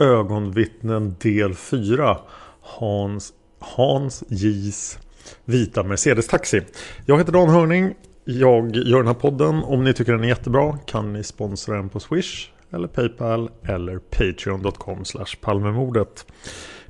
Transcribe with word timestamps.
Ögonvittnen 0.00 1.16
del 1.18 1.54
4 1.54 2.18
Hans, 2.60 3.32
Hans 3.58 4.24
J's 4.28 4.98
vita 5.44 5.82
Mercedes 5.82 6.26
Taxi. 6.26 6.62
Jag 7.06 7.18
heter 7.18 7.32
Dan 7.32 7.48
Hörning. 7.48 7.94
Jag 8.24 8.76
gör 8.76 8.98
den 8.98 9.06
här 9.06 9.14
podden. 9.14 9.64
Om 9.64 9.84
ni 9.84 9.92
tycker 9.92 10.12
den 10.12 10.24
är 10.24 10.28
jättebra 10.28 10.78
kan 10.86 11.12
ni 11.12 11.24
sponsra 11.24 11.76
den 11.76 11.88
på 11.88 12.00
Swish 12.00 12.48
eller 12.70 12.88
Paypal 12.88 13.50
eller 13.62 13.98
Patreon.com 13.98 15.04
Palmemordet. 15.40 16.26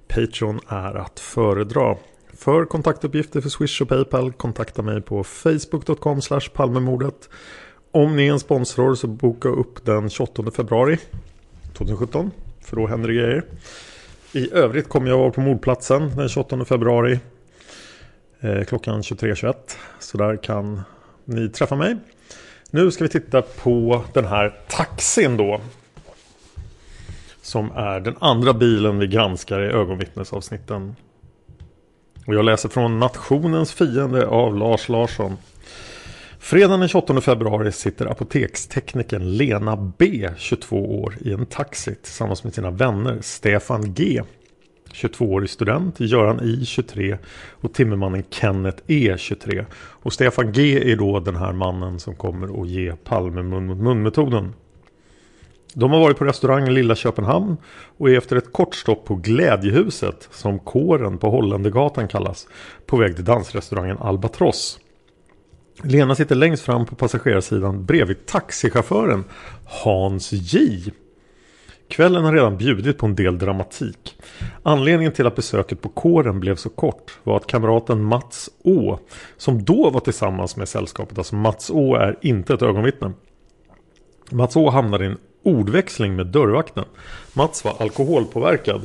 Patreon 0.08 0.60
är 0.68 0.94
att 0.94 1.20
föredra. 1.20 1.96
För 2.34 2.64
kontaktuppgifter 2.64 3.40
för 3.40 3.48
Swish 3.48 3.82
och 3.82 3.88
Paypal 3.88 4.32
kontakta 4.32 4.82
mig 4.82 5.00
på 5.00 5.24
Facebook.com 5.24 6.20
Palmemordet. 6.54 7.28
Om 7.92 8.16
ni 8.16 8.26
är 8.26 8.32
en 8.32 8.40
sponsor 8.40 8.94
så 8.94 9.06
boka 9.06 9.48
upp 9.48 9.84
den 9.84 10.10
28 10.10 10.50
februari 10.50 10.98
2017 11.78 12.30
för 12.70 12.76
då 12.76 12.86
händer 12.86 13.08
det 13.08 13.14
grejer. 13.14 13.44
I 14.32 14.52
övrigt 14.52 14.88
kommer 14.88 15.08
jag 15.08 15.18
vara 15.18 15.30
på 15.30 15.40
mordplatsen 15.40 16.16
den 16.16 16.28
28 16.28 16.64
februari. 16.64 17.20
Eh, 18.40 18.64
klockan 18.64 19.02
23.21. 19.02 19.54
Så 19.98 20.18
där 20.18 20.36
kan 20.36 20.82
ni 21.24 21.48
träffa 21.48 21.76
mig. 21.76 21.96
Nu 22.70 22.90
ska 22.90 23.04
vi 23.04 23.10
titta 23.10 23.42
på 23.42 24.04
den 24.12 24.24
här 24.24 24.58
taxin 24.68 25.36
då. 25.36 25.60
Som 27.42 27.70
är 27.70 28.00
den 28.00 28.16
andra 28.20 28.52
bilen 28.52 28.98
vi 28.98 29.06
granskar 29.06 29.60
i 29.60 29.66
ögonvittnesavsnitten. 29.66 30.96
Och 32.26 32.34
jag 32.34 32.44
läser 32.44 32.68
från 32.68 32.98
Nationens 32.98 33.72
fiende 33.72 34.26
av 34.26 34.56
Lars 34.56 34.88
Larsson. 34.88 35.36
Fredagen 36.42 36.80
den 36.80 36.88
28 36.88 37.20
februari 37.20 37.72
sitter 37.72 38.06
apoteksteknikern 38.06 39.36
Lena 39.36 39.92
B, 39.98 40.28
22 40.36 41.00
år, 41.02 41.14
i 41.20 41.32
en 41.32 41.46
taxi 41.46 41.94
tillsammans 41.94 42.44
med 42.44 42.54
sina 42.54 42.70
vänner 42.70 43.18
Stefan 43.20 43.94
G, 43.94 44.22
22-årig 44.92 45.50
student, 45.50 46.00
Göran 46.00 46.40
I, 46.40 46.64
23 46.64 47.18
och 47.50 47.74
timmermannen 47.74 48.24
Kenneth 48.30 48.82
E, 48.86 49.14
23. 49.18 49.64
Och 49.74 50.12
Stefan 50.12 50.52
G 50.52 50.92
är 50.92 50.96
då 50.96 51.20
den 51.20 51.36
här 51.36 51.52
mannen 51.52 52.00
som 52.00 52.14
kommer 52.14 52.62
att 52.62 52.68
ge 52.68 52.92
Palme 52.92 53.42
mun 53.42 53.66
mot 53.66 53.78
mun-metoden. 53.78 54.52
De 55.74 55.90
har 55.90 56.00
varit 56.00 56.18
på 56.18 56.24
restaurangen 56.24 56.74
Lilla 56.74 56.94
Köpenhamn 56.94 57.56
och 57.98 58.10
är 58.10 58.18
efter 58.18 58.36
ett 58.36 58.52
kort 58.52 58.74
stopp 58.74 59.04
på 59.04 59.14
Glädjehuset, 59.14 60.28
som 60.30 60.58
kåren 60.58 61.18
på 61.18 61.30
Holländergatan 61.30 62.08
kallas, 62.08 62.48
på 62.86 62.96
väg 62.96 63.14
till 63.16 63.24
dansrestaurangen 63.24 63.98
Albatross. 63.98 64.78
Lena 65.82 66.14
sitter 66.14 66.34
längst 66.34 66.62
fram 66.62 66.86
på 66.86 66.94
passagerarsidan 66.94 67.84
bredvid 67.84 68.26
taxichauffören 68.26 69.24
Hans 69.64 70.32
J. 70.32 70.80
Kvällen 71.88 72.24
har 72.24 72.32
redan 72.32 72.58
bjudit 72.58 72.98
på 72.98 73.06
en 73.06 73.14
del 73.14 73.38
dramatik. 73.38 74.16
Anledningen 74.62 75.12
till 75.12 75.26
att 75.26 75.36
besöket 75.36 75.80
på 75.80 75.88
kåren 75.88 76.40
blev 76.40 76.56
så 76.56 76.68
kort 76.68 77.18
var 77.22 77.36
att 77.36 77.46
kamraten 77.46 78.02
Mats 78.02 78.50
Å, 78.64 78.98
som 79.36 79.64
då 79.64 79.90
var 79.90 80.00
tillsammans 80.00 80.56
med 80.56 80.68
sällskapet, 80.68 81.18
alltså 81.18 81.34
Mats 81.34 81.70
Å 81.70 81.94
är 81.94 82.18
inte 82.20 82.54
ett 82.54 82.62
ögonvittne. 82.62 83.12
Mats 84.30 84.56
Å 84.56 84.70
hamnade 84.70 85.04
i 85.04 85.06
en 85.06 85.18
ordväxling 85.42 86.16
med 86.16 86.26
dörrvakten. 86.26 86.84
Mats 87.32 87.64
var 87.64 87.74
alkoholpåverkad 87.78 88.82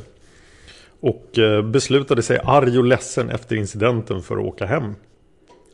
och 1.00 1.38
eh, 1.38 1.62
beslutade 1.62 2.22
sig 2.22 2.40
arg 2.44 2.78
och 2.78 2.84
ledsen 2.84 3.30
efter 3.30 3.56
incidenten 3.56 4.22
för 4.22 4.36
att 4.36 4.44
åka 4.44 4.66
hem. 4.66 4.94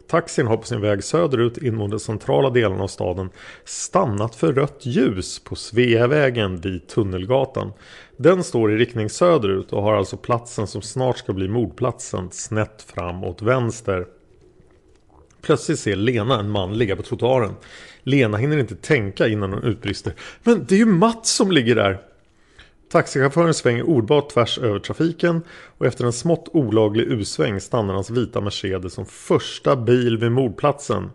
Taxin 0.06 0.46
har 0.46 0.56
på 0.56 0.66
sin 0.66 0.80
väg 0.80 1.04
söderut 1.04 1.58
in 1.58 1.74
mot 1.74 1.90
den 1.90 2.00
centrala 2.00 2.50
delen 2.50 2.80
av 2.80 2.88
staden 2.88 3.30
stannat 3.64 4.34
för 4.34 4.52
rött 4.52 4.86
ljus 4.86 5.38
på 5.38 5.56
Sveavägen 5.56 6.60
vid 6.60 6.86
Tunnelgatan. 6.88 7.72
Den 8.16 8.44
står 8.44 8.72
i 8.72 8.76
riktning 8.76 9.10
söderut 9.10 9.72
och 9.72 9.82
har 9.82 9.94
alltså 9.94 10.16
platsen 10.16 10.66
som 10.66 10.82
snart 10.82 11.18
ska 11.18 11.32
bli 11.32 11.48
mordplatsen 11.48 12.28
snett 12.30 12.82
fram 12.82 13.24
åt 13.24 13.42
vänster. 13.42 14.06
Plötsligt 15.42 15.78
ser 15.78 15.96
Lena 15.96 16.40
en 16.40 16.50
man 16.50 16.78
ligga 16.78 16.96
på 16.96 17.02
trottoaren. 17.02 17.54
Lena 18.02 18.36
hinner 18.36 18.58
inte 18.58 18.76
tänka 18.76 19.28
innan 19.28 19.52
hon 19.52 19.64
utbrister. 19.64 20.12
Men 20.42 20.64
det 20.68 20.74
är 20.74 20.78
ju 20.78 20.86
Mats 20.86 21.30
som 21.30 21.52
ligger 21.52 21.74
där! 21.74 22.11
Taxichauffören 22.92 23.54
svänger 23.54 23.82
ordbart 23.82 24.30
tvärs 24.30 24.58
över 24.58 24.78
trafiken 24.78 25.42
och 25.78 25.86
efter 25.86 26.04
en 26.04 26.12
smått 26.12 26.48
olaglig 26.52 27.04
usväng 27.04 27.60
stannar 27.60 27.94
hans 27.94 28.10
vita 28.10 28.40
Mercedes 28.40 28.92
som 28.92 29.06
första 29.06 29.76
bil 29.76 30.18
vid 30.18 30.32
mordplatsen. 30.32 31.10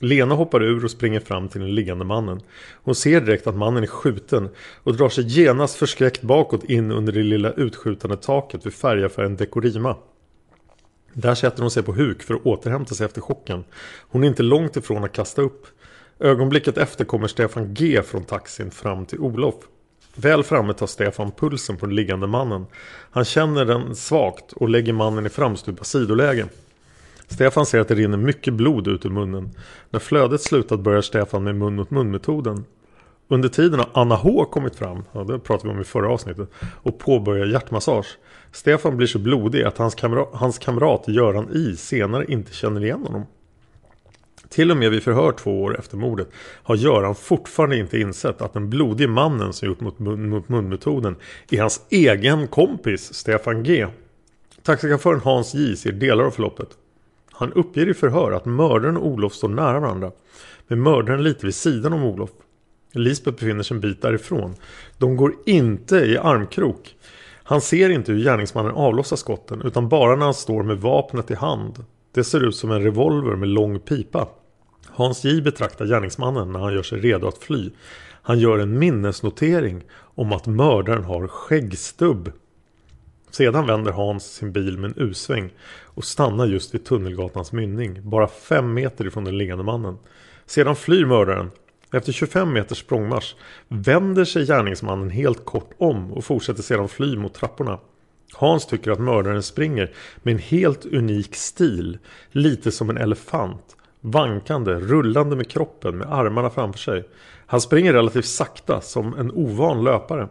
Lena 0.00 0.34
hoppar 0.34 0.62
ur 0.62 0.84
och 0.84 0.90
springer 0.90 1.20
fram 1.20 1.48
till 1.48 1.60
den 1.60 1.74
liggande 1.74 2.04
mannen. 2.04 2.40
Hon 2.84 2.94
ser 2.94 3.20
direkt 3.20 3.46
att 3.46 3.54
mannen 3.54 3.82
är 3.82 3.86
skjuten 3.86 4.48
och 4.82 4.96
drar 4.96 5.08
sig 5.08 5.24
genast 5.24 5.76
förskräckt 5.76 6.22
bakåt 6.22 6.64
in 6.64 6.92
under 6.92 7.12
det 7.12 7.22
lilla 7.22 7.52
utskjutande 7.52 8.16
taket 8.16 8.66
vid 8.66 8.74
färgaffären 8.74 9.36
Dekorima. 9.36 9.96
Där 11.12 11.34
sätter 11.34 11.60
hon 11.60 11.70
sig 11.70 11.82
på 11.82 11.92
huk 11.92 12.22
för 12.22 12.34
att 12.34 12.46
återhämta 12.46 12.94
sig 12.94 13.06
efter 13.06 13.20
chocken. 13.20 13.64
Hon 14.00 14.24
är 14.24 14.28
inte 14.28 14.42
långt 14.42 14.76
ifrån 14.76 15.04
att 15.04 15.12
kasta 15.12 15.42
upp. 15.42 15.66
Ögonblicket 16.18 16.78
efter 16.78 17.04
kommer 17.04 17.28
Stefan 17.28 17.74
G 17.74 18.02
från 18.02 18.24
taxin 18.24 18.70
fram 18.70 19.06
till 19.06 19.18
Olof. 19.18 19.54
Väl 20.16 20.42
framme 20.42 20.72
tar 20.72 20.86
Stefan 20.86 21.30
pulsen 21.30 21.76
på 21.76 21.86
den 21.86 21.94
liggande 21.94 22.26
mannen. 22.26 22.66
Han 23.10 23.24
känner 23.24 23.64
den 23.64 23.96
svagt 23.96 24.52
och 24.52 24.68
lägger 24.68 24.92
mannen 24.92 25.26
i 25.26 25.28
framstupa 25.28 25.84
sidoläge. 25.84 26.46
Stefan 27.28 27.66
ser 27.66 27.80
att 27.80 27.88
det 27.88 27.94
rinner 27.94 28.16
mycket 28.16 28.54
blod 28.54 28.88
ut 28.88 29.06
ur 29.06 29.10
munnen. 29.10 29.50
När 29.90 30.00
flödet 30.00 30.40
slutat 30.40 30.80
börjar 30.80 31.00
Stefan 31.00 31.44
med 31.44 31.54
mun 31.54 31.76
mot 31.76 31.90
mun 31.90 32.10
metoden. 32.10 32.64
Under 33.28 33.48
tiden 33.48 33.78
har 33.78 33.88
Anna 33.92 34.14
H 34.14 34.44
kommit 34.44 34.76
fram, 34.76 35.04
ja, 35.12 35.24
det 35.24 35.38
pratade 35.38 35.68
vi 35.68 35.74
om 35.74 35.80
i 35.80 35.84
förra 35.84 36.10
avsnittet, 36.10 36.50
och 36.82 36.98
påbörjar 36.98 37.46
hjärtmassage. 37.46 38.18
Stefan 38.52 38.96
blir 38.96 39.06
så 39.06 39.18
blodig 39.18 39.62
att 39.62 39.78
hans, 39.78 39.94
kamra 39.94 40.26
hans 40.32 40.58
kamrat 40.58 41.08
Göran 41.08 41.48
I 41.52 41.76
senare 41.76 42.24
inte 42.28 42.52
känner 42.52 42.84
igen 42.84 43.02
honom. 43.02 43.26
Till 44.52 44.70
och 44.70 44.76
med 44.76 44.90
vid 44.90 45.02
förhör 45.02 45.32
två 45.32 45.62
år 45.62 45.78
efter 45.78 45.96
mordet 45.96 46.28
har 46.62 46.76
Göran 46.76 47.14
fortfarande 47.14 47.76
inte 47.76 47.98
insett 47.98 48.42
att 48.42 48.52
den 48.52 48.70
blodige 48.70 49.08
mannen 49.08 49.52
som 49.52 49.68
gjort 49.68 49.80
mot 49.80 49.98
mun 49.98 50.28
mot 50.28 50.48
munmetoden 50.48 51.16
är 51.50 51.60
hans 51.60 51.86
egen 51.90 52.48
kompis 52.48 53.14
Stefan 53.14 53.62
G. 53.62 53.86
Taxichauffören 54.62 55.20
Hans 55.20 55.54
J 55.54 55.76
ser 55.76 55.92
delar 55.92 56.24
av 56.24 56.30
förloppet. 56.30 56.68
Han 57.32 57.52
uppger 57.52 57.88
i 57.88 57.94
förhör 57.94 58.32
att 58.32 58.44
mördaren 58.44 58.96
och 58.96 59.06
Olof 59.06 59.34
står 59.34 59.48
nära 59.48 59.80
varandra. 59.80 60.12
Med 60.68 60.78
mördaren 60.78 61.22
lite 61.22 61.46
vid 61.46 61.54
sidan 61.54 61.92
om 61.92 62.04
Olof. 62.04 62.30
Lisbeth 62.92 63.38
befinner 63.38 63.62
sig 63.62 63.74
en 63.74 63.80
bit 63.80 64.02
därifrån. 64.02 64.54
De 64.98 65.16
går 65.16 65.34
inte 65.46 65.96
i 65.96 66.18
armkrok. 66.18 66.94
Han 67.42 67.60
ser 67.60 67.90
inte 67.90 68.12
hur 68.12 68.24
gärningsmannen 68.24 68.72
avlossar 68.72 69.16
skotten 69.16 69.62
utan 69.62 69.88
bara 69.88 70.16
när 70.16 70.24
han 70.24 70.34
står 70.34 70.62
med 70.62 70.80
vapnet 70.80 71.30
i 71.30 71.34
hand. 71.34 71.84
Det 72.14 72.24
ser 72.24 72.44
ut 72.48 72.56
som 72.56 72.70
en 72.70 72.82
revolver 72.82 73.36
med 73.36 73.48
lång 73.48 73.78
pipa. 73.78 74.28
Hans 74.94 75.24
J 75.24 75.40
betraktar 75.40 75.86
gärningsmannen 75.86 76.52
när 76.52 76.60
han 76.60 76.74
gör 76.74 76.82
sig 76.82 77.00
redo 77.00 77.28
att 77.28 77.38
fly. 77.38 77.70
Han 78.22 78.38
gör 78.38 78.58
en 78.58 78.78
minnesnotering 78.78 79.84
om 79.94 80.32
att 80.32 80.46
mördaren 80.46 81.04
har 81.04 81.28
skäggstubb. 81.28 82.32
Sedan 83.30 83.66
vänder 83.66 83.92
Hans 83.92 84.24
sin 84.34 84.52
bil 84.52 84.78
med 84.78 84.90
en 84.90 85.08
U-sväng 85.08 85.50
och 85.84 86.04
stannar 86.04 86.46
just 86.46 86.74
vid 86.74 86.84
Tunnelgatans 86.84 87.52
mynning, 87.52 88.10
bara 88.10 88.28
fem 88.28 88.74
meter 88.74 89.06
ifrån 89.06 89.24
den 89.24 89.38
liggande 89.38 89.64
mannen. 89.64 89.98
Sedan 90.46 90.76
flyr 90.76 91.06
mördaren. 91.06 91.50
Efter 91.92 92.12
25 92.12 92.52
meters 92.52 92.78
språngmarsch 92.78 93.34
vänder 93.68 94.24
sig 94.24 94.46
gärningsmannen 94.46 95.10
helt 95.10 95.44
kort 95.44 95.70
om 95.78 96.12
och 96.12 96.24
fortsätter 96.24 96.62
sedan 96.62 96.88
fly 96.88 97.16
mot 97.16 97.34
trapporna. 97.34 97.78
Hans 98.34 98.66
tycker 98.66 98.90
att 98.90 99.00
mördaren 99.00 99.42
springer 99.42 99.90
med 100.22 100.32
en 100.32 100.38
helt 100.38 100.86
unik 100.86 101.34
stil, 101.34 101.98
lite 102.30 102.72
som 102.72 102.90
en 102.90 102.96
elefant, 102.96 103.76
vankande, 104.02 104.72
rullande 104.72 105.36
med 105.36 105.50
kroppen 105.50 105.98
med 105.98 106.12
armarna 106.12 106.50
framför 106.50 106.78
sig. 106.78 107.08
Han 107.46 107.60
springer 107.60 107.92
relativt 107.92 108.24
sakta 108.24 108.80
som 108.80 109.14
en 109.14 109.30
ovan 109.30 109.84
löpare. 109.84 110.28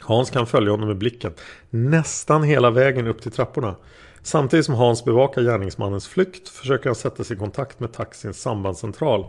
Hans 0.00 0.30
kan 0.30 0.46
följa 0.46 0.70
honom 0.70 0.88
med 0.88 0.98
blicken 0.98 1.32
nästan 1.70 2.42
hela 2.42 2.70
vägen 2.70 3.06
upp 3.06 3.22
till 3.22 3.32
trapporna. 3.32 3.76
Samtidigt 4.22 4.66
som 4.66 4.74
Hans 4.74 5.04
bevakar 5.04 5.42
gärningsmannens 5.42 6.08
flykt 6.08 6.48
försöker 6.48 6.88
han 6.88 6.94
sätta 6.94 7.24
sig 7.24 7.36
i 7.36 7.38
kontakt 7.38 7.80
med 7.80 7.92
taxins 7.92 8.40
sambandscentral 8.40 9.26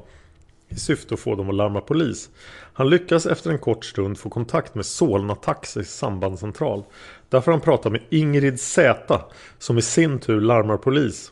i 0.69 0.75
syfte 0.75 1.13
att 1.13 1.19
få 1.19 1.35
dem 1.35 1.49
att 1.49 1.55
larma 1.55 1.81
polis. 1.81 2.29
Han 2.73 2.89
lyckas 2.89 3.25
efter 3.25 3.51
en 3.51 3.59
kort 3.59 3.85
stund 3.85 4.17
få 4.17 4.29
kontakt 4.29 4.75
med 4.75 4.85
Solna 4.85 5.35
Taxis 5.35 5.93
sambandscentral. 5.93 6.83
Där 7.29 7.41
får 7.41 7.51
han 7.51 7.61
prata 7.61 7.89
med 7.89 8.01
Ingrid 8.09 8.59
Z 8.59 9.21
som 9.59 9.77
i 9.77 9.81
sin 9.81 10.19
tur 10.19 10.41
larmar 10.41 10.77
polis. 10.77 11.31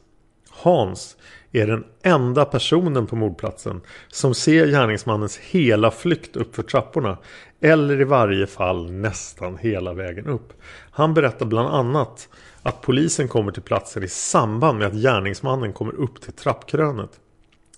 Hans 0.49 1.17
är 1.51 1.67
den 1.67 1.83
enda 2.03 2.45
personen 2.45 3.07
på 3.07 3.15
mordplatsen 3.15 3.81
som 4.07 4.33
ser 4.33 4.67
gärningsmannens 4.67 5.37
hela 5.37 5.91
flykt 5.91 6.35
uppför 6.35 6.63
trapporna 6.63 7.17
eller 7.61 8.01
i 8.01 8.03
varje 8.03 8.47
fall 8.47 8.91
nästan 8.91 9.57
hela 9.57 9.93
vägen 9.93 10.27
upp. 10.27 10.53
Han 10.91 11.13
berättar 11.13 11.45
bland 11.45 11.69
annat 11.69 12.29
att 12.63 12.81
polisen 12.81 13.27
kommer 13.27 13.51
till 13.51 13.61
platsen 13.61 14.03
i 14.03 14.07
samband 14.07 14.77
med 14.77 14.87
att 14.87 14.93
gärningsmannen 14.93 15.73
kommer 15.73 15.95
upp 15.95 16.21
till 16.21 16.33
trappkrönet. 16.33 17.09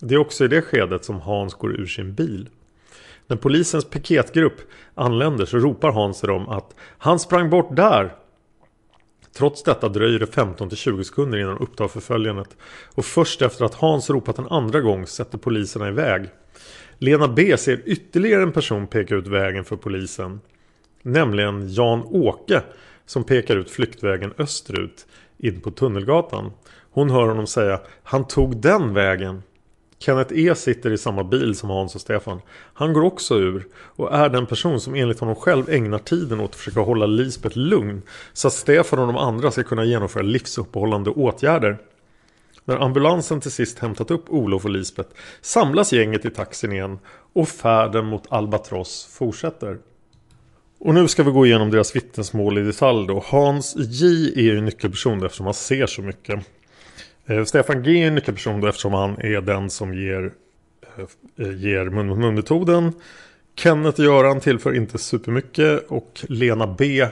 Det 0.00 0.14
är 0.14 0.18
också 0.18 0.44
i 0.44 0.48
det 0.48 0.62
skedet 0.62 1.04
som 1.04 1.20
Hans 1.20 1.54
går 1.54 1.80
ur 1.80 1.86
sin 1.86 2.14
bil. 2.14 2.48
När 3.26 3.36
polisens 3.36 3.84
piketgrupp 3.84 4.60
anländer 4.94 5.44
så 5.44 5.58
ropar 5.58 5.92
Hans 5.92 6.20
till 6.20 6.28
dem 6.28 6.48
att 6.48 6.74
han 6.98 7.18
sprang 7.18 7.50
bort 7.50 7.76
där 7.76 8.14
Trots 9.36 9.62
detta 9.62 9.88
dröjer 9.88 10.18
det 10.18 10.26
15-20 10.26 11.02
sekunder 11.02 11.38
innan 11.38 11.54
de 11.54 11.64
upptar 11.64 11.88
förföljandet 11.88 12.56
och 12.94 13.04
först 13.04 13.42
efter 13.42 13.64
att 13.64 13.74
Hans 13.74 14.10
ropat 14.10 14.38
en 14.38 14.46
andra 14.46 14.80
gång 14.80 15.06
sätter 15.06 15.38
poliserna 15.38 15.88
iväg. 15.88 16.28
Lena 16.98 17.28
B 17.28 17.56
ser 17.56 17.82
ytterligare 17.84 18.42
en 18.42 18.52
person 18.52 18.86
peka 18.86 19.14
ut 19.14 19.26
vägen 19.26 19.64
för 19.64 19.76
polisen. 19.76 20.40
Nämligen 21.02 21.68
Jan-Åke 21.68 22.62
som 23.06 23.24
pekar 23.24 23.56
ut 23.56 23.70
flyktvägen 23.70 24.34
österut 24.38 25.06
in 25.38 25.60
på 25.60 25.70
Tunnelgatan. 25.70 26.52
Hon 26.90 27.10
hör 27.10 27.28
honom 27.28 27.46
säga 27.46 27.80
Han 28.02 28.26
tog 28.26 28.56
den 28.56 28.94
vägen. 28.94 29.42
Kenneth 30.02 30.32
E 30.34 30.54
sitter 30.54 30.90
i 30.90 30.98
samma 30.98 31.24
bil 31.24 31.54
som 31.54 31.70
Hans 31.70 31.94
och 31.94 32.00
Stefan. 32.00 32.40
Han 32.74 32.92
går 32.92 33.02
också 33.02 33.38
ur 33.38 33.66
och 33.74 34.14
är 34.14 34.28
den 34.28 34.46
person 34.46 34.80
som 34.80 34.94
enligt 34.94 35.20
honom 35.20 35.34
själv 35.34 35.70
ägnar 35.70 35.98
tiden 35.98 36.40
åt 36.40 36.50
att 36.50 36.56
försöka 36.56 36.80
hålla 36.80 37.06
Lisbeth 37.06 37.58
lugn 37.58 38.02
så 38.32 38.48
att 38.48 38.54
Stefan 38.54 38.98
och 38.98 39.06
de 39.06 39.16
andra 39.16 39.50
ska 39.50 39.62
kunna 39.62 39.84
genomföra 39.84 40.22
livsuppehållande 40.22 41.10
åtgärder. 41.10 41.78
När 42.64 42.76
ambulansen 42.76 43.40
till 43.40 43.50
sist 43.50 43.78
hämtat 43.78 44.10
upp 44.10 44.24
Olof 44.28 44.64
och 44.64 44.70
Lisbeth 44.70 45.10
samlas 45.40 45.92
gänget 45.92 46.24
i 46.24 46.30
taxin 46.30 46.72
igen 46.72 46.98
och 47.32 47.48
färden 47.48 48.06
mot 48.06 48.24
Albatross 48.28 49.08
fortsätter. 49.10 49.78
Och 50.78 50.94
nu 50.94 51.08
ska 51.08 51.22
vi 51.22 51.30
gå 51.30 51.46
igenom 51.46 51.70
deras 51.70 51.96
vittnesmål 51.96 52.58
i 52.58 52.62
detalj 52.62 53.06
då. 53.06 53.24
Hans 53.26 53.76
J 53.76 54.32
är 54.36 54.42
ju 54.42 54.60
nyckelperson 54.60 55.24
eftersom 55.24 55.46
han 55.46 55.54
ser 55.54 55.86
så 55.86 56.02
mycket. 56.02 56.40
Eh, 57.26 57.44
Stefan 57.44 57.82
G 57.82 58.02
är 58.02 58.06
en 58.06 58.14
nyckelperson 58.14 58.60
då 58.60 58.68
eftersom 58.68 58.92
han 58.92 59.20
är 59.20 59.40
den 59.40 59.70
som 59.70 59.94
ger, 59.94 60.32
eh, 60.96 61.46
eh 61.46 61.56
ger 61.56 61.84
mun-mot-mun-metoden. 61.84 62.92
Kenneth 63.56 64.00
och 64.00 64.06
Göran 64.06 64.40
tillför 64.40 64.74
inte 64.76 64.98
supermycket 64.98 65.86
och 65.88 66.24
Lena 66.28 66.66
B 66.78 67.06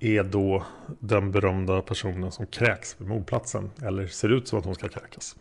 är 0.00 0.22
då 0.22 0.64
den 0.98 1.32
berömda 1.32 1.82
personen 1.82 2.32
som 2.32 2.46
kräks 2.46 2.96
vid 2.98 3.08
mordplatsen. 3.08 3.70
Eller 3.82 4.06
ser 4.06 4.32
ut 4.32 4.48
som 4.48 4.58
att 4.58 4.64
hon 4.64 4.74
ska 4.74 4.88
kräkas. 4.88 5.36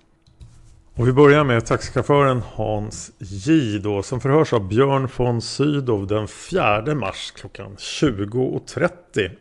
Och 0.93 1.07
vi 1.07 1.11
börjar 1.11 1.43
med 1.43 1.65
taxichauffören 1.65 2.41
Hans 2.53 3.11
J 3.17 3.79
då 3.79 4.03
som 4.03 4.21
förhörs 4.21 4.53
av 4.53 4.67
Björn 4.67 5.09
von 5.17 5.41
Sydow 5.41 6.07
den 6.07 6.27
4 6.27 6.95
mars 6.95 7.31
klockan 7.35 7.75
20.30. 7.77 9.31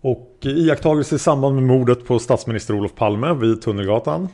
Och 0.00 0.38
iakttagelse 0.42 1.14
i 1.14 1.18
samband 1.18 1.54
med 1.54 1.64
mordet 1.64 2.06
på 2.06 2.18
statsminister 2.18 2.74
Olof 2.74 2.94
Palme 2.94 3.34
vid 3.34 3.62
Tunnelgatan. 3.62 4.28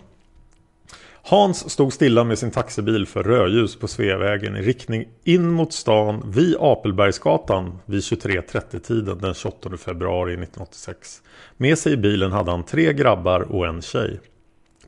Hans 1.26 1.70
stod 1.70 1.92
stilla 1.92 2.24
med 2.24 2.38
sin 2.38 2.50
taxibil 2.50 3.06
för 3.06 3.22
rödljus 3.22 3.76
på 3.76 3.88
Sveavägen 3.88 4.56
i 4.56 4.62
riktning 4.62 5.08
in 5.24 5.50
mot 5.50 5.72
stan 5.72 6.32
vid 6.34 6.56
Apelbergsgatan 6.60 7.78
vid 7.86 8.00
23.30-tiden 8.00 9.18
den 9.18 9.34
28 9.34 9.76
februari 9.76 10.32
1986. 10.32 11.22
Med 11.56 11.78
sig 11.78 11.92
i 11.92 11.96
bilen 11.96 12.32
hade 12.32 12.50
han 12.50 12.64
tre 12.64 12.92
grabbar 12.92 13.40
och 13.40 13.66
en 13.66 13.82
tjej. 13.82 14.20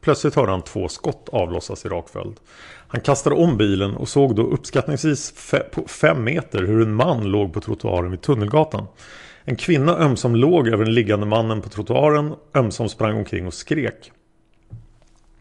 Plötsligt 0.01 0.35
hörde 0.35 0.51
han 0.51 0.63
två 0.63 0.89
skott 0.89 1.29
avlossas 1.33 1.85
i 1.85 1.89
rak 1.89 2.09
följd. 2.09 2.37
Han 2.89 3.01
kastade 3.01 3.37
om 3.37 3.57
bilen 3.57 3.97
och 3.97 4.09
såg 4.09 4.37
då 4.37 4.43
uppskattningsvis 4.43 5.35
på 5.73 5.89
fem 5.89 6.25
meter 6.25 6.63
hur 6.63 6.83
en 6.83 6.95
man 6.95 7.25
låg 7.25 7.53
på 7.53 7.61
trottoaren 7.61 8.11
vid 8.11 8.23
Tunnelgatan. 8.23 8.87
En 9.49 9.57
kvinna 9.57 9.99
ömsom 9.99 10.37
låg 10.37 10.69
över 10.69 10.85
den 10.85 10.95
liggande 10.95 11.27
mannen 11.27 11.63
på 11.63 11.69
trottoaren, 11.69 12.35
ömsom 12.55 12.89
sprang 12.89 13.17
omkring 13.17 13.47
och 13.47 13.55
skrek. 13.55 14.13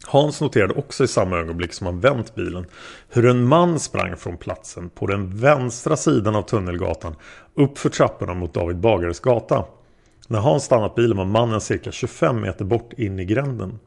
Hans 0.05 0.41
noterade 0.41 0.73
också 0.73 1.03
i 1.03 1.07
samma 1.07 1.37
ögonblick 1.37 1.73
som 1.73 1.87
han 1.87 1.99
vänt 1.99 2.35
bilen 2.35 2.65
hur 3.09 3.25
en 3.25 3.47
man 3.47 3.79
sprang 3.79 4.17
från 4.17 4.37
platsen 4.37 4.89
på 4.89 5.07
den 5.07 5.37
vänstra 5.37 5.97
sidan 5.97 6.35
av 6.35 6.41
Tunnelgatan 6.41 7.15
uppför 7.55 7.89
trapporna 7.89 8.33
mot 8.33 8.53
David 8.53 8.77
Bagares 8.77 9.19
gata. 9.19 9.65
När 10.27 10.39
Hans 10.39 10.63
stannat 10.63 10.95
bilen 10.95 11.17
var 11.17 11.25
mannen 11.25 11.61
cirka 11.61 11.91
25 11.91 12.41
meter 12.41 12.65
bort 12.65 12.93
in 12.93 13.19
i 13.19 13.25
gränden. 13.25 13.79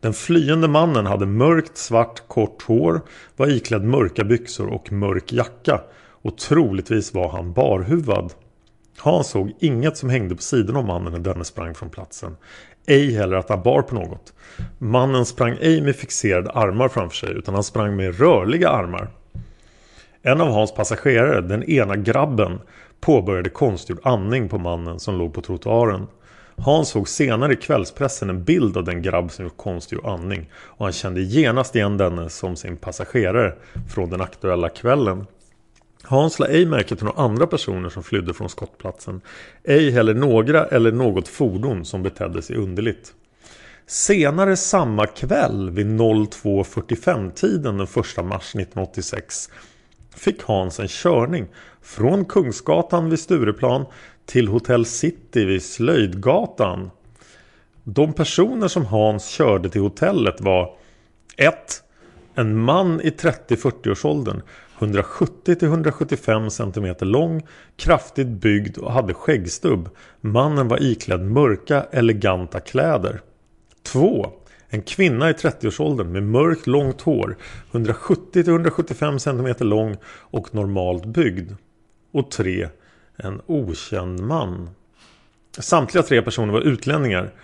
Den 0.00 0.14
flyende 0.14 0.68
mannen 0.68 1.06
hade 1.06 1.26
mörkt 1.26 1.76
svart 1.76 2.28
kort 2.28 2.62
hår, 2.62 3.00
var 3.36 3.50
iklädd 3.50 3.84
mörka 3.84 4.24
byxor 4.24 4.68
och 4.68 4.92
mörk 4.92 5.32
jacka 5.32 5.80
och 6.22 6.38
troligtvis 6.38 7.14
var 7.14 7.28
han 7.28 7.52
barhuvad. 7.52 8.32
Hans 9.00 9.28
såg 9.28 9.52
inget 9.58 9.96
som 9.96 10.10
hängde 10.10 10.34
på 10.34 10.42
sidan 10.42 10.76
av 10.76 10.84
mannen 10.84 11.12
när 11.12 11.18
denne 11.18 11.44
sprang 11.44 11.74
från 11.74 11.90
platsen. 11.90 12.36
Ej 12.86 13.12
heller 13.12 13.36
att 13.36 13.48
han 13.48 13.62
bar 13.62 13.82
på 13.82 13.94
något. 13.94 14.32
Mannen 14.78 15.26
sprang 15.26 15.56
ej 15.60 15.80
med 15.80 15.96
fixerade 15.96 16.50
armar 16.50 16.88
framför 16.88 17.16
sig 17.16 17.32
utan 17.32 17.54
han 17.54 17.64
sprang 17.64 17.96
med 17.96 18.18
rörliga 18.18 18.68
armar. 18.68 19.08
En 20.22 20.40
av 20.40 20.48
Hans 20.48 20.74
passagerare, 20.74 21.40
den 21.40 21.62
ena 21.62 21.96
grabben, 21.96 22.60
påbörjade 23.00 23.50
konstgjord 23.50 24.00
andning 24.02 24.48
på 24.48 24.58
mannen 24.58 25.00
som 25.00 25.18
låg 25.18 25.34
på 25.34 25.40
trottoaren. 25.40 26.06
Hans 26.56 26.88
såg 26.88 27.08
senare 27.08 27.52
i 27.52 27.56
kvällspressen 27.56 28.30
en 28.30 28.44
bild 28.44 28.76
av 28.76 28.84
den 28.84 29.02
grabb 29.02 29.30
som 29.30 29.44
gjort 29.44 29.56
konstgjord 29.56 30.06
andning 30.06 30.50
och 30.54 30.84
han 30.84 30.92
kände 30.92 31.20
genast 31.20 31.76
igen 31.76 31.96
denne 31.96 32.28
som 32.30 32.56
sin 32.56 32.76
passagerare 32.76 33.54
från 33.94 34.10
den 34.10 34.20
aktuella 34.20 34.68
kvällen. 34.68 35.26
Hans 36.02 36.38
la 36.38 36.46
ej 36.46 36.66
märke 36.66 36.96
till 36.96 37.04
några 37.04 37.22
andra 37.22 37.46
personer 37.46 37.88
som 37.88 38.02
flydde 38.02 38.34
från 38.34 38.48
skottplatsen. 38.48 39.20
Ej 39.64 39.90
heller 39.90 40.14
några 40.14 40.66
eller 40.66 40.92
något 40.92 41.28
fordon 41.28 41.84
som 41.84 42.02
betedde 42.02 42.42
sig 42.42 42.56
underligt. 42.56 43.14
Senare 43.86 44.56
samma 44.56 45.06
kväll 45.06 45.70
vid 45.70 45.86
02.45-tiden 45.86 47.78
den 47.78 47.86
1 47.86 47.94
mars 47.96 48.54
1986 48.54 49.50
fick 50.16 50.42
Hans 50.42 50.80
en 50.80 50.88
körning 50.88 51.46
från 51.82 52.24
Kungsgatan 52.24 53.10
vid 53.10 53.18
Stureplan 53.18 53.86
till 54.26 54.48
Hotell 54.48 54.84
City 54.84 55.44
vid 55.44 55.62
Slöjdgatan. 55.62 56.90
De 57.84 58.12
personer 58.12 58.68
som 58.68 58.86
Hans 58.86 59.28
körde 59.28 59.70
till 59.70 59.80
hotellet 59.80 60.40
var 60.40 60.76
1. 61.36 61.82
En 62.34 62.58
man 62.58 63.00
i 63.00 63.10
30-40-årsåldern 63.10 64.42
170-175 64.78 66.48
cm 66.48 66.96
lång, 67.00 67.46
kraftigt 67.76 68.28
byggd 68.28 68.78
och 68.78 68.92
hade 68.92 69.14
skäggstubb. 69.14 69.88
Mannen 70.20 70.68
var 70.68 70.82
iklädd 70.82 71.22
mörka, 71.22 71.86
eleganta 71.90 72.60
kläder. 72.60 73.20
2. 73.82 74.32
En 74.68 74.82
kvinna 74.82 75.30
i 75.30 75.32
30-årsåldern 75.32 76.12
med 76.12 76.22
mörkt 76.22 76.66
långt 76.66 77.00
hår 77.00 77.36
170-175 77.72 79.18
cm 79.18 79.68
lång 79.68 79.96
och 80.06 80.54
normalt 80.54 81.04
byggd. 81.04 81.52
Och 82.12 82.30
3. 82.30 82.68
En 83.16 83.40
okänd 83.46 84.20
man. 84.20 84.70
Samtliga 85.58 86.02
tre 86.02 86.22
personer 86.22 86.52
var 86.52 86.60
utlänningar. 86.60 87.34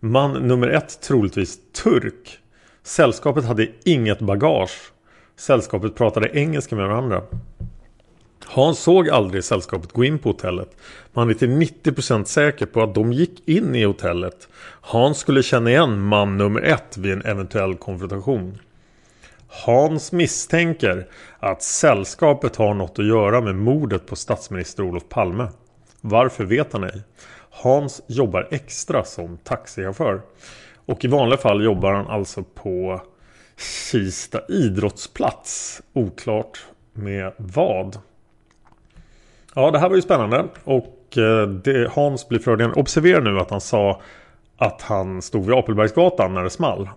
Man 0.00 0.32
nummer 0.32 0.68
ett 0.68 1.00
troligtvis 1.00 1.58
turk. 1.72 2.38
Sällskapet 2.82 3.44
hade 3.44 3.68
inget 3.84 4.18
bagage. 4.18 4.92
Sällskapet 5.38 5.94
pratade 5.94 6.38
engelska 6.38 6.76
med 6.76 6.88
varandra. 6.88 7.22
Hans 8.44 8.78
såg 8.78 9.08
aldrig 9.08 9.44
sällskapet 9.44 9.92
gå 9.92 10.04
in 10.04 10.18
på 10.18 10.28
hotellet. 10.28 10.76
Men 11.12 11.20
han 11.20 11.30
är 11.30 11.34
till 11.34 11.48
90% 11.48 12.24
säker 12.24 12.66
på 12.66 12.82
att 12.82 12.94
de 12.94 13.12
gick 13.12 13.48
in 13.48 13.74
i 13.74 13.84
hotellet. 13.84 14.48
Hans 14.80 15.18
skulle 15.18 15.42
känna 15.42 15.70
igen 15.70 16.00
man 16.00 16.36
nummer 16.36 16.62
ett 16.62 16.96
vid 16.96 17.12
en 17.12 17.22
eventuell 17.24 17.74
konfrontation. 17.74 18.58
Hans 19.48 20.12
misstänker 20.12 21.06
att 21.38 21.62
sällskapet 21.62 22.56
har 22.56 22.74
något 22.74 22.98
att 22.98 23.06
göra 23.06 23.40
med 23.40 23.54
mordet 23.54 24.06
på 24.06 24.16
statsminister 24.16 24.82
Olof 24.82 25.08
Palme. 25.08 25.48
Varför 26.00 26.44
vet 26.44 26.72
han 26.72 26.84
ej. 26.84 27.02
Hans 27.50 28.02
jobbar 28.06 28.48
extra 28.50 29.04
som 29.04 29.36
taxichaufför. 29.36 30.20
Och 30.86 31.04
i 31.04 31.08
vanliga 31.08 31.38
fall 31.38 31.64
jobbar 31.64 31.92
han 31.92 32.06
alltså 32.06 32.42
på 32.42 33.00
Kista 33.58 34.40
idrottsplats. 34.48 35.82
Oklart 35.92 36.58
med 36.92 37.32
vad. 37.36 37.98
Ja, 39.54 39.70
det 39.70 39.78
här 39.78 39.88
var 39.88 39.96
ju 39.96 40.02
spännande. 40.02 40.44
Och 40.64 41.18
eh, 41.18 41.48
det, 41.48 41.90
Hans 41.92 42.28
blir 42.28 42.38
förhörd 42.38 42.78
Observera 42.78 43.20
nu 43.20 43.38
att 43.38 43.50
han 43.50 43.60
sa 43.60 44.00
att 44.56 44.82
han 44.82 45.22
stod 45.22 45.46
vid 45.46 45.54
Apelbergsgatan 45.54 46.34
när 46.34 46.42
det 46.42 46.50
small. 46.50 46.88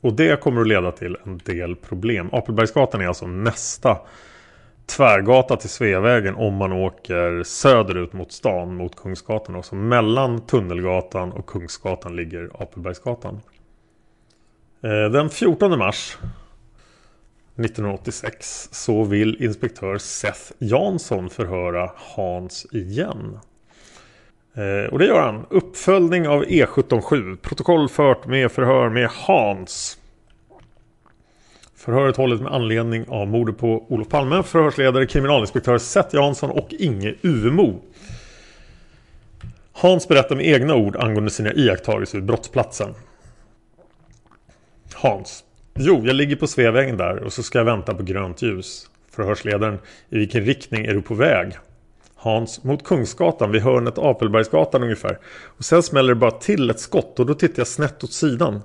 Och 0.00 0.12
det 0.12 0.40
kommer 0.40 0.60
att 0.60 0.68
leda 0.68 0.92
till 0.92 1.16
en 1.24 1.38
del 1.38 1.76
problem. 1.76 2.28
Apelbergsgatan 2.32 3.00
är 3.00 3.06
alltså 3.06 3.26
nästa 3.26 3.98
tvärgata 4.86 5.56
till 5.56 5.70
Sveavägen 5.70 6.34
om 6.34 6.54
man 6.54 6.72
åker 6.72 7.42
söderut 7.42 8.12
mot 8.12 8.32
stan 8.32 8.74
mot 8.74 8.96
Kungsgatan. 8.96 9.54
Och 9.54 9.64
så 9.64 9.74
mellan 9.74 10.46
Tunnelgatan 10.46 11.32
och 11.32 11.46
Kungsgatan 11.46 12.16
ligger 12.16 12.50
Apelbergsgatan. 12.54 13.40
Eh, 14.82 15.10
den 15.10 15.30
14 15.30 15.78
mars 15.78 16.18
1986 17.56 18.68
så 18.72 19.04
vill 19.04 19.44
inspektör 19.44 19.98
Seth 19.98 20.52
Jansson 20.58 21.30
förhöra 21.30 21.90
Hans 21.96 22.66
igen. 22.72 23.38
Eh, 24.54 24.92
och 24.92 24.98
det 24.98 25.06
gör 25.06 25.20
han. 25.20 25.46
Uppföljning 25.50 26.28
av 26.28 26.44
E177. 26.44 27.36
Protokoll 27.36 27.88
fört 27.88 28.26
med 28.26 28.52
förhör 28.52 28.88
med 28.88 29.08
Hans. 29.10 29.98
Förhöret 31.76 32.16
hållet 32.16 32.40
med 32.40 32.52
anledning 32.52 33.04
av 33.08 33.28
mordet 33.28 33.58
på 33.58 33.86
Olof 33.88 34.08
Palme. 34.08 34.42
Förhörsledare 34.42 35.06
kriminalinspektör 35.06 35.78
Seth 35.78 36.14
Jansson 36.14 36.50
och 36.50 36.68
Inge 36.70 37.14
Uvemo. 37.22 37.80
Hans 39.72 40.08
berättar 40.08 40.36
med 40.36 40.46
egna 40.46 40.74
ord 40.74 40.96
angående 40.96 41.30
sina 41.30 41.52
iakttagelser 41.52 42.18
vid 42.18 42.26
brottsplatsen. 42.26 42.94
Hans. 44.94 45.44
Jo, 45.74 46.02
jag 46.04 46.16
ligger 46.16 46.36
på 46.36 46.46
Sveavägen 46.46 46.96
där 46.96 47.16
och 47.22 47.32
så 47.32 47.42
ska 47.42 47.58
jag 47.58 47.64
vänta 47.64 47.94
på 47.94 48.02
grönt 48.02 48.42
ljus. 48.42 48.86
Förhörsledaren. 49.10 49.78
I 50.08 50.18
vilken 50.18 50.44
riktning 50.44 50.84
är 50.84 50.94
du 50.94 51.02
på 51.02 51.14
väg? 51.14 51.52
Hans. 52.14 52.64
Mot 52.64 52.84
Kungsgatan 52.84 53.52
vid 53.52 53.62
hörnet 53.62 53.98
Apelbergsgatan 53.98 54.82
ungefär. 54.82 55.18
Och 55.44 55.64
sen 55.64 55.82
smäller 55.82 56.08
det 56.08 56.20
bara 56.20 56.30
till 56.30 56.70
ett 56.70 56.80
skott 56.80 57.20
och 57.20 57.26
då 57.26 57.34
tittar 57.34 57.60
jag 57.60 57.66
snett 57.66 58.04
åt 58.04 58.12
sidan. 58.12 58.62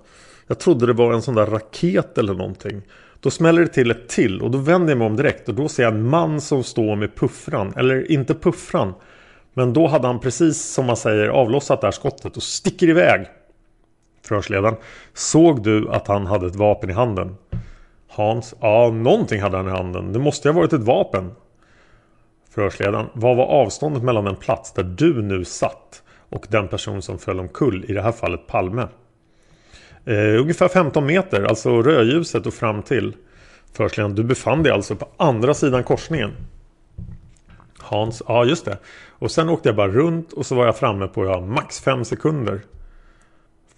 Jag 0.48 0.60
trodde 0.60 0.86
det 0.86 0.94
var 0.94 1.13
en 1.13 1.22
sån 1.22 1.36
där 1.36 1.46
raket 1.46 2.17
eller 2.17 2.34
någonting. 2.34 2.82
Då 3.20 3.29
smäller 3.29 3.62
det 3.62 3.67
till 3.67 3.91
ett 3.91 4.10
till 4.10 4.41
och 4.41 4.51
då 4.51 4.58
vänder 4.58 4.91
jag 4.91 4.98
mig 4.98 5.08
om 5.08 5.15
direkt 5.15 5.50
och 5.50 5.55
då 5.55 5.67
ser 5.67 5.84
jag 5.84 5.94
en 5.94 6.10
man 6.10 6.41
som 6.41 6.63
står 6.63 6.96
med 6.96 7.15
puffran. 7.15 7.74
Eller 7.75 8.12
inte 8.12 8.34
puffran. 8.34 8.94
Men 9.53 9.74
då 9.74 9.88
hade 9.88 10.08
han 10.08 10.20
precis 10.20 10.62
som 10.62 10.86
man 10.86 10.98
säger 10.98 11.27
avlossat 11.27 11.82
det 11.82 11.88
här 11.88 11.91
skottet 11.91 12.38
och 12.38 12.44
sticker 12.44 12.89
iväg. 12.89 13.27
Förhörsledaren. 14.27 14.75
Såg 15.13 15.63
du 15.63 15.89
att 15.89 16.08
han 16.08 16.25
hade 16.25 16.48
ett 16.48 16.55
vapen 16.55 16.89
i 16.89 16.94
handen? 16.94 17.38
Hans. 18.08 18.55
Ja, 18.62 18.91
någonting 18.91 19.41
hade 19.41 19.58
han 19.58 19.67
i 19.67 19.72
handen. 19.72 20.13
Det 20.13 20.20
måste 20.20 20.50
ha 20.50 20.53
varit 20.53 20.74
ett 20.74 20.84
vapen. 20.84 21.32
Förhörsledaren. 22.50 23.05
Vad 23.13 23.38
var 23.38 23.46
avståndet 23.46 24.03
mellan 24.03 24.25
den 24.25 24.36
plats 24.36 24.74
där 24.74 24.84
du 24.84 25.22
nu 25.22 25.46
satt 25.46 26.03
och 26.29 26.46
den 26.50 26.67
person 26.67 27.01
som 27.01 27.20
föll 27.20 27.39
omkull, 27.39 27.86
i 27.88 27.94
det 27.94 28.01
här 28.01 28.12
fallet 28.12 28.48
Palme? 28.48 28.88
Eh, 30.05 30.41
ungefär 30.41 30.67
15 30.67 31.05
meter, 31.05 31.44
alltså 31.44 31.82
rödljuset 31.82 32.46
och 32.46 32.53
fram 32.53 32.82
till. 32.82 33.15
Förhörsledaren. 33.74 34.15
Du 34.15 34.24
befann 34.24 34.63
dig 34.63 34.72
alltså 34.72 34.96
på 34.96 35.08
andra 35.17 35.53
sidan 35.53 35.84
korsningen. 35.84 36.32
Hans. 37.77 38.22
Ja, 38.27 38.46
just 38.46 38.65
det. 38.65 38.77
Och 39.10 39.32
sen 39.32 39.50
åkte 39.50 39.70
jag 39.70 39.75
bara 39.75 39.88
runt 39.88 40.34
och 40.34 40.46
så 40.46 40.55
var 40.55 40.65
jag 40.65 40.77
framme 40.77 41.08
på 41.08 41.25
ja, 41.25 41.41
max 41.41 41.79
5 41.79 42.05
sekunder. 42.05 42.62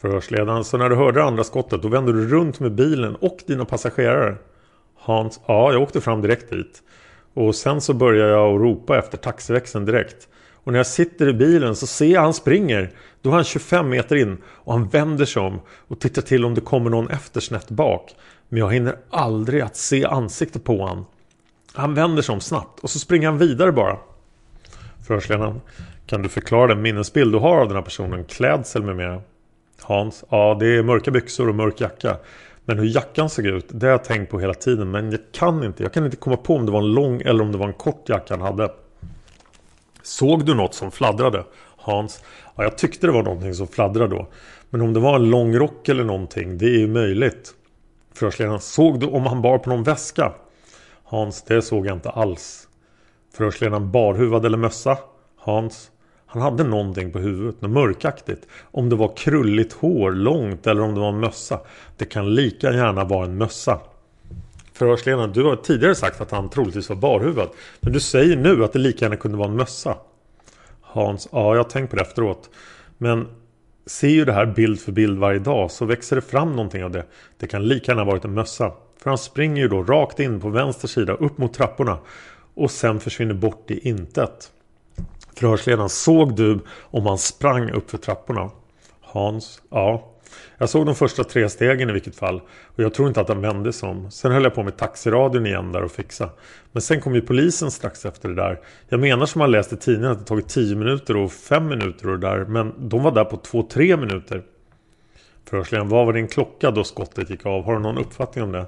Förhörsledaren. 0.01 0.63
Så 0.63 0.77
när 0.77 0.89
du 0.89 0.95
hörde 0.95 1.19
det 1.19 1.25
andra 1.25 1.43
skottet 1.43 1.81
då 1.81 1.87
vände 1.87 2.13
du 2.13 2.27
runt 2.27 2.59
med 2.59 2.75
bilen 2.75 3.15
och 3.15 3.37
dina 3.47 3.65
passagerare. 3.65 4.35
Hans. 4.95 5.39
Ja, 5.47 5.73
jag 5.73 5.81
åkte 5.81 6.01
fram 6.01 6.21
direkt 6.21 6.49
dit. 6.49 6.83
Och 7.33 7.55
sen 7.55 7.81
så 7.81 7.93
börjar 7.93 8.27
jag 8.27 8.55
att 8.55 8.61
ropa 8.61 8.97
efter 8.97 9.17
taxiväxeln 9.17 9.85
direkt. 9.85 10.27
Och 10.63 10.71
när 10.71 10.79
jag 10.79 10.87
sitter 10.87 11.29
i 11.29 11.33
bilen 11.33 11.75
så 11.75 11.87
ser 11.87 12.05
jag 12.05 12.21
han 12.21 12.33
springer. 12.33 12.91
Då 13.21 13.29
är 13.29 13.33
han 13.33 13.43
25 13.43 13.89
meter 13.89 14.15
in 14.15 14.37
och 14.45 14.73
han 14.73 14.87
vänder 14.87 15.25
sig 15.25 15.41
om 15.41 15.59
och 15.87 15.99
tittar 15.99 16.21
till 16.21 16.45
om 16.45 16.55
det 16.55 16.61
kommer 16.61 16.89
någon 16.89 17.09
efter 17.09 17.41
snett 17.41 17.69
bak. 17.69 18.15
Men 18.49 18.59
jag 18.59 18.73
hinner 18.73 18.95
aldrig 19.09 19.61
att 19.61 19.75
se 19.75 20.05
ansiktet 20.05 20.63
på 20.63 20.85
han. 20.85 21.05
Han 21.73 21.93
vänder 21.93 22.21
sig 22.21 22.33
om 22.33 22.41
snabbt 22.41 22.79
och 22.79 22.89
så 22.89 22.99
springer 22.99 23.27
han 23.27 23.37
vidare 23.37 23.71
bara. 23.71 23.97
Förhörsledaren. 25.07 25.61
Kan 26.05 26.21
du 26.21 26.29
förklara 26.29 26.67
den 26.67 26.81
minnesbild 26.81 27.31
du 27.31 27.37
har 27.39 27.57
av 27.61 27.67
den 27.67 27.75
här 27.75 27.83
personen? 27.83 28.25
Klädsel 28.25 28.83
med 28.83 28.95
mera? 28.95 29.21
Hans. 29.87 30.23
Ja, 30.29 30.57
det 30.59 30.77
är 30.77 30.83
mörka 30.83 31.11
byxor 31.11 31.49
och 31.49 31.55
mörk 31.55 31.81
jacka. 31.81 32.17
Men 32.65 32.79
hur 32.79 32.85
jackan 32.85 33.29
såg 33.29 33.45
ut, 33.45 33.65
det 33.69 33.85
har 33.85 33.91
jag 33.91 34.03
tänkt 34.03 34.31
på 34.31 34.39
hela 34.39 34.53
tiden. 34.53 34.91
Men 34.91 35.11
jag 35.11 35.19
kan 35.31 35.63
inte. 35.63 35.83
Jag 35.83 35.93
kan 35.93 36.05
inte 36.05 36.17
komma 36.17 36.37
på 36.37 36.55
om 36.55 36.65
det 36.65 36.71
var 36.71 36.79
en 36.79 36.91
lång 36.91 37.21
eller 37.21 37.43
om 37.43 37.51
det 37.51 37.57
var 37.57 37.67
en 37.67 37.73
kort 37.73 38.09
jacka 38.09 38.33
han 38.33 38.41
hade. 38.41 38.71
Såg 40.03 40.45
du 40.45 40.53
något 40.53 40.73
som 40.73 40.91
fladdrade? 40.91 41.43
Hans. 41.77 42.23
Ja, 42.55 42.63
jag 42.63 42.77
tyckte 42.77 43.07
det 43.07 43.13
var 43.13 43.23
någonting 43.23 43.53
som 43.53 43.67
fladdrade 43.67 44.15
då. 44.15 44.27
Men 44.69 44.81
om 44.81 44.93
det 44.93 44.99
var 44.99 45.15
en 45.15 45.29
lång 45.29 45.55
rock 45.55 45.89
eller 45.89 46.03
någonting, 46.03 46.57
det 46.57 46.65
är 46.65 46.79
ju 46.79 46.87
möjligt. 46.87 47.53
Förhörsledaren. 48.13 48.59
Såg 48.59 48.99
du 48.99 49.05
om 49.05 49.25
han 49.25 49.41
bar 49.41 49.57
på 49.57 49.69
någon 49.69 49.83
väska? 49.83 50.33
Hans. 51.03 51.41
Det 51.41 51.61
såg 51.61 51.85
jag 51.85 51.95
inte 51.95 52.09
alls. 52.09 52.67
Förhörsledaren. 53.33 53.91
Barhuvad 53.91 54.45
eller 54.45 54.57
mössa? 54.57 54.97
Hans. 55.37 55.91
Han 56.27 56.41
hade 56.41 56.63
någonting 56.63 57.11
på 57.11 57.19
huvudet, 57.19 57.61
något 57.61 57.71
mörkaktigt. 57.71 58.47
Om 58.71 58.89
det 58.89 58.95
var 58.95 59.15
krulligt 59.15 59.73
hår, 59.73 60.11
långt 60.11 60.67
eller 60.67 60.81
om 60.81 60.93
det 60.93 60.99
var 60.99 61.09
en 61.09 61.19
mössa. 61.19 61.59
Det 61.97 62.05
kan 62.05 62.35
lika 62.35 62.71
gärna 62.71 63.03
vara 63.03 63.25
en 63.25 63.37
mössa. 63.37 63.79
Förhörsledaren, 64.73 65.31
du 65.33 65.43
har 65.43 65.55
tidigare 65.55 65.95
sagt 65.95 66.21
att 66.21 66.31
han 66.31 66.49
troligtvis 66.49 66.89
var 66.89 66.95
barhuvad. 66.95 67.49
Men 67.79 67.93
du 67.93 67.99
säger 67.99 68.35
nu 68.35 68.63
att 68.63 68.73
det 68.73 68.79
lika 68.79 69.05
gärna 69.05 69.15
kunde 69.15 69.37
vara 69.37 69.49
en 69.49 69.55
mössa. 69.55 69.97
Hans, 70.81 71.29
ja 71.31 71.55
jag 71.55 71.63
har 71.63 71.69
tänkt 71.69 71.89
på 71.89 71.95
det 71.95 72.01
efteråt. 72.01 72.49
Men 72.97 73.27
ser 73.85 74.09
ju 74.09 74.25
det 74.25 74.33
här 74.33 74.45
bild 74.45 74.79
för 74.79 74.91
bild 74.91 75.19
varje 75.19 75.39
dag 75.39 75.71
så 75.71 75.85
växer 75.85 76.15
det 76.15 76.21
fram 76.21 76.55
någonting 76.55 76.83
av 76.83 76.91
det. 76.91 77.05
Det 77.37 77.47
kan 77.47 77.67
lika 77.67 77.91
gärna 77.91 78.01
ha 78.01 78.11
varit 78.11 78.25
en 78.25 78.33
mössa. 78.33 78.71
För 78.97 79.09
han 79.09 79.17
springer 79.17 79.61
ju 79.61 79.67
då 79.67 79.83
rakt 79.83 80.19
in 80.19 80.39
på 80.39 80.49
vänster 80.49 80.87
sida 80.87 81.13
upp 81.13 81.37
mot 81.37 81.53
trapporna. 81.53 81.97
Och 82.53 82.71
sen 82.71 82.99
försvinner 82.99 83.33
bort 83.33 83.71
i 83.71 83.89
intet. 83.89 84.51
Förhörsledaren, 85.37 85.89
såg 85.89 86.35
du 86.35 86.59
om 86.81 87.05
han 87.05 87.17
sprang 87.17 87.71
upp 87.71 87.89
för 87.89 87.97
trapporna? 87.97 88.51
Hans, 89.01 89.61
ja. 89.69 90.13
Jag 90.57 90.69
såg 90.69 90.85
de 90.85 90.95
första 90.95 91.23
tre 91.23 91.49
stegen 91.49 91.89
i 91.89 91.93
vilket 91.93 92.15
fall. 92.15 92.41
Och 92.65 92.83
jag 92.83 92.93
tror 92.93 93.07
inte 93.07 93.21
att 93.21 93.29
han 93.29 93.41
vände 93.41 93.73
sig 93.73 93.89
om. 93.89 94.11
Sen 94.11 94.31
höll 94.31 94.43
jag 94.43 94.55
på 94.55 94.63
med 94.63 94.77
taxiradion 94.77 95.45
igen 95.45 95.71
där 95.71 95.83
och 95.83 95.91
fixa. 95.91 96.29
Men 96.71 96.81
sen 96.81 97.01
kom 97.01 97.15
ju 97.15 97.21
polisen 97.21 97.71
strax 97.71 98.05
efter 98.05 98.29
det 98.29 98.35
där. 98.35 98.59
Jag 98.89 98.99
menar 98.99 99.25
som 99.25 99.39
man 99.39 99.51
läste 99.51 99.75
i 99.75 99.77
tidningen 99.77 100.11
att 100.11 100.19
det 100.19 100.25
tagit 100.25 100.49
10 100.49 100.75
minuter 100.75 101.17
och 101.17 101.31
5 101.31 101.67
minuter 101.67 102.09
och 102.09 102.19
det 102.19 102.27
där. 102.27 102.45
Men 102.45 102.89
de 102.89 103.03
var 103.03 103.11
där 103.11 103.25
på 103.25 103.37
2-3 103.37 103.97
minuter. 103.97 104.43
Förhörsledaren, 105.49 105.89
vad 105.89 106.05
var 106.05 106.13
din 106.13 106.27
klocka 106.27 106.71
då 106.71 106.83
skottet 106.83 107.29
gick 107.29 107.45
av? 107.45 107.65
Har 107.65 107.73
du 107.73 107.79
någon 107.79 107.97
uppfattning 107.97 108.43
om 108.43 108.51
det? 108.51 108.65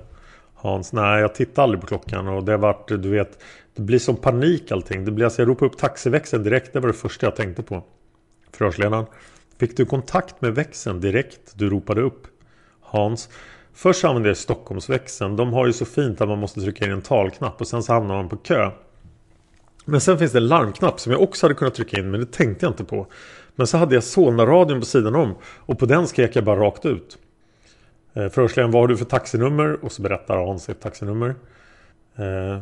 Hans, 0.61 0.93
nej 0.93 1.21
jag 1.21 1.35
tittar 1.35 1.63
aldrig 1.63 1.81
på 1.81 1.87
klockan 1.87 2.27
och 2.27 2.43
det 2.43 2.57
vart, 2.57 2.87
du 2.87 3.09
vet, 3.09 3.43
det 3.75 3.81
blir 3.81 3.99
som 3.99 4.15
panik 4.15 4.71
allting. 4.71 5.05
Det 5.05 5.11
blir 5.11 5.25
alltså, 5.25 5.41
jag 5.41 5.49
ropade 5.49 5.71
upp 5.71 5.77
taxiväxeln 5.77 6.43
direkt, 6.43 6.73
det 6.73 6.79
var 6.79 6.87
det 6.87 6.93
första 6.93 7.25
jag 7.25 7.35
tänkte 7.35 7.63
på. 7.63 7.83
Förhörsledaren, 8.53 9.05
fick 9.59 9.77
du 9.77 9.85
kontakt 9.85 10.41
med 10.41 10.55
växeln 10.55 11.01
direkt 11.01 11.53
du 11.55 11.69
ropade 11.69 12.01
upp? 12.01 12.27
Hans, 12.81 13.29
först 13.73 14.05
använde 14.05 14.29
jag 14.29 14.37
Stockholmsväxeln. 14.37 15.35
De 15.35 15.53
har 15.53 15.67
ju 15.67 15.73
så 15.73 15.85
fint 15.85 16.21
att 16.21 16.29
man 16.29 16.39
måste 16.39 16.61
trycka 16.61 16.85
in 16.85 16.91
en 16.91 17.01
talknapp 17.01 17.61
och 17.61 17.67
sen 17.67 17.83
så 17.83 17.93
hamnar 17.93 18.15
man 18.15 18.29
på 18.29 18.37
kö. 18.37 18.71
Men 19.85 20.01
sen 20.01 20.17
finns 20.17 20.31
det 20.31 20.37
en 20.37 20.47
larmknapp 20.47 20.99
som 20.99 21.11
jag 21.11 21.21
också 21.21 21.45
hade 21.45 21.55
kunnat 21.55 21.75
trycka 21.75 21.99
in 21.99 22.11
men 22.11 22.19
det 22.19 22.31
tänkte 22.31 22.65
jag 22.65 22.71
inte 22.71 22.83
på. 22.83 23.07
Men 23.55 23.67
så 23.67 23.77
hade 23.77 23.95
jag 23.95 24.03
Solna-radion 24.03 24.79
på 24.79 24.85
sidan 24.85 25.15
om 25.15 25.35
och 25.43 25.79
på 25.79 25.85
den 25.85 26.07
skrek 26.07 26.35
jag 26.35 26.43
bara 26.43 26.59
rakt 26.59 26.85
ut. 26.85 27.17
Eh, 28.19 28.29
Förhörsledaren, 28.29 28.71
vad 28.71 28.81
har 28.81 28.87
du 28.87 28.97
för 28.97 29.05
taxinummer? 29.05 29.85
Och 29.85 29.91
så 29.91 30.01
berättar 30.01 30.37
Hans 30.37 30.63
sitt 30.63 30.81
taxinummer. 30.81 31.35
Eh, 32.15 32.59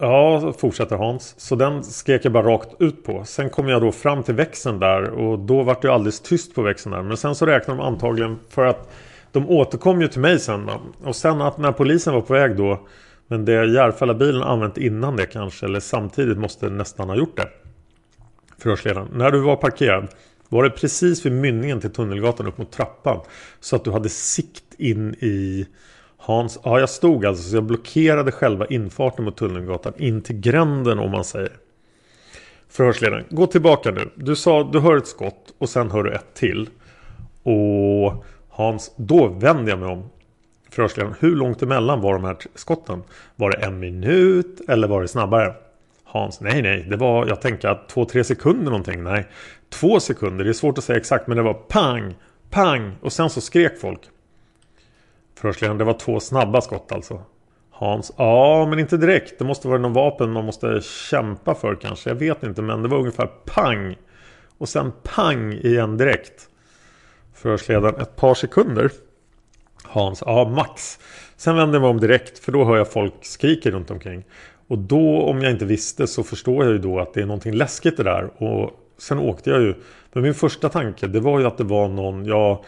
ja, 0.00 0.52
fortsätter 0.58 0.96
Hans. 0.96 1.34
Så 1.38 1.54
den 1.54 1.84
skrek 1.84 2.24
jag 2.24 2.32
bara 2.32 2.46
rakt 2.46 2.68
ut 2.78 3.04
på. 3.04 3.24
Sen 3.24 3.50
kom 3.50 3.68
jag 3.68 3.82
då 3.82 3.92
fram 3.92 4.22
till 4.22 4.34
växeln 4.34 4.78
där 4.78 5.10
och 5.10 5.38
då 5.38 5.62
vart 5.62 5.82
det 5.82 5.92
alldeles 5.92 6.20
tyst 6.20 6.54
på 6.54 6.62
växeln 6.62 6.94
där. 6.94 7.02
Men 7.02 7.16
sen 7.16 7.34
så 7.34 7.46
räknade 7.46 7.80
de 7.80 7.86
antagligen 7.86 8.38
för 8.48 8.66
att 8.66 8.90
de 9.32 9.50
återkom 9.50 10.02
ju 10.02 10.08
till 10.08 10.20
mig 10.20 10.38
sen. 10.38 10.70
Och 11.04 11.16
sen 11.16 11.40
att 11.40 11.58
när 11.58 11.72
polisen 11.72 12.14
var 12.14 12.20
på 12.20 12.32
väg 12.32 12.56
då 12.56 12.80
men 13.26 13.44
det 13.44 13.52
Järfälla-bilen 13.52 14.42
använt 14.42 14.78
innan 14.78 15.16
det 15.16 15.26
kanske 15.26 15.66
eller 15.66 15.80
samtidigt 15.80 16.38
måste 16.38 16.70
nästan 16.70 17.08
ha 17.08 17.16
gjort 17.16 17.36
det. 17.36 17.48
Förhörsledaren. 18.58 19.08
När 19.12 19.30
du 19.30 19.40
var 19.40 19.56
parkerad 19.56 20.08
var 20.48 20.64
det 20.64 20.70
precis 20.70 21.26
vid 21.26 21.32
mynningen 21.32 21.80
till 21.80 21.90
Tunnelgatan 21.90 22.46
upp 22.46 22.58
mot 22.58 22.70
trappan. 22.70 23.20
Så 23.60 23.76
att 23.76 23.84
du 23.84 23.90
hade 23.90 24.08
sikt 24.08 24.74
in 24.78 25.14
i 25.14 25.66
Hans... 26.16 26.58
Ja, 26.64 26.80
jag 26.80 26.90
stod 26.90 27.26
alltså 27.26 27.50
så 27.50 27.56
jag 27.56 27.64
blockerade 27.64 28.32
själva 28.32 28.66
infarten 28.66 29.24
mot 29.24 29.36
Tunnelgatan 29.36 29.92
in 29.96 30.22
till 30.22 30.40
gränden 30.40 30.98
om 30.98 31.10
man 31.10 31.24
säger. 31.24 31.52
Förhörsledaren. 32.68 33.24
Gå 33.30 33.46
tillbaka 33.46 33.90
nu. 33.90 34.10
Du 34.14 34.36
sa 34.36 34.70
du 34.72 34.80
hör 34.80 34.96
ett 34.96 35.06
skott 35.06 35.54
och 35.58 35.68
sen 35.68 35.90
hör 35.90 36.02
du 36.02 36.12
ett 36.12 36.34
till. 36.34 36.68
Och 37.42 38.24
Hans, 38.48 38.92
då 38.96 39.28
vänder 39.28 39.72
jag 39.72 39.78
mig 39.78 39.88
om. 39.88 40.10
Förhörsledaren. 40.70 41.14
Hur 41.20 41.36
långt 41.36 41.62
emellan 41.62 42.00
var 42.00 42.12
de 42.12 42.24
här 42.24 42.36
skotten? 42.54 43.02
Var 43.36 43.50
det 43.50 43.56
en 43.56 43.78
minut 43.78 44.60
eller 44.68 44.88
var 44.88 45.02
det 45.02 45.08
snabbare? 45.08 45.54
Hans, 46.10 46.40
nej 46.40 46.62
nej, 46.62 46.86
det 46.90 46.96
var, 46.96 47.26
jag 47.26 47.40
tänker 47.40 47.68
att 47.68 47.88
två, 47.88 48.04
tre 48.04 48.24
sekunder 48.24 48.64
någonting. 48.64 49.02
Nej, 49.02 49.26
två 49.70 50.00
sekunder, 50.00 50.44
det 50.44 50.50
är 50.50 50.54
svårt 50.54 50.78
att 50.78 50.84
säga 50.84 50.98
exakt, 50.98 51.26
men 51.26 51.36
det 51.36 51.42
var 51.42 51.54
pang, 51.54 52.14
pang 52.50 52.96
och 53.02 53.12
sen 53.12 53.30
så 53.30 53.40
skrek 53.40 53.80
folk. 53.80 54.00
Förhörsledaren, 55.38 55.78
det 55.78 55.84
var 55.84 55.92
två 55.92 56.20
snabba 56.20 56.60
skott 56.60 56.92
alltså. 56.92 57.22
Hans, 57.70 58.12
ja 58.16 58.66
men 58.70 58.78
inte 58.78 58.96
direkt, 58.96 59.38
det 59.38 59.44
måste 59.44 59.68
vara 59.68 59.78
någon 59.78 59.92
vapen 59.92 60.30
man 60.30 60.44
måste 60.44 60.80
kämpa 61.10 61.54
för 61.54 61.74
kanske, 61.74 62.10
jag 62.10 62.14
vet 62.14 62.42
inte, 62.42 62.62
men 62.62 62.82
det 62.82 62.88
var 62.88 62.98
ungefär 62.98 63.26
pang. 63.26 63.96
Och 64.58 64.68
sen 64.68 64.92
pang 65.02 65.52
igen 65.52 65.96
direkt. 65.96 66.48
Förhörsledaren, 67.34 68.00
ett 68.00 68.16
par 68.16 68.34
sekunder. 68.34 68.90
Hans, 69.84 70.22
ja 70.26 70.48
max. 70.48 70.98
Sen 71.36 71.56
vänder 71.56 71.74
jag 71.74 71.82
mig 71.82 71.90
om 71.90 72.00
direkt 72.00 72.38
för 72.38 72.52
då 72.52 72.64
hör 72.64 72.76
jag 72.76 72.92
folk 72.92 73.14
skrika 73.24 73.70
runt 73.70 73.90
omkring. 73.90 74.24
Och 74.68 74.78
då 74.78 75.22
om 75.22 75.42
jag 75.42 75.52
inte 75.52 75.64
visste 75.64 76.06
så 76.06 76.22
förstår 76.22 76.64
jag 76.64 76.72
ju 76.72 76.78
då 76.78 77.00
att 77.00 77.14
det 77.14 77.20
är 77.20 77.26
någonting 77.26 77.54
läskigt 77.54 77.96
det 77.96 78.02
där. 78.02 78.42
Och 78.42 78.70
sen 78.98 79.18
åkte 79.18 79.50
jag 79.50 79.60
ju. 79.60 79.74
Men 80.12 80.22
min 80.22 80.34
första 80.34 80.68
tanke 80.68 81.06
det 81.06 81.20
var 81.20 81.40
ju 81.40 81.46
att 81.46 81.58
det 81.58 81.64
var 81.64 81.88
någon, 81.88 82.24
ja, 82.24 82.64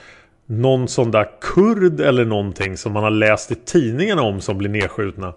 någon 0.46 0.88
sån 0.88 1.10
där 1.10 1.28
kurd 1.40 2.00
eller 2.00 2.24
någonting 2.24 2.76
som 2.76 2.92
man 2.92 3.02
har 3.02 3.10
läst 3.10 3.52
i 3.52 3.54
tidningarna 3.54 4.22
om 4.22 4.40
som 4.40 4.58
blir 4.58 4.70
nedskjutna. 4.70 5.32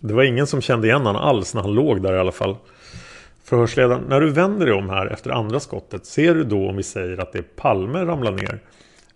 Det 0.00 0.14
var 0.14 0.22
ingen 0.22 0.46
som 0.46 0.60
kände 0.60 0.86
igen 0.86 1.06
honom 1.06 1.22
alls 1.22 1.54
när 1.54 1.62
han 1.62 1.74
låg 1.74 2.02
där 2.02 2.12
i 2.12 2.18
alla 2.18 2.32
fall. 2.32 2.56
Förhörsledaren, 3.44 4.04
när 4.08 4.20
du 4.20 4.30
vänder 4.30 4.66
dig 4.66 4.74
om 4.74 4.90
här 4.90 5.06
efter 5.06 5.30
andra 5.30 5.60
skottet, 5.60 6.06
ser 6.06 6.34
du 6.34 6.44
då 6.44 6.68
om 6.68 6.76
vi 6.76 6.82
säger 6.82 7.20
att 7.20 7.32
det 7.32 7.38
är 7.38 7.42
Palme 7.42 8.04
ramlar 8.04 8.32
ner? 8.32 8.58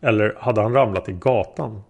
Eller 0.01 0.35
hade 0.39 0.63
han 0.63 0.75
ramlat 0.75 1.09
i 1.09 1.13
gatan? 1.13 1.83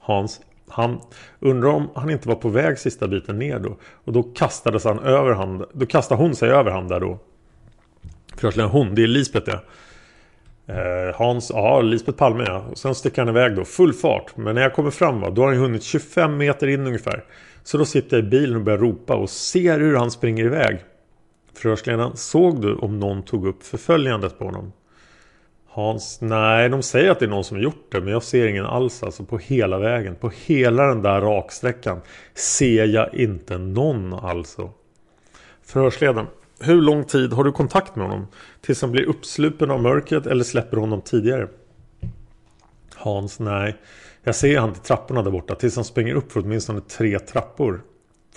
Hans, 0.00 0.40
han 0.70 1.00
undrar 1.40 1.68
om 1.68 1.90
han 1.94 2.10
inte 2.10 2.28
var 2.28 2.34
på 2.34 2.48
väg 2.48 2.78
sista 2.78 3.08
biten 3.08 3.38
ner 3.38 3.58
då. 3.58 3.76
Och 4.04 4.12
då 4.12 4.22
kastades 4.22 4.84
han 4.84 4.98
över 4.98 5.32
han. 5.32 5.64
Då 5.72 5.86
kastade 5.86 6.22
hon 6.22 6.34
sig 6.34 6.50
över 6.50 6.70
han 6.70 6.88
där 6.88 7.00
då. 7.00 7.18
Förhörsledaren 8.36 8.72
hon, 8.72 8.94
det 8.94 9.02
är 9.02 9.06
Lisbeth 9.06 9.46
det. 9.46 9.60
Eh, 10.68 11.14
Hans, 11.14 11.50
ja 11.54 11.80
Lisbeth 11.80 12.18
Palme 12.18 12.44
ja. 12.46 12.64
Och 12.70 12.78
sen 12.78 12.94
sticker 12.94 13.22
han 13.22 13.28
iväg 13.28 13.56
då, 13.56 13.64
full 13.64 13.92
fart. 13.92 14.36
Men 14.36 14.54
när 14.54 14.62
jag 14.62 14.74
kommer 14.74 14.90
fram 14.90 15.20
va, 15.20 15.30
då 15.30 15.42
har 15.42 15.48
han 15.48 15.58
hunnit 15.58 15.82
25 15.82 16.36
meter 16.36 16.66
in 16.66 16.86
ungefär. 16.86 17.24
Så 17.62 17.78
då 17.78 17.84
sitter 17.84 18.16
jag 18.16 18.26
i 18.26 18.28
bilen 18.28 18.56
och 18.56 18.62
börjar 18.62 18.78
ropa 18.78 19.14
och 19.14 19.30
ser 19.30 19.80
hur 19.80 19.96
han 19.96 20.10
springer 20.10 20.44
iväg. 20.44 20.78
Förhörsledaren, 21.54 22.16
såg 22.16 22.62
du 22.62 22.74
om 22.74 22.98
någon 22.98 23.22
tog 23.22 23.46
upp 23.46 23.62
förföljandet 23.62 24.38
på 24.38 24.44
honom? 24.44 24.72
Hans, 25.78 26.20
nej 26.20 26.68
de 26.68 26.82
säger 26.82 27.10
att 27.10 27.18
det 27.18 27.24
är 27.24 27.28
någon 27.28 27.44
som 27.44 27.56
har 27.56 27.64
gjort 27.64 27.92
det 27.92 28.00
men 28.00 28.12
jag 28.12 28.22
ser 28.22 28.46
ingen 28.46 28.66
alls 28.66 29.02
alltså 29.02 29.24
på 29.24 29.38
hela 29.38 29.78
vägen. 29.78 30.14
På 30.14 30.30
hela 30.46 30.86
den 30.86 31.02
där 31.02 31.20
raksträckan 31.20 32.00
ser 32.34 32.84
jag 32.84 33.14
inte 33.14 33.58
någon 33.58 34.12
alltså. 34.12 34.70
Förhörsledaren, 35.62 36.26
hur 36.60 36.82
lång 36.82 37.04
tid 37.04 37.32
har 37.32 37.44
du 37.44 37.52
kontakt 37.52 37.96
med 37.96 38.06
honom? 38.06 38.26
Tills 38.60 38.82
han 38.82 38.92
blir 38.92 39.04
uppslupen 39.04 39.70
av 39.70 39.82
mörkret 39.82 40.26
eller 40.26 40.44
släpper 40.44 40.76
honom 40.76 41.00
tidigare? 41.00 41.48
Hans, 42.94 43.40
nej. 43.40 43.76
Jag 44.22 44.34
ser 44.34 44.58
han 44.58 44.72
till 44.72 44.82
trapporna 44.82 45.22
där 45.22 45.30
borta 45.30 45.54
tills 45.54 45.76
han 45.76 45.84
springer 45.84 46.14
upp 46.14 46.32
för 46.32 46.40
åtminstone 46.40 46.80
tre 46.80 47.18
trappor. 47.18 47.80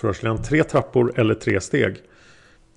Förhörsledaren, 0.00 0.42
tre 0.42 0.64
trappor 0.64 1.12
eller 1.16 1.34
tre 1.34 1.60
steg? 1.60 1.96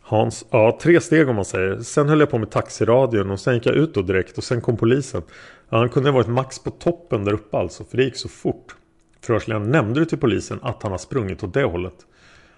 Hans, 0.07 0.45
ja 0.49 0.77
tre 0.81 1.01
steg 1.01 1.29
om 1.29 1.35
man 1.35 1.45
säger. 1.45 1.79
Sen 1.79 2.09
höll 2.09 2.19
jag 2.19 2.29
på 2.29 2.37
med 2.37 2.49
taxiradion 2.49 3.31
och 3.31 3.39
sen 3.39 3.53
gick 3.53 3.65
jag 3.65 3.75
ut 3.75 3.93
då 3.93 4.01
direkt 4.01 4.37
och 4.37 4.43
sen 4.43 4.61
kom 4.61 4.77
polisen. 4.77 5.21
Ja, 5.69 5.77
han 5.77 5.89
kunde 5.89 6.09
ha 6.09 6.15
varit 6.15 6.27
max 6.27 6.59
på 6.59 6.71
toppen 6.71 7.25
där 7.25 7.33
uppe 7.33 7.57
alltså 7.57 7.83
för 7.83 7.97
det 7.97 8.03
gick 8.03 8.15
så 8.15 8.29
fort. 8.29 8.75
Förhörsledaren, 9.21 9.71
nämnde 9.71 9.99
du 9.99 10.05
till 10.05 10.17
polisen 10.17 10.59
att 10.61 10.83
han 10.83 10.91
har 10.91 10.97
sprungit 10.97 11.43
åt 11.43 11.53
det 11.53 11.63
hållet? 11.63 11.93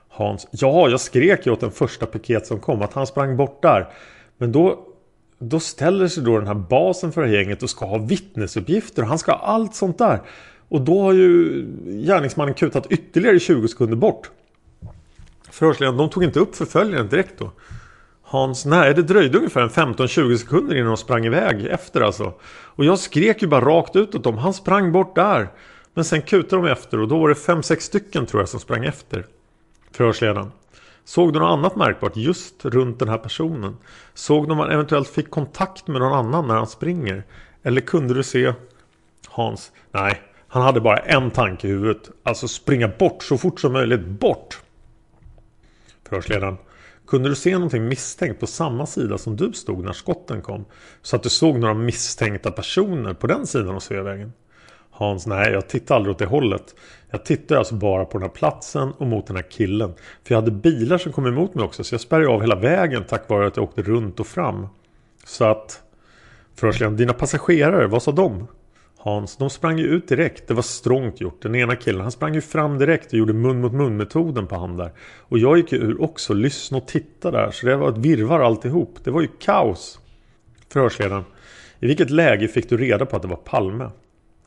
Hans, 0.10 0.48
ja 0.52 0.90
jag 0.90 1.00
skrek 1.00 1.46
ju 1.46 1.52
åt 1.52 1.60
den 1.60 1.72
första 1.72 2.06
piket 2.06 2.48
som 2.48 2.60
kom 2.60 2.82
att 2.82 2.94
han 2.94 3.08
sprang 3.08 3.38
bort 3.38 3.62
där. 3.62 3.88
Men 4.38 4.52
då, 4.52 4.88
då 5.40 5.60
ställer 5.60 6.08
sig 6.08 6.24
då 6.24 6.38
den 6.38 6.48
här 6.48 6.56
basen 6.56 7.12
för 7.12 7.26
gänget 7.26 7.64
och 7.64 7.70
ska 7.70 7.86
ha 7.86 7.98
vittnesuppgifter 7.98 9.02
och 9.02 9.08
han 9.08 9.20
ska 9.20 9.32
ha 9.32 9.40
allt 9.40 9.76
sånt 9.76 9.98
där. 9.98 10.22
Och 10.70 10.82
då 10.82 11.02
har 11.02 11.14
ju 11.14 11.62
gärningsmannen 11.86 12.54
kutat 12.54 12.92
ytterligare 12.92 13.40
20 13.40 13.68
sekunder 13.68 13.96
bort. 13.96 14.32
Förhörsledaren, 15.52 15.98
de 15.98 16.10
tog 16.10 16.24
inte 16.24 16.40
upp 16.40 16.56
förföljaren 16.56 17.10
direkt 17.10 17.40
då. 17.40 17.52
Hans, 18.24 18.66
nej 18.66 18.94
det 18.94 19.02
dröjde 19.02 19.38
ungefär 19.38 19.62
en 19.62 19.70
15-20 19.70 20.38
sekunder 20.38 20.76
innan 20.76 20.88
de 20.88 20.98
sprang 20.98 21.26
iväg 21.26 21.66
efter 21.66 22.02
alltså. 22.02 22.34
Och 22.50 22.86
jag 22.86 23.00
skrek 23.00 23.42
ju 23.42 23.48
bara 23.48 23.66
rakt 23.66 23.96
ut 23.96 24.16
åt 24.16 24.24
dem. 24.24 24.38
Han 24.38 24.54
sprang 24.54 24.92
bort 24.92 25.16
där. 25.16 25.50
Men 25.94 26.06
sen 26.06 26.22
kutade 26.22 26.62
de 26.62 26.72
efter 26.72 27.00
och 27.00 27.08
då 27.08 27.20
var 27.20 27.30
det 27.30 27.36
5-6 27.36 27.80
stycken 27.80 28.26
tror 28.26 28.42
jag 28.42 28.50
som 28.50 28.60
sprang 28.60 28.86
efter. 28.86 29.26
Förhörsledaren. 29.92 30.52
Såg 31.06 31.34
du 31.34 31.40
något 31.40 31.58
annat 31.58 31.76
märkbart 31.76 32.16
just 32.16 32.66
runt 32.66 33.00
den 33.00 33.10
här 33.10 33.18
personen? 33.18 33.78
Såg 34.14 34.48
du 34.48 34.52
om 34.52 34.60
han 34.60 34.72
eventuellt 34.72 35.10
fick 35.10 35.30
kontakt 35.30 35.88
med 35.88 36.02
någon 36.02 36.14
annan 36.14 36.48
när 36.48 36.56
han 36.56 36.68
springer? 36.68 37.24
Eller 37.64 37.82
kunde 37.82 38.14
du 38.14 38.24
se 38.24 38.54
Hans? 39.28 39.72
Nej, 39.92 40.22
han 40.48 40.62
hade 40.62 40.82
bara 40.82 40.98
en 40.98 41.32
tanke 41.32 41.68
i 41.68 41.72
huvudet. 41.72 42.10
Alltså 42.24 42.48
springa 42.48 42.88
bort 42.88 43.24
så 43.24 43.38
fort 43.38 43.60
som 43.60 43.74
möjligt. 43.74 44.06
Bort! 44.06 44.62
Förhörsledaren. 46.10 46.58
Kunde 47.08 47.30
du 47.30 47.36
se 47.36 47.54
någonting 47.54 47.88
misstänkt 47.88 48.40
på 48.40 48.48
samma 48.48 48.86
sida 48.86 49.18
som 49.18 49.36
du 49.36 49.54
stod 49.54 49.86
när 49.86 49.94
skotten 49.94 50.42
kom? 50.42 50.66
Så 51.02 51.16
att 51.16 51.24
du 51.24 51.30
såg 51.30 51.60
några 51.60 51.74
misstänkta 51.74 52.52
personer 52.52 53.14
på 53.14 53.28
den 53.28 53.48
sidan 53.48 53.76
av 53.76 53.80
Sveavägen? 53.80 54.34
Hans, 54.92 55.28
nej 55.28 55.52
jag 55.52 55.70
tittade 55.70 55.96
aldrig 55.96 56.12
åt 56.12 56.20
det 56.20 56.26
hållet. 56.26 56.76
Jag 57.10 57.26
tittade 57.26 57.60
alltså 57.60 57.76
bara 57.76 58.06
på 58.06 58.18
den 58.18 58.22
här 58.22 58.36
platsen 58.36 58.92
och 58.92 59.08
mot 59.08 59.28
den 59.28 59.36
här 59.36 59.46
killen. 59.50 59.94
För 60.24 60.36
jag 60.36 60.42
hade 60.42 60.52
bilar 60.52 60.98
som 60.98 61.12
kom 61.12 61.26
emot 61.26 61.56
mig 61.56 61.66
också 61.66 61.84
så 61.84 61.94
jag 61.94 62.02
spärrade 62.02 62.28
av 62.30 62.42
hela 62.42 62.56
vägen 62.56 63.04
tack 63.08 63.30
vare 63.30 63.48
att 63.48 63.58
jag 63.58 63.64
åkte 63.64 63.82
runt 63.82 64.20
och 64.20 64.28
fram. 64.28 64.68
Så 65.26 65.46
att... 65.46 65.84
Förhörsledaren, 66.56 66.98
dina 66.98 67.14
passagerare, 67.14 67.88
vad 67.88 68.04
sa 68.04 68.12
de? 68.12 68.48
Hans, 68.98 69.38
de 69.38 69.50
sprang 69.50 69.80
ju 69.80 69.86
ut 69.86 70.08
direkt. 70.08 70.48
Det 70.48 70.54
var 70.54 70.62
strångt 70.62 71.22
gjort. 71.22 71.42
Den 71.42 71.56
ena 71.56 71.76
killen, 71.76 72.02
han 72.02 72.12
sprang 72.12 72.36
ju 72.36 72.42
fram 72.42 72.78
direkt 72.78 73.08
och 73.08 73.20
gjorde 73.20 73.34
mun 73.34 73.62
mot 73.62 73.74
mun 73.74 73.98
metoden 73.98 74.48
på 74.48 74.56
han 74.56 74.78
där. 74.78 74.92
Och 75.20 75.40
jag 75.40 75.58
gick 75.58 75.72
ju 75.72 75.78
ur 75.78 76.02
också, 76.02 76.34
lyssna 76.34 76.78
och 76.78 76.88
titta 76.88 77.32
där. 77.32 77.52
Så 77.52 77.66
det 77.66 77.76
var 77.76 77.90
ett 77.90 77.98
virvar 77.98 78.40
alltihop. 78.40 78.98
Det 79.04 79.12
var 79.12 79.22
ju 79.22 79.28
kaos. 79.40 80.00
Förhörsledaren, 80.70 81.24
i 81.80 81.88
vilket 81.88 82.10
läge 82.10 82.48
fick 82.48 82.70
du 82.70 82.78
reda 82.78 83.06
på 83.06 83.16
att 83.16 83.22
det 83.22 83.28
var 83.28 83.36
Palme? 83.36 83.90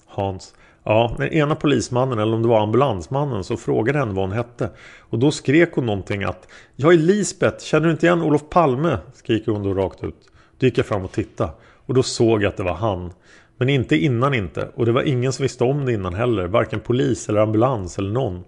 Hans, 0.06 0.54
ja, 0.84 1.14
den 1.18 1.28
ena 1.28 1.54
polismannen 1.54 2.18
eller 2.18 2.34
om 2.34 2.42
det 2.42 2.48
var 2.48 2.60
ambulansmannen 2.60 3.44
så 3.44 3.56
frågade 3.56 3.98
henne 3.98 4.12
vad 4.12 4.28
hon 4.28 4.36
hette. 4.36 4.70
Och 4.98 5.18
då 5.18 5.30
skrek 5.30 5.72
hon 5.74 5.86
någonting 5.86 6.24
att 6.24 6.48
Jag 6.76 6.92
är 6.92 6.98
Lisbeth, 6.98 7.64
känner 7.64 7.86
du 7.86 7.92
inte 7.92 8.06
igen 8.06 8.22
Olof 8.22 8.48
Palme? 8.50 8.98
Skriker 9.14 9.52
hon 9.52 9.62
då 9.62 9.74
rakt 9.74 10.04
ut. 10.04 10.30
Då 10.58 10.66
gick 10.66 10.78
jag 10.78 10.86
fram 10.86 11.04
och 11.04 11.12
tittade. 11.12 11.52
Och 11.86 11.94
då 11.94 12.02
såg 12.02 12.42
jag 12.42 12.48
att 12.48 12.56
det 12.56 12.62
var 12.62 12.74
han. 12.74 13.12
Men 13.60 13.68
inte 13.68 13.96
innan 13.96 14.34
inte. 14.34 14.68
Och 14.74 14.86
det 14.86 14.92
var 14.92 15.02
ingen 15.02 15.32
som 15.32 15.42
visste 15.42 15.64
om 15.64 15.84
det 15.84 15.92
innan 15.92 16.14
heller. 16.14 16.46
Varken 16.46 16.80
polis 16.80 17.28
eller 17.28 17.40
ambulans 17.40 17.98
eller 17.98 18.10
någon. 18.10 18.44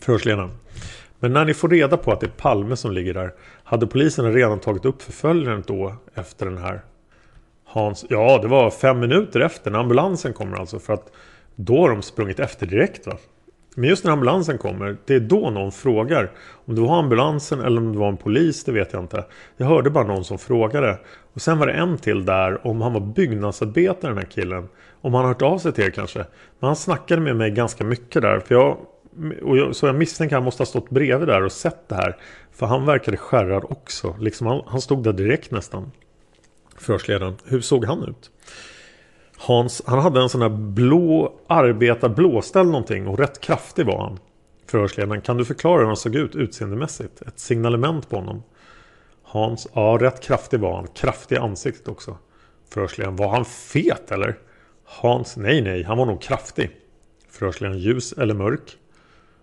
Förhörsledaren. 0.00 0.50
Men 1.18 1.32
när 1.32 1.44
ni 1.44 1.54
får 1.54 1.68
reda 1.68 1.96
på 1.96 2.12
att 2.12 2.20
det 2.20 2.26
är 2.26 2.30
Palme 2.30 2.76
som 2.76 2.92
ligger 2.92 3.14
där. 3.14 3.32
Hade 3.64 3.86
polisen 3.86 4.32
redan 4.32 4.60
tagit 4.60 4.84
upp 4.84 5.02
förföljaren 5.02 5.64
då 5.66 5.94
efter 6.14 6.46
den 6.46 6.58
här? 6.58 6.80
Hans. 7.64 8.04
Ja, 8.08 8.38
det 8.42 8.48
var 8.48 8.70
fem 8.70 9.00
minuter 9.00 9.40
efter 9.40 9.70
när 9.70 9.78
ambulansen 9.78 10.32
kommer 10.32 10.56
alltså. 10.56 10.78
För 10.78 10.92
att 10.92 11.12
då 11.54 11.80
har 11.80 11.90
de 11.90 12.02
sprungit 12.02 12.40
efter 12.40 12.66
direkt 12.66 13.06
va. 13.06 13.16
Men 13.78 13.88
just 13.88 14.04
när 14.04 14.12
ambulansen 14.12 14.58
kommer, 14.58 14.96
det 15.04 15.14
är 15.14 15.20
då 15.20 15.50
någon 15.50 15.72
frågar. 15.72 16.30
Om 16.66 16.74
det 16.74 16.80
var 16.80 16.98
ambulansen 16.98 17.60
eller 17.60 17.78
om 17.80 17.92
det 17.92 17.98
var 17.98 18.08
en 18.08 18.16
polis, 18.16 18.64
det 18.64 18.72
vet 18.72 18.92
jag 18.92 19.02
inte. 19.02 19.24
Jag 19.56 19.66
hörde 19.66 19.90
bara 19.90 20.06
någon 20.06 20.24
som 20.24 20.38
frågade. 20.38 20.98
Och 21.32 21.40
sen 21.40 21.58
var 21.58 21.66
det 21.66 21.72
en 21.72 21.98
till 21.98 22.24
där 22.24 22.66
om 22.66 22.80
han 22.80 22.92
var 22.92 23.00
byggnadsarbetare 23.00 24.10
den 24.10 24.18
här 24.18 24.30
killen. 24.30 24.68
Om 25.00 25.14
han 25.14 25.24
har 25.24 25.28
hört 25.28 25.42
av 25.42 25.58
sig 25.58 25.72
till 25.72 25.84
er 25.84 25.90
kanske. 25.90 26.18
Men 26.58 26.66
han 26.66 26.76
snackade 26.76 27.20
med 27.20 27.36
mig 27.36 27.50
ganska 27.50 27.84
mycket 27.84 28.22
där. 28.22 28.40
För 28.40 28.54
jag, 28.54 28.78
och 29.42 29.56
jag, 29.56 29.76
så 29.76 29.86
jag 29.86 29.94
misstänker 29.94 30.36
att 30.36 30.40
han 30.40 30.44
måste 30.44 30.60
ha 30.60 30.66
stått 30.66 30.90
bredvid 30.90 31.28
där 31.28 31.42
och 31.42 31.52
sett 31.52 31.88
det 31.88 31.94
här. 31.94 32.16
För 32.52 32.66
han 32.66 32.86
verkade 32.86 33.16
skärrad 33.16 33.64
också. 33.64 34.16
Liksom 34.20 34.46
han, 34.46 34.62
han 34.66 34.80
stod 34.80 35.04
där 35.04 35.12
direkt 35.12 35.50
nästan. 35.50 35.92
Förhörsledaren. 36.78 37.36
Hur 37.44 37.60
såg 37.60 37.84
han 37.84 38.02
ut? 38.02 38.30
Hans, 39.38 39.82
han 39.86 39.98
hade 39.98 40.20
en 40.20 40.28
sån 40.28 40.42
här 40.42 40.48
blå 40.48 41.32
arbetarblåställ 41.46 42.66
någonting 42.66 43.08
och 43.08 43.18
rätt 43.18 43.40
kraftig 43.40 43.86
var 43.86 43.98
han. 43.98 44.18
Förhörsledaren, 44.66 45.20
kan 45.20 45.36
du 45.36 45.44
förklara 45.44 45.78
hur 45.78 45.86
han 45.86 45.96
såg 45.96 46.14
ut 46.14 46.36
utseendemässigt? 46.36 47.22
Ett 47.22 47.38
signalement 47.38 48.10
på 48.10 48.16
honom. 48.16 48.42
Hans, 49.22 49.68
ja 49.74 49.98
rätt 50.00 50.20
kraftig 50.20 50.60
var 50.60 50.76
han. 50.76 50.86
Kraftig 50.86 51.36
ansiktet 51.36 51.88
också. 51.88 52.16
Förhörsledaren, 52.70 53.16
var 53.16 53.28
han 53.28 53.44
fet 53.44 54.12
eller? 54.12 54.38
Hans, 54.84 55.36
nej 55.36 55.60
nej, 55.60 55.82
han 55.82 55.98
var 55.98 56.06
nog 56.06 56.22
kraftig. 56.22 56.70
Förhörsledaren, 57.30 57.78
ljus 57.78 58.12
eller 58.12 58.34
mörk? 58.34 58.76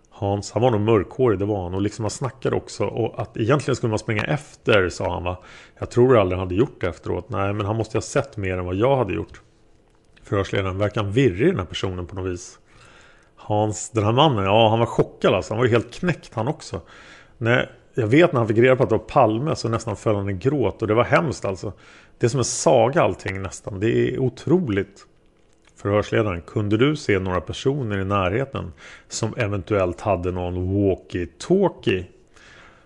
Hans, 0.10 0.52
han 0.52 0.62
var 0.62 0.72
nog 0.72 0.82
mörkhårig, 0.82 1.40
det 1.40 1.46
var 1.46 1.64
han. 1.64 1.74
Och 1.74 1.82
liksom 1.82 2.04
han 2.04 2.10
snackade 2.10 2.56
också. 2.56 2.86
Och 2.86 3.22
att 3.22 3.38
egentligen 3.38 3.76
skulle 3.76 3.90
man 3.90 4.00
springa 4.00 4.24
efter, 4.24 4.90
sa 4.90 5.14
han 5.14 5.24
va. 5.24 5.44
Jag 5.80 5.92
tror 5.92 6.18
aldrig 6.18 6.40
han 6.40 6.48
hade 6.48 6.56
gjort 6.56 6.82
det 6.82 6.88
efteråt. 6.88 7.30
Nej, 7.30 7.54
men 7.54 7.66
han 7.66 7.76
måste 7.76 7.98
ha 7.98 8.02
sett 8.02 8.38
mer 8.38 8.58
än 8.58 8.66
vad 8.66 8.76
jag 8.76 8.98
hade 8.98 9.14
gjort. 9.14 9.42
Förhörsledaren, 10.24 10.78
verkar 10.78 11.04
han 11.04 11.12
virrig 11.12 11.48
den 11.48 11.60
här 11.60 11.66
personen 11.66 12.08
på 12.08 12.16
något 12.16 12.32
vis? 12.32 12.60
Hans, 13.36 13.90
den 13.90 14.04
här 14.04 14.12
mannen, 14.12 14.44
ja 14.46 14.70
han 14.70 14.80
var 14.80 14.86
chockad 14.86 15.34
alltså. 15.34 15.54
Han 15.54 15.58
var 15.58 15.66
ju 15.66 15.72
helt 15.72 15.94
knäckt 15.94 16.34
han 16.34 16.48
också. 16.48 16.82
Nej, 17.38 17.70
jag 17.94 18.08
vet 18.08 18.34
när 18.34 18.40
han 18.40 18.48
fick 18.48 18.58
reda 18.58 18.76
på 18.76 18.84
att 18.84 18.90
det 18.90 18.98
var 18.98 19.04
Palme 19.04 19.56
så 19.56 19.70
nästan 19.70 19.96
föll 19.96 20.16
han 20.16 20.30
i 20.30 20.34
gråt. 20.34 20.82
Och 20.82 20.88
det 20.88 20.94
var 20.94 21.04
hemskt 21.04 21.46
alltså. 21.46 21.74
Det 22.18 22.26
är 22.26 22.30
som 22.30 22.40
en 22.40 22.46
saga 22.46 23.02
allting 23.02 23.42
nästan. 23.42 23.80
Det 23.80 23.90
är 23.90 24.20
otroligt. 24.20 25.06
Förhörsledaren, 25.76 26.42
kunde 26.42 26.78
du 26.78 26.96
se 26.96 27.20
några 27.20 27.42
personer 27.42 27.98
i 28.00 28.06
närheten 28.06 28.74
som 29.08 29.34
eventuellt 29.38 30.02
hade 30.02 30.32
någon 30.32 30.56
walkie-talkie? 30.58 32.06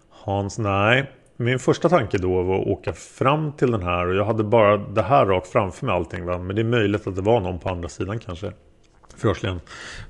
Hans, 0.09 0.57
nej. 0.57 1.11
Min 1.39 1.59
första 1.59 1.89
tanke 1.89 2.17
då 2.17 2.41
var 2.43 2.61
att 2.61 2.67
åka 2.67 2.93
fram 2.93 3.51
till 3.51 3.71
den 3.71 3.83
här 3.83 4.07
och 4.07 4.15
jag 4.15 4.25
hade 4.25 4.43
bara 4.43 4.77
det 4.77 5.01
här 5.01 5.25
rakt 5.25 5.47
framför 5.47 5.85
mig 5.85 5.95
allting 5.95 6.25
va? 6.25 6.37
Men 6.37 6.55
det 6.55 6.61
är 6.61 6.63
möjligt 6.63 7.07
att 7.07 7.15
det 7.15 7.21
var 7.21 7.39
någon 7.39 7.59
på 7.59 7.69
andra 7.69 7.89
sidan 7.89 8.19
kanske. 8.19 8.51
Förhörsledaren, 9.17 9.61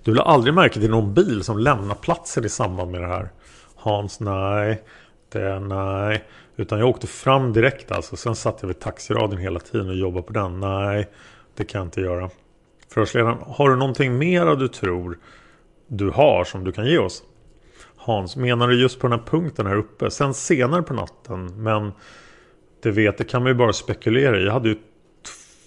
du 0.03 0.13
lade 0.13 0.29
aldrig 0.29 0.53
märke 0.53 0.79
till 0.79 0.89
någon 0.89 1.13
bil 1.13 1.43
som 1.43 1.57
lämnar 1.57 1.95
platsen 1.95 2.45
i 2.45 2.49
samband 2.49 2.91
med 2.91 3.01
det 3.01 3.07
här? 3.07 3.29
Hans, 3.75 4.19
nej. 4.19 4.83
Det, 5.31 5.59
nej. 5.59 6.23
Utan 6.55 6.79
jag 6.79 6.89
åkte 6.89 7.07
fram 7.07 7.53
direkt 7.53 7.91
alltså. 7.91 8.15
Sen 8.15 8.35
satt 8.35 8.57
jag 8.61 8.67
vid 8.67 8.79
taxiradion 8.79 9.37
hela 9.37 9.59
tiden 9.59 9.89
och 9.89 9.95
jobbade 9.95 10.23
på 10.23 10.33
den. 10.33 10.59
Nej, 10.59 11.07
det 11.55 11.63
kan 11.63 11.79
jag 11.79 11.87
inte 11.87 12.01
göra. 12.01 12.29
Förhörsledaren, 12.89 13.37
har 13.47 13.69
du 13.69 13.75
någonting 13.75 14.17
mer 14.17 14.55
du 14.55 14.67
tror 14.67 15.17
du 15.87 16.09
har 16.09 16.43
som 16.43 16.63
du 16.63 16.71
kan 16.71 16.85
ge 16.85 16.97
oss? 16.97 17.23
Hans, 18.07 18.35
menar 18.35 18.67
du 18.67 18.81
just 18.81 18.99
på 18.99 19.07
den 19.07 19.19
här 19.19 19.25
punkten 19.25 19.65
här 19.65 19.75
uppe? 19.75 20.11
Sen 20.11 20.33
senare 20.33 20.81
på 20.81 20.93
natten, 20.93 21.63
men 21.63 21.91
det 22.83 22.91
vet, 22.91 23.17
det 23.17 23.23
kan 23.23 23.43
man 23.43 23.51
ju 23.51 23.55
bara 23.55 23.73
spekulera 23.73 24.39
i. 24.39 24.43
Jag 24.43 24.53
hade 24.53 24.69
ju 24.69 24.75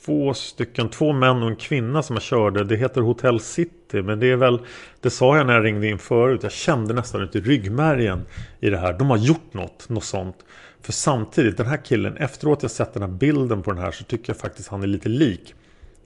två 0.05 0.35
stycken, 0.35 0.89
två 0.89 1.13
män 1.13 1.43
och 1.43 1.49
en 1.49 1.57
kvinna 1.57 2.03
som 2.03 2.17
jag 2.17 2.23
körde. 2.23 2.65
Det 2.65 2.77
heter 2.77 3.01
Hotel 3.01 3.41
City, 3.41 4.03
men 4.03 4.21
det 4.21 4.27
är 4.27 4.37
väl, 4.37 4.61
det 5.01 5.11
sa 5.11 5.37
jag 5.37 5.47
när 5.47 5.55
jag 5.55 5.65
ringde 5.65 5.89
in 5.89 5.99
förut. 5.99 6.43
Jag 6.43 6.53
kände 6.53 6.95
nästan 6.95 7.23
ut 7.23 7.37
i 7.37 7.41
ryggmärgen 7.41 8.27
i 8.61 8.71
det 8.71 8.79
här. 8.79 8.93
De 8.99 9.11
har 9.11 9.17
gjort 9.17 9.55
något, 9.55 9.89
något 9.89 10.05
sånt. 10.05 10.37
För 10.83 10.93
samtidigt, 10.93 11.57
den 11.57 11.67
här 11.67 11.85
killen, 11.85 12.17
efteråt 12.17 12.63
jag 12.63 12.71
sett 12.71 12.95
den 12.95 13.03
här 13.03 13.11
bilden 13.11 13.63
på 13.63 13.73
den 13.73 13.83
här 13.83 13.91
så 13.91 14.05
tycker 14.05 14.33
jag 14.33 14.41
faktiskt 14.41 14.69
han 14.69 14.83
är 14.83 14.87
lite 14.87 15.09
lik 15.09 15.55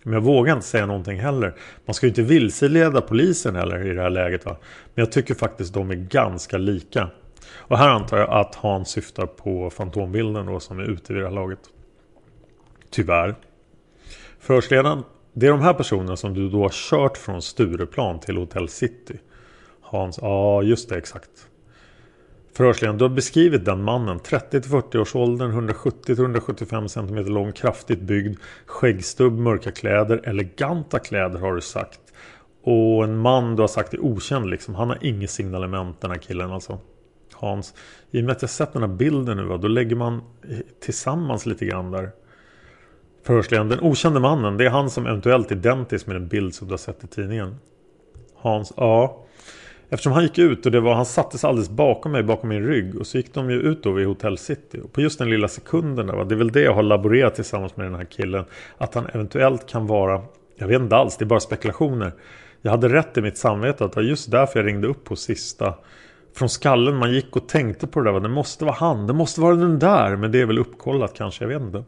men 0.04 0.14
jag 0.14 0.20
vågar 0.20 0.54
inte 0.54 0.66
säga 0.66 0.86
någonting 0.86 1.20
heller. 1.20 1.54
Man 1.84 1.94
ska 1.94 2.06
ju 2.06 2.08
inte 2.08 2.22
vilseleda 2.22 3.00
polisen 3.00 3.56
heller 3.56 3.86
i 3.86 3.94
det 3.94 4.02
här 4.02 4.10
läget. 4.10 4.44
Va? 4.44 4.56
Men 4.94 5.04
jag 5.04 5.12
tycker 5.12 5.34
faktiskt 5.34 5.74
de 5.74 5.90
är 5.90 5.94
ganska 5.94 6.58
lika. 6.58 7.08
Och 7.52 7.78
här 7.78 7.88
antar 7.88 8.18
jag 8.18 8.30
att 8.30 8.54
han 8.54 8.84
syftar 8.84 9.26
på 9.26 9.70
fantombilden 9.70 10.46
då 10.46 10.60
som 10.60 10.78
är 10.78 10.84
ute 10.84 11.12
vid 11.12 11.22
det 11.22 11.28
här 11.28 11.34
laget. 11.34 11.58
Tyvärr. 12.90 13.34
Förhörsledaren, 14.40 15.02
det 15.32 15.46
är 15.46 15.50
de 15.50 15.60
här 15.60 15.74
personerna 15.74 16.16
som 16.16 16.34
du 16.34 16.48
då 16.48 16.62
har 16.62 16.70
kört 16.72 17.16
från 17.16 17.42
Stureplan 17.42 18.20
till 18.20 18.36
Hotel 18.36 18.68
City. 18.68 19.18
Hans, 19.80 20.18
ja 20.22 20.62
just 20.62 20.88
det 20.88 20.96
exakt. 20.96 21.30
Förhörsledaren, 22.56 22.98
du 22.98 23.04
har 23.04 23.10
beskrivit 23.10 23.64
den 23.64 23.82
mannen. 23.82 24.18
30-40 24.18 24.96
års 24.96 25.14
åldern, 25.14 25.70
170-175 25.70 26.88
cm 26.88 27.26
lång, 27.26 27.52
kraftigt 27.52 28.00
byggd, 28.00 28.38
skäggstubb, 28.66 29.32
mörka 29.32 29.70
kläder, 29.70 30.20
eleganta 30.24 30.98
kläder 30.98 31.38
har 31.38 31.54
du 31.54 31.60
sagt. 31.60 32.00
Och 32.62 33.04
en 33.04 33.18
man 33.18 33.56
du 33.56 33.62
har 33.62 33.68
sagt 33.68 33.94
är 33.94 34.04
okänd 34.04 34.50
liksom. 34.50 34.74
Han 34.74 34.88
har 34.88 34.98
inget 35.00 35.30
signalement 35.30 36.00
den 36.00 36.10
här 36.10 36.18
killen 36.18 36.52
alltså. 36.52 36.78
Hans. 37.32 37.74
I 38.10 38.20
och 38.20 38.24
med 38.24 38.32
att 38.32 38.42
jag 38.42 38.50
sett 38.50 38.72
den 38.72 38.82
här 38.82 38.88
bilden 38.88 39.36
nu 39.36 39.58
då 39.58 39.68
lägger 39.68 39.96
man 39.96 40.14
eh, 40.48 40.58
tillsammans 40.80 41.46
lite 41.46 41.66
grann 41.66 41.90
där. 41.90 42.10
Förhörsledaren, 43.22 43.68
den 43.68 43.80
okände 43.80 44.20
mannen, 44.20 44.56
det 44.56 44.66
är 44.66 44.70
han 44.70 44.90
som 44.90 45.06
eventuellt 45.06 45.50
är 45.50 45.56
identisk 45.56 46.06
med 46.06 46.16
den 46.16 46.28
bild 46.28 46.54
som 46.54 46.68
du 46.68 46.72
har 46.72 46.78
sett 46.78 47.04
i 47.04 47.06
tidningen. 47.06 47.56
Hans, 48.34 48.72
ja. 48.76 49.23
Eftersom 49.94 50.12
han 50.12 50.22
gick 50.22 50.38
ut 50.38 50.66
och 50.66 50.72
det 50.72 50.80
var, 50.80 50.94
han 50.94 51.06
sattes 51.06 51.44
alldeles 51.44 51.70
bakom 51.70 52.12
mig, 52.12 52.22
bakom 52.22 52.48
min 52.48 52.66
rygg. 52.66 52.96
Och 52.96 53.06
så 53.06 53.16
gick 53.16 53.34
de 53.34 53.50
ju 53.50 53.60
ut 53.60 53.82
då 53.82 53.92
vid 53.92 54.06
Hotel 54.06 54.38
City. 54.38 54.80
Och 54.84 54.92
på 54.92 55.00
just 55.00 55.18
den 55.18 55.30
lilla 55.30 55.48
sekunden 55.48 56.06
där, 56.06 56.14
va, 56.14 56.24
det 56.24 56.34
är 56.34 56.36
väl 56.36 56.52
det 56.52 56.60
jag 56.60 56.74
har 56.74 56.82
laborerat 56.82 57.34
tillsammans 57.34 57.76
med 57.76 57.86
den 57.86 57.94
här 57.94 58.04
killen. 58.04 58.44
Att 58.78 58.94
han 58.94 59.06
eventuellt 59.06 59.66
kan 59.66 59.86
vara, 59.86 60.22
jag 60.56 60.68
vet 60.68 60.80
inte 60.80 60.96
alls, 60.96 61.16
det 61.16 61.24
är 61.24 61.26
bara 61.26 61.40
spekulationer. 61.40 62.12
Jag 62.62 62.70
hade 62.70 62.88
rätt 62.88 63.18
i 63.18 63.20
mitt 63.20 63.38
samvete 63.38 63.84
att 63.84 63.92
det 63.92 63.96
var 63.96 64.04
just 64.04 64.30
därför 64.30 64.58
jag 64.58 64.66
ringde 64.66 64.86
upp 64.86 65.04
på 65.04 65.16
sista. 65.16 65.74
Från 66.36 66.48
skallen 66.48 66.96
man 66.96 67.12
gick 67.12 67.36
och 67.36 67.48
tänkte 67.48 67.86
på 67.86 68.00
det 68.00 68.06
där, 68.06 68.12
va, 68.12 68.20
det 68.20 68.28
måste 68.28 68.64
vara 68.64 68.76
han, 68.78 69.06
det 69.06 69.12
måste 69.12 69.40
vara 69.40 69.54
den 69.54 69.78
där. 69.78 70.16
Men 70.16 70.32
det 70.32 70.40
är 70.40 70.46
väl 70.46 70.58
uppkollat 70.58 71.14
kanske, 71.14 71.44
jag 71.44 71.48
vet 71.48 71.62
inte. 71.62 71.84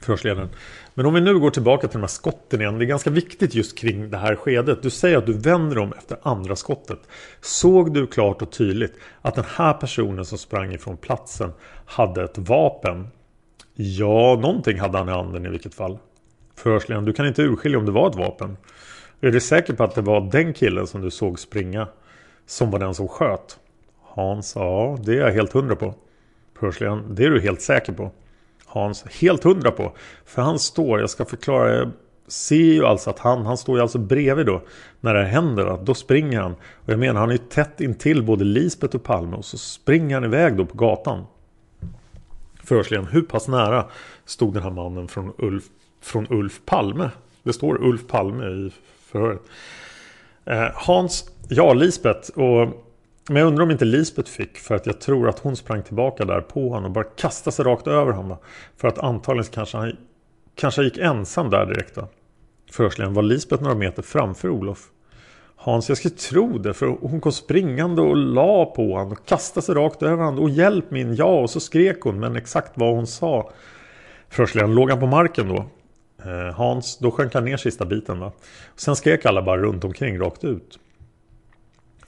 Förhörsledaren. 0.00 0.48
Men 0.94 1.06
om 1.06 1.14
vi 1.14 1.20
nu 1.20 1.38
går 1.38 1.50
tillbaka 1.50 1.88
till 1.88 1.98
de 1.98 2.02
här 2.02 2.08
skotten 2.08 2.60
igen. 2.60 2.78
Det 2.78 2.84
är 2.84 2.86
ganska 2.86 3.10
viktigt 3.10 3.54
just 3.54 3.78
kring 3.78 4.10
det 4.10 4.16
här 4.16 4.36
skedet. 4.36 4.82
Du 4.82 4.90
säger 4.90 5.18
att 5.18 5.26
du 5.26 5.32
vänder 5.32 5.78
om 5.78 5.92
efter 5.92 6.18
andra 6.22 6.56
skottet. 6.56 7.00
Såg 7.40 7.94
du 7.94 8.06
klart 8.06 8.42
och 8.42 8.52
tydligt 8.52 8.94
att 9.22 9.34
den 9.34 9.44
här 9.56 9.72
personen 9.72 10.24
som 10.24 10.38
sprang 10.38 10.72
ifrån 10.72 10.96
platsen 10.96 11.52
hade 11.86 12.24
ett 12.24 12.38
vapen? 12.38 13.08
Ja, 13.74 14.38
någonting 14.42 14.80
hade 14.80 14.98
han 14.98 15.08
i 15.08 15.12
handen 15.12 15.46
i 15.46 15.48
vilket 15.48 15.74
fall. 15.74 15.98
Förhörsledaren, 16.54 17.04
du 17.04 17.12
kan 17.12 17.26
inte 17.26 17.42
urskilja 17.42 17.78
om 17.78 17.86
det 17.86 17.92
var 17.92 18.10
ett 18.10 18.16
vapen. 18.16 18.56
Är 19.20 19.30
du 19.30 19.40
säker 19.40 19.74
på 19.74 19.84
att 19.84 19.94
det 19.94 20.02
var 20.02 20.20
den 20.20 20.52
killen 20.52 20.86
som 20.86 21.00
du 21.00 21.10
såg 21.10 21.38
springa 21.38 21.88
som 22.46 22.70
var 22.70 22.78
den 22.78 22.94
som 22.94 23.08
sköt? 23.08 23.58
Hans, 24.02 24.52
ja, 24.56 24.98
det 25.04 25.12
är 25.12 25.20
jag 25.20 25.32
helt 25.32 25.52
hundra 25.52 25.76
på. 25.76 25.94
Förhörsledaren, 26.58 27.14
det 27.14 27.24
är 27.24 27.30
du 27.30 27.40
helt 27.40 27.60
säker 27.62 27.92
på. 27.92 28.10
Hans 28.72 29.04
helt 29.20 29.44
hundra 29.44 29.70
på. 29.70 29.92
För 30.24 30.42
han 30.42 30.58
står, 30.58 31.00
jag 31.00 31.10
ska 31.10 31.24
förklara, 31.24 31.74
jag 31.74 31.90
ser 32.28 32.56
ju 32.56 32.86
alltså 32.86 33.10
att 33.10 33.18
han, 33.18 33.46
han 33.46 33.56
står 33.56 33.76
ju 33.76 33.82
alltså 33.82 33.98
bredvid 33.98 34.46
då. 34.46 34.62
När 35.00 35.14
det 35.14 35.24
händer, 35.24 35.78
då 35.82 35.94
springer 35.94 36.40
han. 36.40 36.52
Och 36.52 36.92
jag 36.92 36.98
menar, 36.98 37.20
han 37.20 37.28
är 37.28 37.32
ju 37.32 37.38
tätt 37.38 37.80
intill 37.80 38.22
både 38.22 38.44
Lisbeth 38.44 38.96
och 38.96 39.02
Palme. 39.02 39.36
Och 39.36 39.44
så 39.44 39.58
springer 39.58 40.14
han 40.14 40.24
iväg 40.24 40.56
då 40.56 40.66
på 40.66 40.76
gatan. 40.76 41.24
Förhörsledaren, 42.64 43.08
hur 43.12 43.22
pass 43.22 43.48
nära 43.48 43.86
stod 44.24 44.54
den 44.54 44.62
här 44.62 44.70
mannen 44.70 45.08
från 45.08 45.32
Ulf, 45.38 45.64
från 46.00 46.26
Ulf 46.30 46.60
Palme? 46.64 47.10
Det 47.42 47.52
står 47.52 47.84
Ulf 47.84 48.06
Palme 48.06 48.44
i 48.44 48.72
förhöret. 49.06 49.42
Eh, 50.44 50.68
Hans, 50.74 51.30
ja 51.48 51.72
Lisbeth 51.72 52.30
och 52.38 52.89
men 53.30 53.36
jag 53.36 53.46
undrar 53.46 53.62
om 53.62 53.70
inte 53.70 53.84
Lisbeth 53.84 54.30
fick 54.30 54.58
för 54.58 54.74
att 54.74 54.86
jag 54.86 55.00
tror 55.00 55.28
att 55.28 55.38
hon 55.38 55.56
sprang 55.56 55.82
tillbaka 55.82 56.24
där 56.24 56.40
på 56.40 56.68
honom 56.68 56.84
och 56.84 56.90
bara 56.90 57.04
kastade 57.04 57.56
sig 57.56 57.64
rakt 57.64 57.86
över 57.86 58.12
honom. 58.12 58.36
För 58.76 58.88
att 58.88 58.98
antagligen 58.98 59.50
kanske 59.52 59.76
han 59.76 59.96
kanske 60.54 60.82
gick 60.82 60.98
ensam 60.98 61.50
där 61.50 61.66
direkt. 61.66 61.94
Då. 61.94 62.08
Förhörsledaren 62.72 63.14
var 63.14 63.22
Lisbeth 63.22 63.62
några 63.62 63.74
meter 63.76 64.02
framför 64.02 64.48
Olof. 64.48 64.88
Hans, 65.56 65.88
jag 65.88 65.98
skulle 65.98 66.14
tro 66.14 66.58
det 66.58 66.74
för 66.74 66.86
hon 66.86 67.20
kom 67.20 67.32
springande 67.32 68.02
och 68.02 68.16
la 68.16 68.64
på 68.64 68.92
honom 68.92 69.12
och 69.12 69.26
kastade 69.26 69.66
sig 69.66 69.74
rakt 69.74 70.02
över 70.02 70.24
honom. 70.24 70.42
Och 70.42 70.50
hjälp 70.50 70.90
min, 70.90 71.14
ja, 71.14 71.40
och 71.40 71.50
så 71.50 71.60
skrek 71.60 72.00
hon 72.00 72.20
men 72.20 72.36
exakt 72.36 72.72
vad 72.74 72.94
hon 72.94 73.06
sa. 73.06 73.50
Förhörsledaren, 74.28 74.74
låg 74.74 74.90
han 74.90 75.00
på 75.00 75.06
marken 75.06 75.48
då? 75.48 75.64
Eh, 76.24 76.54
Hans, 76.54 76.98
då 76.98 77.10
sjönk 77.10 77.34
han 77.34 77.44
ner 77.44 77.56
sista 77.56 77.84
biten 77.84 78.20
va. 78.20 78.32
Sen 78.76 78.96
skrek 78.96 79.26
alla 79.26 79.42
bara 79.42 79.62
runt 79.62 79.84
omkring 79.84 80.18
rakt 80.18 80.44
ut. 80.44 80.78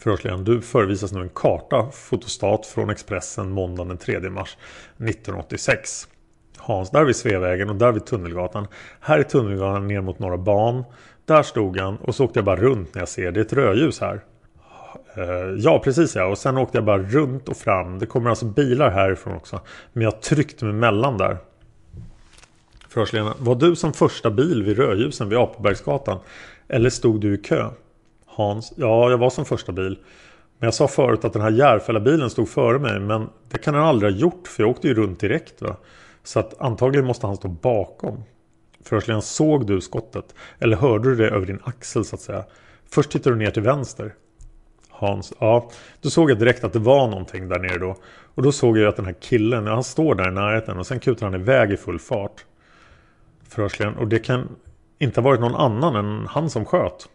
Förhörsledaren, 0.03 0.45
du 0.45 0.61
förevisas 0.61 1.13
nu 1.13 1.21
en 1.21 1.29
karta, 1.29 1.91
fotostat 1.93 2.67
från 2.67 2.91
Expressen 2.91 3.51
måndagen 3.51 3.89
den 3.89 3.99
3 3.99 4.31
mars 4.31 4.57
1986. 4.97 6.09
Hans, 6.57 6.91
där 6.91 7.05
vid 7.05 7.17
Sveavägen 7.17 7.71
och 7.71 7.77
där 7.77 7.93
vid 7.93 8.07
Tunnelgatan. 8.07 8.67
Här 9.01 9.19
är 9.19 9.23
Tunnelgatan 9.23 9.89
ner 9.89 10.01
mot 10.01 10.19
Norra 10.19 10.39
Ban. 10.39 10.85
Där 11.25 11.43
stod 11.43 11.79
han 11.79 11.97
och 11.97 12.15
så 12.15 12.25
åkte 12.25 12.39
jag 12.39 12.45
bara 12.45 12.57
runt 12.57 12.95
när 12.95 13.03
jag 13.03 13.09
ser 13.09 13.33
det 13.33 13.41
är 13.41 13.45
ett 13.45 13.53
rödljus 13.53 14.01
här. 14.01 14.25
Eh, 15.15 15.25
ja, 15.59 15.79
precis 15.85 16.17
ja. 16.17 16.27
Och 16.27 16.39
sen 16.39 16.59
åkte 16.59 16.79
jag 16.79 16.85
bara 16.85 17.03
runt 17.03 17.49
och 17.49 17.57
fram. 17.57 17.99
Det 17.99 18.07
kommer 18.07 18.31
alltså 18.31 18.47
bilar 18.47 18.91
härifrån 18.91 19.37
också. 19.37 19.61
Men 19.93 20.05
jag 20.05 20.23
tryckte 20.23 20.65
mig 20.65 20.75
mellan 20.75 21.19
där. 21.19 21.39
Förhörsledaren, 22.89 23.35
var 23.39 23.55
du 23.55 23.77
som 23.77 23.93
första 23.93 24.31
bil 24.31 24.63
vid 24.63 24.77
rödljusen 24.77 25.29
vid 25.29 25.39
Apobergsgatan? 25.39 26.19
Eller 26.69 26.91
stod 26.91 27.21
du 27.21 27.35
i 27.35 27.39
kö? 27.39 27.71
Hans, 28.35 28.73
ja 28.77 29.11
jag 29.11 29.19
var 29.19 29.31
som 29.31 29.45
första 29.45 29.73
bil. 29.73 29.99
Men 30.59 30.67
jag 30.67 30.75
sa 30.75 30.89
förut 30.89 31.25
att 31.25 31.33
den 31.33 31.43
här 31.43 31.51
Järfälla-bilen 31.51 32.31
stod 32.31 32.49
före 32.49 32.79
mig. 32.79 33.01
Men 33.01 33.29
det 33.49 33.59
kan 33.59 33.75
han 33.75 33.85
aldrig 33.85 34.13
ha 34.13 34.19
gjort 34.19 34.49
för 34.49 34.63
jag 34.63 34.71
åkte 34.71 34.89
ju 34.89 34.95
runt 34.95 35.21
direkt. 35.21 35.63
Va? 35.63 35.77
Så 36.23 36.41
att 36.41 36.61
antagligen 36.61 37.07
måste 37.07 37.27
han 37.27 37.37
stå 37.37 37.49
bakom. 37.49 38.23
Förhörsledaren, 38.85 39.23
såg 39.23 39.67
du 39.67 39.81
skottet? 39.81 40.35
Eller 40.59 40.77
hörde 40.77 41.11
du 41.11 41.17
det 41.17 41.29
över 41.29 41.47
din 41.47 41.59
axel 41.65 42.05
så 42.05 42.17
att 42.17 42.21
säga? 42.23 42.45
Först 42.91 43.11
tittade 43.11 43.37
du 43.37 43.39
ner 43.39 43.51
till 43.51 43.63
vänster. 43.63 44.15
Hans, 44.91 45.33
ja. 45.39 45.71
Då 46.01 46.11
såg 46.11 46.31
jag 46.31 46.39
direkt 46.39 46.65
att 46.65 46.73
det 46.73 46.79
var 46.79 47.09
någonting 47.09 47.49
där 47.49 47.59
nere 47.59 47.79
då. 47.79 47.97
Och 48.35 48.43
då 48.43 48.53
såg 48.53 48.79
jag 48.79 48.89
att 48.89 48.97
den 48.97 49.07
här 49.07 49.17
killen, 49.21 49.67
han 49.67 49.85
står 49.85 50.15
där 50.15 50.29
i 50.29 50.33
närheten 50.35 50.79
och 50.79 50.87
sen 50.87 51.01
kutar 51.01 51.27
han 51.27 51.41
iväg 51.41 51.73
i 51.73 51.77
full 51.77 51.99
fart. 51.99 52.45
Förhörsledaren, 53.49 53.99
och 53.99 54.09
det 54.09 54.19
kan 54.19 54.49
inte 54.99 55.21
ha 55.21 55.25
varit 55.25 55.41
någon 55.41 55.55
annan 55.55 55.97
än 55.97 56.27
han 56.27 56.51
som 56.51 56.65
sköt. 56.65 57.09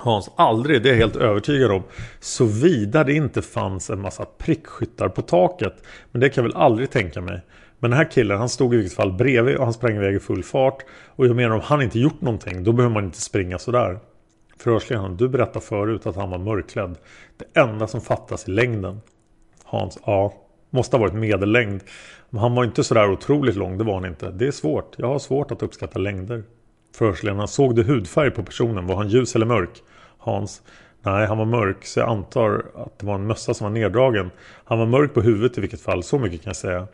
Hans, 0.00 0.30
aldrig, 0.36 0.82
det 0.82 0.88
är 0.88 0.92
jag 0.92 0.98
helt 0.98 1.16
övertygad 1.16 1.70
om. 1.70 1.82
Såvida 2.20 3.04
det 3.04 3.12
inte 3.12 3.42
fanns 3.42 3.90
en 3.90 4.00
massa 4.00 4.24
prickskyttar 4.24 5.08
på 5.08 5.22
taket. 5.22 5.82
Men 6.12 6.20
det 6.20 6.28
kan 6.28 6.44
jag 6.44 6.52
väl 6.52 6.62
aldrig 6.62 6.90
tänka 6.90 7.20
mig. 7.20 7.40
Men 7.78 7.90
den 7.90 7.98
här 7.98 8.10
killen, 8.10 8.38
han 8.38 8.48
stod 8.48 8.74
i 8.74 8.76
vilket 8.76 8.96
fall 8.96 9.12
bredvid 9.12 9.56
och 9.56 9.64
han 9.64 9.72
sprang 9.72 9.96
iväg 9.96 10.14
i 10.14 10.20
full 10.20 10.42
fart. 10.42 10.84
Och 11.06 11.26
jag 11.26 11.36
menar 11.36 11.54
om 11.54 11.60
han 11.64 11.82
inte 11.82 11.98
gjort 11.98 12.20
någonting, 12.20 12.64
då 12.64 12.72
behöver 12.72 12.94
man 12.94 13.04
inte 13.04 13.20
springa 13.20 13.58
sådär. 13.58 13.98
Förhörsledaren, 14.58 15.16
du 15.16 15.28
berättade 15.28 15.64
förut 15.64 16.06
att 16.06 16.16
han 16.16 16.30
var 16.30 16.38
mörklädd. 16.38 16.98
Det 17.36 17.60
enda 17.60 17.86
som 17.86 18.00
fattas 18.00 18.48
i 18.48 18.50
längden. 18.50 19.00
Hans, 19.64 19.98
ja, 20.06 20.34
måste 20.70 20.96
ha 20.96 21.00
varit 21.00 21.14
medellängd. 21.14 21.82
Men 22.30 22.40
han 22.40 22.54
var 22.54 22.64
inte 22.64 22.84
sådär 22.84 23.10
otroligt 23.10 23.56
lång, 23.56 23.78
det 23.78 23.84
var 23.84 23.94
han 23.94 24.04
inte. 24.04 24.30
Det 24.30 24.46
är 24.46 24.50
svårt, 24.50 24.94
jag 24.98 25.06
har 25.06 25.18
svårt 25.18 25.50
att 25.50 25.62
uppskatta 25.62 25.98
längder. 25.98 26.42
Förhörsledaren, 26.94 27.48
såg 27.48 27.76
du 27.76 27.82
hudfärg 27.82 28.30
på 28.30 28.42
personen? 28.42 28.86
Var 28.86 28.96
han 28.96 29.08
ljus 29.08 29.36
eller 29.36 29.46
mörk? 29.46 29.82
Hans, 30.18 30.62
nej 31.02 31.26
han 31.26 31.38
var 31.38 31.44
mörk 31.44 31.86
så 31.86 32.00
jag 32.00 32.08
antar 32.08 32.66
att 32.74 32.98
det 32.98 33.06
var 33.06 33.14
en 33.14 33.26
mössa 33.26 33.54
som 33.54 33.64
var 33.64 33.70
neddragen. 33.70 34.30
Han 34.64 34.78
var 34.78 34.86
mörk 34.86 35.14
på 35.14 35.20
huvudet 35.20 35.58
i 35.58 35.60
vilket 35.60 35.80
fall, 35.80 36.02
så 36.02 36.18
mycket 36.18 36.42
kan 36.42 36.50
jag 36.50 36.56
säga. 36.56 36.86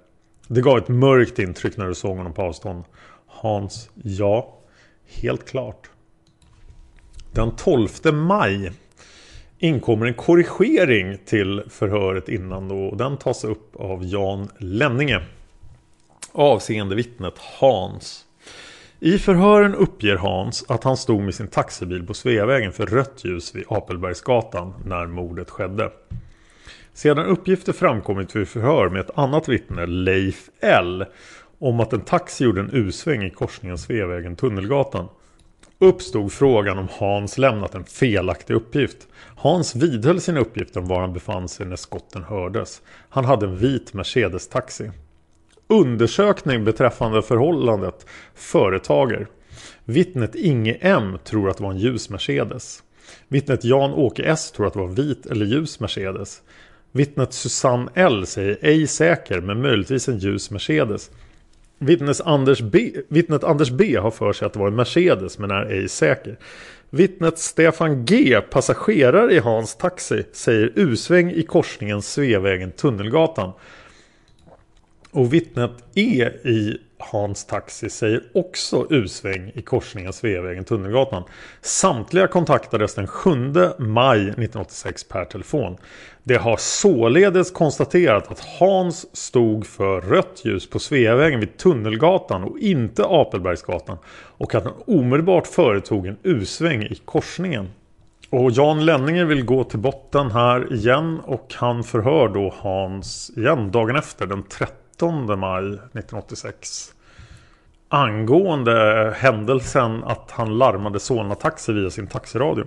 Det 0.48 0.60
gav 0.60 0.78
ett 0.78 0.88
mörkt 0.88 1.38
intryck 1.38 1.76
när 1.76 1.86
du 1.86 1.94
såg 1.94 2.16
honom 2.16 2.32
på 2.32 2.42
avstånd. 2.42 2.84
Hans, 3.26 3.90
ja, 4.02 4.58
helt 5.06 5.48
klart. 5.48 5.90
Den 7.32 7.56
12 7.56 7.88
maj 8.12 8.72
inkommer 9.58 10.06
en 10.06 10.14
korrigering 10.14 11.18
till 11.24 11.62
förhöret 11.68 12.28
innan 12.28 12.68
då. 12.68 12.84
Och 12.84 12.96
den 12.96 13.16
tas 13.16 13.44
upp 13.44 13.76
av 13.76 14.04
Jan 14.04 14.48
Lenninge. 14.58 15.22
Avseende 16.32 16.94
vittnet 16.94 17.38
Hans. 17.38 18.24
I 19.04 19.18
förhören 19.18 19.74
uppger 19.74 20.16
Hans 20.16 20.64
att 20.68 20.84
han 20.84 20.96
stod 20.96 21.22
med 21.22 21.34
sin 21.34 21.48
taxibil 21.48 22.06
på 22.06 22.14
Sveavägen 22.14 22.72
för 22.72 22.86
rött 22.86 23.24
ljus 23.24 23.54
vid 23.54 23.64
Apelbergsgatan 23.68 24.74
när 24.84 25.06
mordet 25.06 25.50
skedde. 25.50 25.90
Sedan 26.92 27.26
uppgifter 27.26 27.72
framkommit 27.72 28.36
vid 28.36 28.48
förhör 28.48 28.88
med 28.88 29.00
ett 29.00 29.18
annat 29.18 29.48
vittne, 29.48 29.86
Leif 29.86 30.48
L. 30.60 31.04
om 31.58 31.80
att 31.80 31.92
en 31.92 32.00
taxi 32.00 32.44
gjorde 32.44 32.60
en 32.60 32.70
U-sväng 32.72 33.22
i 33.24 33.30
korsningen 33.30 33.78
Sveavägen-Tunnelgatan 33.78 35.08
uppstod 35.78 36.32
frågan 36.32 36.78
om 36.78 36.88
Hans 36.90 37.38
lämnat 37.38 37.74
en 37.74 37.84
felaktig 37.84 38.54
uppgift. 38.54 39.08
Hans 39.36 39.76
vidhöll 39.76 40.20
sin 40.20 40.36
uppgift 40.36 40.76
om 40.76 40.86
var 40.86 41.00
han 41.00 41.12
befann 41.12 41.48
sig 41.48 41.66
när 41.66 41.76
skotten 41.76 42.22
hördes. 42.22 42.82
Han 43.08 43.24
hade 43.24 43.46
en 43.46 43.56
vit 43.56 43.94
Mercedes-taxi. 43.94 44.90
Undersökning 45.68 46.64
beträffande 46.64 47.22
förhållandet 47.22 48.06
företager. 48.34 49.26
Vittnet 49.84 50.34
Inge 50.34 50.74
M 50.80 51.18
tror 51.24 51.50
att 51.50 51.56
det 51.56 51.62
var 51.62 51.70
en 51.70 51.78
ljus 51.78 52.10
Mercedes. 52.10 52.82
Vittnet 53.28 53.64
Jan-Åke 53.64 54.22
S 54.22 54.52
tror 54.52 54.66
att 54.66 54.72
det 54.72 54.78
var 54.78 54.88
vit 54.88 55.26
eller 55.26 55.46
ljus 55.46 55.80
Mercedes. 55.80 56.42
Vittnet 56.92 57.32
Susanne 57.32 57.90
L 57.94 58.26
säger 58.26 58.58
ej 58.62 58.86
säker 58.86 59.40
men 59.40 59.62
möjligtvis 59.62 60.08
en 60.08 60.18
ljus 60.18 60.50
Mercedes. 60.50 61.10
Anders, 62.24 62.60
B, 62.60 62.92
vittnet 63.08 63.44
Anders 63.44 63.70
B 63.70 63.96
har 63.96 64.10
för 64.10 64.32
sig 64.32 64.46
att 64.46 64.52
det 64.52 64.58
var 64.58 64.68
en 64.68 64.76
Mercedes 64.76 65.38
men 65.38 65.50
är 65.50 65.64
ej 65.64 65.88
säker. 65.88 66.38
Vittnet 66.90 67.38
Stefan 67.38 68.04
G, 68.04 68.40
passagerare 68.50 69.34
i 69.34 69.38
Hans 69.38 69.76
taxi, 69.76 70.24
säger 70.32 70.72
U-sväng 70.74 71.30
i 71.30 71.42
korsningen 71.42 72.00
Sveavägen-Tunnelgatan. 72.02 73.52
Och 75.14 75.32
vittnet 75.32 75.70
E 75.94 76.28
i 76.44 76.76
Hans 76.98 77.46
Taxi 77.46 77.90
säger 77.90 78.22
också 78.34 78.86
U-sväng 78.90 79.52
i 79.54 79.62
korsningen 79.62 80.12
Sveavägen-Tunnelgatan. 80.12 81.22
Samtliga 81.60 82.26
kontaktades 82.26 82.94
den 82.94 83.06
7 83.06 83.30
maj 83.78 84.20
1986 84.20 85.04
per 85.04 85.24
telefon. 85.24 85.76
Det 86.22 86.36
har 86.36 86.56
således 86.56 87.50
konstaterat 87.50 88.30
att 88.30 88.40
Hans 88.40 89.16
stod 89.16 89.66
för 89.66 90.00
rött 90.00 90.40
ljus 90.44 90.70
på 90.70 90.78
Sveavägen 90.78 91.40
vid 91.40 91.56
Tunnelgatan 91.56 92.44
och 92.44 92.58
inte 92.58 93.04
Apelbergsgatan. 93.06 93.98
Och 94.38 94.54
att 94.54 94.64
han 94.64 94.74
omedelbart 94.86 95.46
företog 95.46 96.06
en 96.06 96.16
U-sväng 96.22 96.82
i 96.82 96.94
korsningen. 97.04 97.68
Och 98.30 98.50
Jan 98.50 98.84
Lenninger 98.84 99.24
vill 99.24 99.44
gå 99.44 99.64
till 99.64 99.78
botten 99.78 100.30
här 100.30 100.72
igen 100.72 101.20
och 101.24 101.54
han 101.54 101.84
förhör 101.84 102.28
då 102.28 102.54
Hans 102.56 103.30
igen 103.36 103.70
dagen 103.70 103.96
efter 103.96 104.26
den 104.26 104.42
13 104.42 104.83
maj 105.36 105.64
1986 105.66 106.94
angående 107.88 109.14
händelsen 109.16 110.04
att 110.04 110.30
han 110.30 110.58
larmade 110.58 111.00
Solna 111.00 111.34
Taxi 111.34 111.72
via 111.72 111.90
sin 111.90 112.06
taxiradio. 112.06 112.64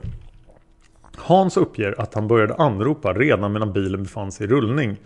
Hans 1.16 1.58
uppger 1.58 2.02
att 2.02 2.13
han 2.13 2.28
började 2.28 2.56
anropa 2.56 3.13
redan 3.13 3.54
medan 3.54 3.74
bilen 3.74 4.04
befann 4.04 4.32
sig 4.32 4.46
i 4.46 4.50
rullning. 4.50 4.98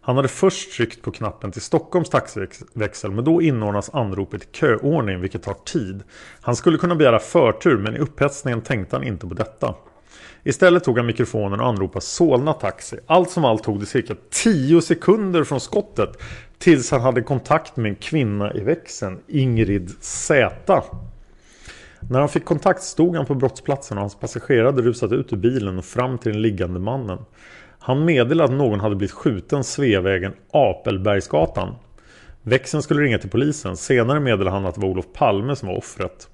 Han 0.00 0.16
hade 0.16 0.28
först 0.28 0.72
tryckt 0.72 1.02
på 1.02 1.10
knappen 1.10 1.52
till 1.52 1.62
Stockholms 1.62 2.10
taxiväxel 2.10 3.10
men 3.10 3.24
då 3.24 3.42
inordnas 3.42 3.90
anropet 3.94 4.42
i 4.42 4.46
köordning 4.52 5.20
vilket 5.20 5.42
tar 5.42 5.56
tid. 5.64 6.02
Han 6.40 6.56
skulle 6.56 6.78
kunna 6.78 6.94
begära 6.94 7.18
förtur 7.18 7.78
men 7.78 7.96
i 7.96 7.98
upphetsningen 7.98 8.60
tänkte 8.60 8.96
han 8.96 9.04
inte 9.04 9.26
på 9.26 9.34
detta. 9.34 9.74
Istället 10.44 10.84
tog 10.84 10.96
han 10.96 11.06
mikrofonen 11.06 11.60
och 11.60 11.66
anropade 11.66 12.04
Solna 12.04 12.52
Taxi. 12.52 12.96
Allt 13.06 13.30
som 13.30 13.44
allt 13.44 13.64
tog 13.64 13.80
det 13.80 13.86
cirka 13.86 14.14
10 14.30 14.82
sekunder 14.82 15.44
från 15.44 15.60
skottet 15.60 16.22
tills 16.58 16.90
han 16.90 17.00
hade 17.00 17.22
kontakt 17.22 17.76
med 17.76 17.88
en 17.88 17.96
kvinna 17.96 18.54
i 18.54 18.60
växeln, 18.60 19.18
Ingrid 19.26 19.90
Z. 20.00 20.82
När 22.00 22.20
han 22.20 22.28
fick 22.28 22.44
kontakt 22.44 22.82
stod 22.82 23.16
han 23.16 23.26
på 23.26 23.34
brottsplatsen 23.34 23.98
och 23.98 24.02
hans 24.02 24.14
passagerare 24.14 24.82
rusat 24.82 25.12
ut 25.12 25.32
ur 25.32 25.36
bilen 25.36 25.78
och 25.78 25.84
fram 25.84 26.18
till 26.18 26.32
den 26.32 26.42
liggande 26.42 26.80
mannen. 26.80 27.18
Han 27.78 28.04
meddelade 28.04 28.44
att 28.44 28.58
någon 28.58 28.80
hade 28.80 28.96
blivit 28.96 29.12
skjuten 29.12 29.64
Sveavägen 29.64 30.32
Apelbergsgatan. 30.50 31.74
Växeln 32.42 32.82
skulle 32.82 33.02
ringa 33.02 33.18
till 33.18 33.30
polisen. 33.30 33.76
Senare 33.76 34.20
meddelade 34.20 34.50
han 34.50 34.66
att 34.66 34.74
det 34.74 34.80
var 34.80 34.88
Olof 34.88 35.06
Palme 35.12 35.56
som 35.56 35.68
var 35.68 35.76
offret. 35.76 36.28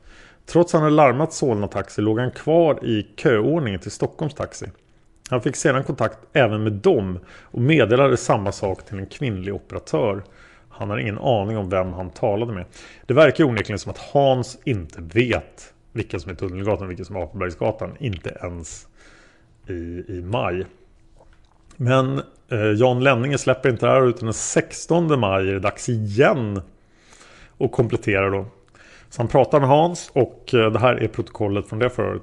Trots 0.46 0.74
att 0.74 0.80
han 0.80 0.82
hade 0.82 0.96
larmat 0.96 1.32
Solna 1.32 1.68
Taxi 1.68 2.02
låg 2.02 2.18
han 2.18 2.30
kvar 2.30 2.84
i 2.84 3.06
köordningen 3.16 3.80
till 3.80 3.90
Stockholms 3.90 4.34
Taxi. 4.34 4.66
Han 5.30 5.40
fick 5.40 5.56
sedan 5.56 5.84
kontakt 5.84 6.18
även 6.32 6.62
med 6.62 6.72
dem 6.72 7.18
och 7.42 7.60
meddelade 7.60 8.16
samma 8.16 8.52
sak 8.52 8.84
till 8.86 8.98
en 8.98 9.06
kvinnlig 9.06 9.54
operatör. 9.54 10.22
Han 10.68 10.90
har 10.90 10.98
ingen 10.98 11.18
aning 11.18 11.56
om 11.56 11.70
vem 11.70 11.92
han 11.92 12.10
talade 12.10 12.52
med. 12.52 12.64
Det 13.06 13.14
verkar 13.14 13.44
onekligen 13.44 13.78
som 13.78 13.90
att 13.90 13.98
Hans 13.98 14.58
inte 14.64 15.00
vet 15.00 15.74
vilka 15.92 16.18
som 16.18 16.30
är 16.30 16.34
Tunnelgatan 16.34 16.84
och 16.84 16.90
vilka 16.90 17.04
som 17.04 17.16
är 17.16 17.22
Apelbergsgatan. 17.22 17.96
Inte 17.98 18.38
ens 18.42 18.86
i, 19.68 20.04
i 20.08 20.22
maj. 20.24 20.66
Men 21.76 22.22
eh, 22.48 22.70
Jan 22.76 23.04
Lenninge 23.04 23.38
släpper 23.38 23.68
inte 23.68 23.86
det 23.86 23.92
här 23.92 24.08
utan 24.08 24.24
den 24.26 24.34
16 24.34 25.20
maj 25.20 25.48
är 25.48 25.52
det 25.52 25.60
dags 25.60 25.88
igen. 25.88 26.60
Och 27.58 27.72
kompletterar 27.72 28.30
då. 28.30 28.46
Så 29.08 29.20
han 29.20 29.28
pratar 29.28 29.60
med 29.60 29.68
Hans 29.68 30.10
och 30.12 30.54
eh, 30.54 30.72
det 30.72 30.78
här 30.78 30.94
är 30.94 31.08
protokollet 31.08 31.68
från 31.68 31.78
det 31.78 31.90
förut. 31.90 32.22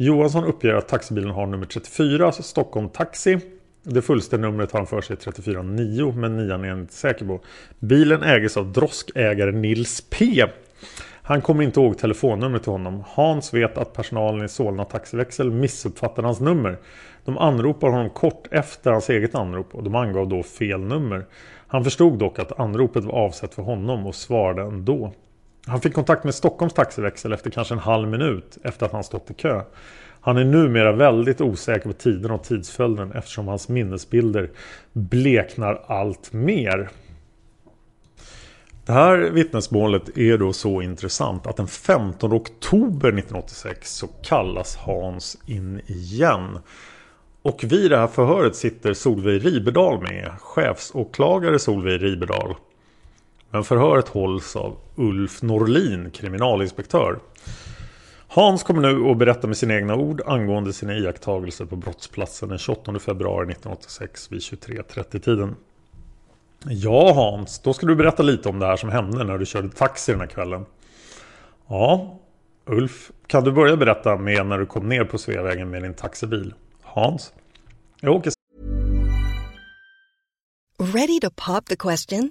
Johansson 0.00 0.44
uppger 0.44 0.74
att 0.74 0.88
taxibilen 0.88 1.30
har 1.30 1.46
nummer 1.46 1.66
34, 1.66 2.26
alltså 2.26 2.42
Stockholm 2.42 2.88
Taxi. 2.88 3.38
Det 3.82 4.02
fullständiga 4.02 4.50
numret 4.50 4.72
har 4.72 4.78
han 4.78 4.86
för 4.86 5.00
sig 5.00 5.16
349 5.16 6.12
men 6.16 6.36
nian 6.36 6.64
är 6.64 6.68
han 6.68 6.80
inte 6.80 6.94
säker 6.94 7.24
på. 7.24 7.40
Bilen 7.78 8.22
ägs 8.22 8.56
av 8.56 8.72
droskägare 8.72 9.52
Nils 9.52 10.04
P. 10.10 10.44
Han 11.22 11.42
kommer 11.42 11.64
inte 11.64 11.80
ihåg 11.80 11.98
telefonnumret 11.98 12.62
till 12.62 12.72
honom. 12.72 13.04
Hans 13.06 13.54
vet 13.54 13.78
att 13.78 13.92
personalen 13.92 14.44
i 14.44 14.48
Solna 14.48 14.84
taxiväxel 14.84 15.50
missuppfattar 15.50 16.22
hans 16.22 16.40
nummer. 16.40 16.78
De 17.24 17.38
anropar 17.38 17.88
honom 17.88 18.10
kort 18.10 18.46
efter 18.50 18.90
hans 18.90 19.10
eget 19.10 19.34
anrop 19.34 19.74
och 19.74 19.82
de 19.82 19.94
angav 19.94 20.28
då 20.28 20.42
fel 20.42 20.80
nummer. 20.80 21.26
Han 21.66 21.84
förstod 21.84 22.18
dock 22.18 22.38
att 22.38 22.60
anropet 22.60 23.04
var 23.04 23.12
avsett 23.12 23.54
för 23.54 23.62
honom 23.62 24.06
och 24.06 24.14
svarade 24.14 24.62
ändå. 24.62 25.12
Han 25.68 25.80
fick 25.80 25.94
kontakt 25.94 26.24
med 26.24 26.34
Stockholms 26.34 26.74
taxiväxel 26.74 27.32
efter 27.32 27.50
kanske 27.50 27.74
en 27.74 27.80
halv 27.80 28.08
minut 28.08 28.58
efter 28.62 28.86
att 28.86 28.92
han 28.92 29.04
stått 29.04 29.30
i 29.30 29.34
kö. 29.34 29.62
Han 30.20 30.36
är 30.36 30.44
numera 30.44 30.92
väldigt 30.92 31.40
osäker 31.40 31.88
på 31.88 31.92
tiden 31.92 32.30
och 32.30 32.44
tidsföljden 32.44 33.12
eftersom 33.12 33.48
hans 33.48 33.68
minnesbilder 33.68 34.50
bleknar 34.92 35.82
allt 35.86 36.32
mer. 36.32 36.90
Det 38.86 38.92
här 38.92 39.18
vittnesmålet 39.18 40.18
är 40.18 40.38
då 40.38 40.52
så 40.52 40.82
intressant 40.82 41.46
att 41.46 41.56
den 41.56 41.68
15 41.68 42.32
oktober 42.32 43.08
1986 43.08 43.94
så 43.94 44.06
kallas 44.06 44.76
Hans 44.76 45.38
in 45.46 45.80
igen. 45.86 46.58
Och 47.42 47.64
vid 47.64 47.90
det 47.90 47.96
här 47.96 48.06
förhöret 48.06 48.56
sitter 48.56 48.94
Solveig 48.94 49.46
Ribedal 49.46 50.00
med, 50.00 50.30
chefsåklagare 50.40 51.58
Solveig 51.58 52.02
Ribedal. 52.02 52.54
Men 53.50 53.64
förhöret 53.64 54.08
hålls 54.08 54.56
av 54.56 54.76
Ulf 54.94 55.42
Norlin, 55.42 56.10
kriminalinspektör. 56.10 57.18
Hans 58.28 58.62
kommer 58.62 58.80
nu 58.80 59.10
att 59.10 59.18
berätta 59.18 59.46
med 59.46 59.56
sina 59.56 59.74
egna 59.74 59.94
ord 59.94 60.22
angående 60.26 60.72
sina 60.72 60.94
iakttagelser 60.96 61.64
på 61.64 61.76
brottsplatsen 61.76 62.48
den 62.48 62.58
28 62.58 62.98
februari 62.98 63.42
1986 63.42 64.32
vid 64.32 64.40
23.30-tiden. 64.40 65.56
Ja 66.64 67.12
Hans, 67.12 67.58
då 67.58 67.72
ska 67.72 67.86
du 67.86 67.96
berätta 67.96 68.22
lite 68.22 68.48
om 68.48 68.58
det 68.58 68.66
här 68.66 68.76
som 68.76 68.90
hände 68.90 69.24
när 69.24 69.38
du 69.38 69.46
körde 69.46 69.68
taxi 69.68 70.12
den 70.12 70.20
här 70.20 70.28
kvällen. 70.28 70.66
Ja, 71.66 72.18
Ulf, 72.66 73.10
kan 73.26 73.44
du 73.44 73.52
börja 73.52 73.76
berätta 73.76 74.16
med 74.16 74.46
när 74.46 74.58
du 74.58 74.66
kom 74.66 74.88
ner 74.88 75.04
på 75.04 75.18
Sveavägen 75.18 75.70
med 75.70 75.82
din 75.82 75.94
taxibil? 75.94 76.54
Hans? 76.82 77.32
Jag 78.00 78.14
åker... 78.14 78.32
Ready 80.78 81.20
to 81.20 81.30
pop 81.46 81.66
the 81.66 81.76
question? 81.76 82.30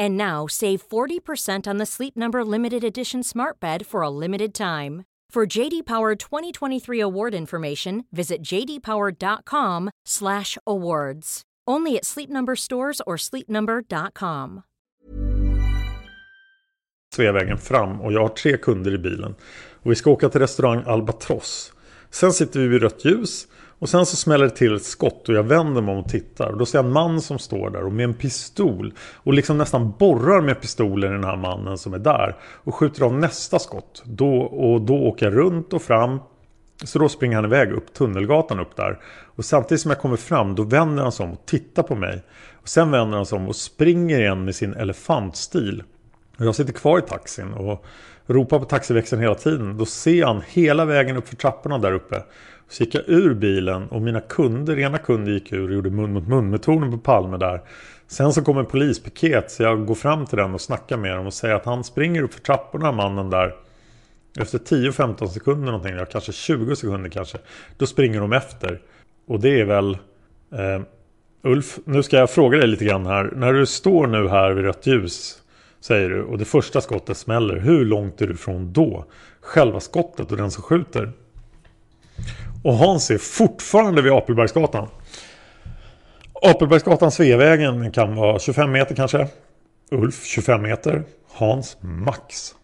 And 0.00 0.16
now 0.16 0.46
save 0.48 0.88
40% 0.88 1.68
on 1.68 1.76
the 1.76 1.86
Sleep 1.86 2.16
Number 2.16 2.44
limited 2.44 2.84
edition 2.84 3.22
Smart 3.22 3.60
Bed 3.60 3.86
for 3.86 4.00
a 4.00 4.08
limited 4.08 4.54
time. 4.54 5.04
For 5.34 5.58
JD 5.58 5.86
Power 5.86 6.16
2023 6.16 7.00
award 7.00 7.34
information, 7.34 8.04
visit 8.10 8.42
jdpower.com/awards. 8.42 11.42
Only 11.70 11.98
at 11.98 12.04
Sleep 12.04 12.30
Number 12.30 12.56
stores 12.56 13.00
or 13.06 13.16
sleepnumber.com. 13.16 14.62
Sveavägen 17.14 17.58
fram 17.58 18.00
och 18.00 18.12
jag 18.12 18.20
har 18.20 18.28
tre 18.28 18.56
kunder 18.56 18.94
i 18.94 18.98
bilen. 18.98 19.34
Och 19.82 19.90
vi 19.90 19.94
ska 19.94 20.10
åka 20.10 20.28
till 20.28 20.40
restaurang 20.40 20.82
Albatross. 20.86 21.72
Sen 22.10 22.32
sitter 22.32 22.60
vi 22.60 22.68
vid 22.68 22.82
rött 22.82 23.04
ljus 23.04 23.46
och 23.80 23.88
sen 23.88 24.06
så 24.06 24.16
smäller 24.16 24.44
det 24.44 24.50
till 24.50 24.76
ett 24.76 24.84
skott 24.84 25.28
och 25.28 25.34
jag 25.34 25.42
vänder 25.42 25.82
mig 25.82 25.94
om 25.94 26.00
och 26.00 26.08
tittar. 26.08 26.52
Och 26.52 26.58
då 26.58 26.66
ser 26.66 26.78
jag 26.78 26.84
en 26.84 26.92
man 26.92 27.20
som 27.20 27.38
står 27.38 27.70
där 27.70 27.84
och 27.84 27.92
med 27.92 28.04
en 28.04 28.14
pistol. 28.14 28.94
Och 29.14 29.34
liksom 29.34 29.58
nästan 29.58 29.94
borrar 29.98 30.40
med 30.40 30.60
pistolen 30.60 31.10
i 31.10 31.14
den 31.14 31.24
här 31.24 31.36
mannen 31.36 31.78
som 31.78 31.94
är 31.94 31.98
där. 31.98 32.36
Och 32.42 32.74
skjuter 32.74 33.02
av 33.02 33.14
nästa 33.14 33.58
skott. 33.58 34.02
Då, 34.04 34.40
och 34.40 34.80
då 34.80 34.94
åker 34.94 35.26
jag 35.26 35.36
runt 35.36 35.72
och 35.72 35.82
fram. 35.82 36.18
Så 36.84 36.98
då 36.98 37.08
springer 37.08 37.36
han 37.36 37.44
iväg 37.44 37.72
upp 37.72 37.94
Tunnelgatan 37.94 38.60
upp 38.60 38.76
där. 38.76 38.98
Och 39.36 39.44
samtidigt 39.44 39.80
som 39.80 39.90
jag 39.90 40.00
kommer 40.00 40.16
fram 40.16 40.54
då 40.54 40.62
vänder 40.62 41.02
han 41.02 41.12
sig 41.12 41.26
om 41.26 41.32
och 41.32 41.46
tittar 41.46 41.82
på 41.82 41.94
mig. 41.94 42.22
Och 42.62 42.68
sen 42.68 42.90
vänder 42.90 43.16
han 43.16 43.26
sig 43.26 43.38
om 43.38 43.48
och 43.48 43.56
springer 43.56 44.20
igen 44.20 44.44
med 44.44 44.54
sin 44.54 44.74
elefantstil. 44.74 45.82
Och 46.38 46.46
jag 46.46 46.54
sitter 46.54 46.72
kvar 46.72 46.98
i 46.98 47.02
taxin 47.02 47.52
och 47.52 47.84
ropar 48.26 48.58
på 48.58 48.64
taxiväxeln 48.64 49.22
hela 49.22 49.34
tiden. 49.34 49.76
Då 49.76 49.86
ser 49.86 50.24
han 50.24 50.42
hela 50.46 50.84
vägen 50.84 51.16
upp 51.16 51.28
för 51.28 51.36
trapporna 51.36 51.78
där 51.78 51.92
uppe. 51.92 52.22
Så 52.70 52.84
gick 52.84 52.94
jag 52.94 53.02
ur 53.06 53.34
bilen 53.34 53.88
och 53.88 54.02
mina 54.02 54.20
kunder, 54.20 54.78
ena 54.78 54.98
kunden 54.98 55.34
gick 55.34 55.52
ur 55.52 55.68
och 55.68 55.74
gjorde 55.74 55.90
mun 55.90 56.12
mot 56.12 56.28
mun 56.28 56.50
metoden 56.50 56.90
på 56.90 56.98
Palme 56.98 57.36
där. 57.36 57.60
Sen 58.06 58.32
så 58.32 58.42
kom 58.42 58.58
en 58.58 58.66
polispiket 58.66 59.50
så 59.50 59.62
jag 59.62 59.86
går 59.86 59.94
fram 59.94 60.26
till 60.26 60.38
den 60.38 60.54
och 60.54 60.60
snackar 60.60 60.96
med 60.96 61.16
dem 61.16 61.26
och 61.26 61.34
säger 61.34 61.54
att 61.54 61.64
han 61.64 61.84
springer 61.84 62.22
upp 62.22 62.34
för 62.34 62.40
trapporna 62.40 62.92
mannen 62.92 63.30
där. 63.30 63.54
Efter 64.38 64.58
10-15 64.58 65.26
sekunder 65.26 65.72
någonting, 65.72 65.96
ja, 65.96 66.04
kanske 66.04 66.32
20 66.32 66.76
sekunder 66.76 67.10
kanske. 67.10 67.38
Då 67.76 67.86
springer 67.86 68.20
de 68.20 68.32
efter. 68.32 68.80
Och 69.26 69.40
det 69.40 69.60
är 69.60 69.64
väl... 69.64 69.98
Eh, 70.52 70.80
Ulf, 71.42 71.78
nu 71.84 72.02
ska 72.02 72.16
jag 72.16 72.30
fråga 72.30 72.58
dig 72.58 72.66
lite 72.66 72.84
grann 72.84 73.06
här. 73.06 73.32
När 73.36 73.52
du 73.52 73.66
står 73.66 74.06
nu 74.06 74.28
här 74.28 74.52
vid 74.52 74.64
rött 74.64 74.86
ljus 74.86 75.42
Säger 75.80 76.10
du 76.10 76.22
och 76.22 76.38
det 76.38 76.44
första 76.44 76.80
skottet 76.80 77.16
smäller. 77.16 77.56
Hur 77.56 77.84
långt 77.84 78.22
är 78.22 78.26
du 78.26 78.34
ifrån 78.34 78.72
då? 78.72 79.04
Själva 79.40 79.80
skottet 79.80 80.30
och 80.30 80.36
den 80.36 80.50
som 80.50 80.62
skjuter. 80.62 81.12
Och 82.64 82.74
Hans 82.74 83.10
är 83.10 83.18
fortfarande 83.18 84.02
vid 84.02 84.12
Apelbergsgatan. 84.12 84.88
Apelbergsgatan 86.42 87.10
Sveavägen 87.10 87.92
kan 87.92 88.14
vara 88.14 88.38
25 88.38 88.72
meter 88.72 88.94
kanske. 88.94 89.28
Ulf 89.90 90.24
25 90.24 90.62
meter. 90.62 91.04
Hans 91.32 91.76
max. 91.80 92.54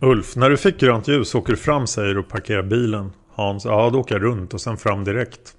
Ulf, 0.00 0.36
när 0.36 0.50
du 0.50 0.56
fick 0.56 0.80
grönt 0.80 1.08
ljus 1.08 1.34
åker 1.34 1.52
du 1.52 1.56
fram 1.56 1.86
säger 1.86 2.14
du 2.14 2.20
och 2.20 2.28
parkerar 2.28 2.62
bilen. 2.62 3.12
Hans, 3.34 3.64
ja 3.64 3.90
då 3.90 4.00
åker 4.00 4.14
jag 4.14 4.22
runt 4.22 4.54
och 4.54 4.60
sen 4.60 4.76
fram 4.76 5.04
direkt. 5.04 5.56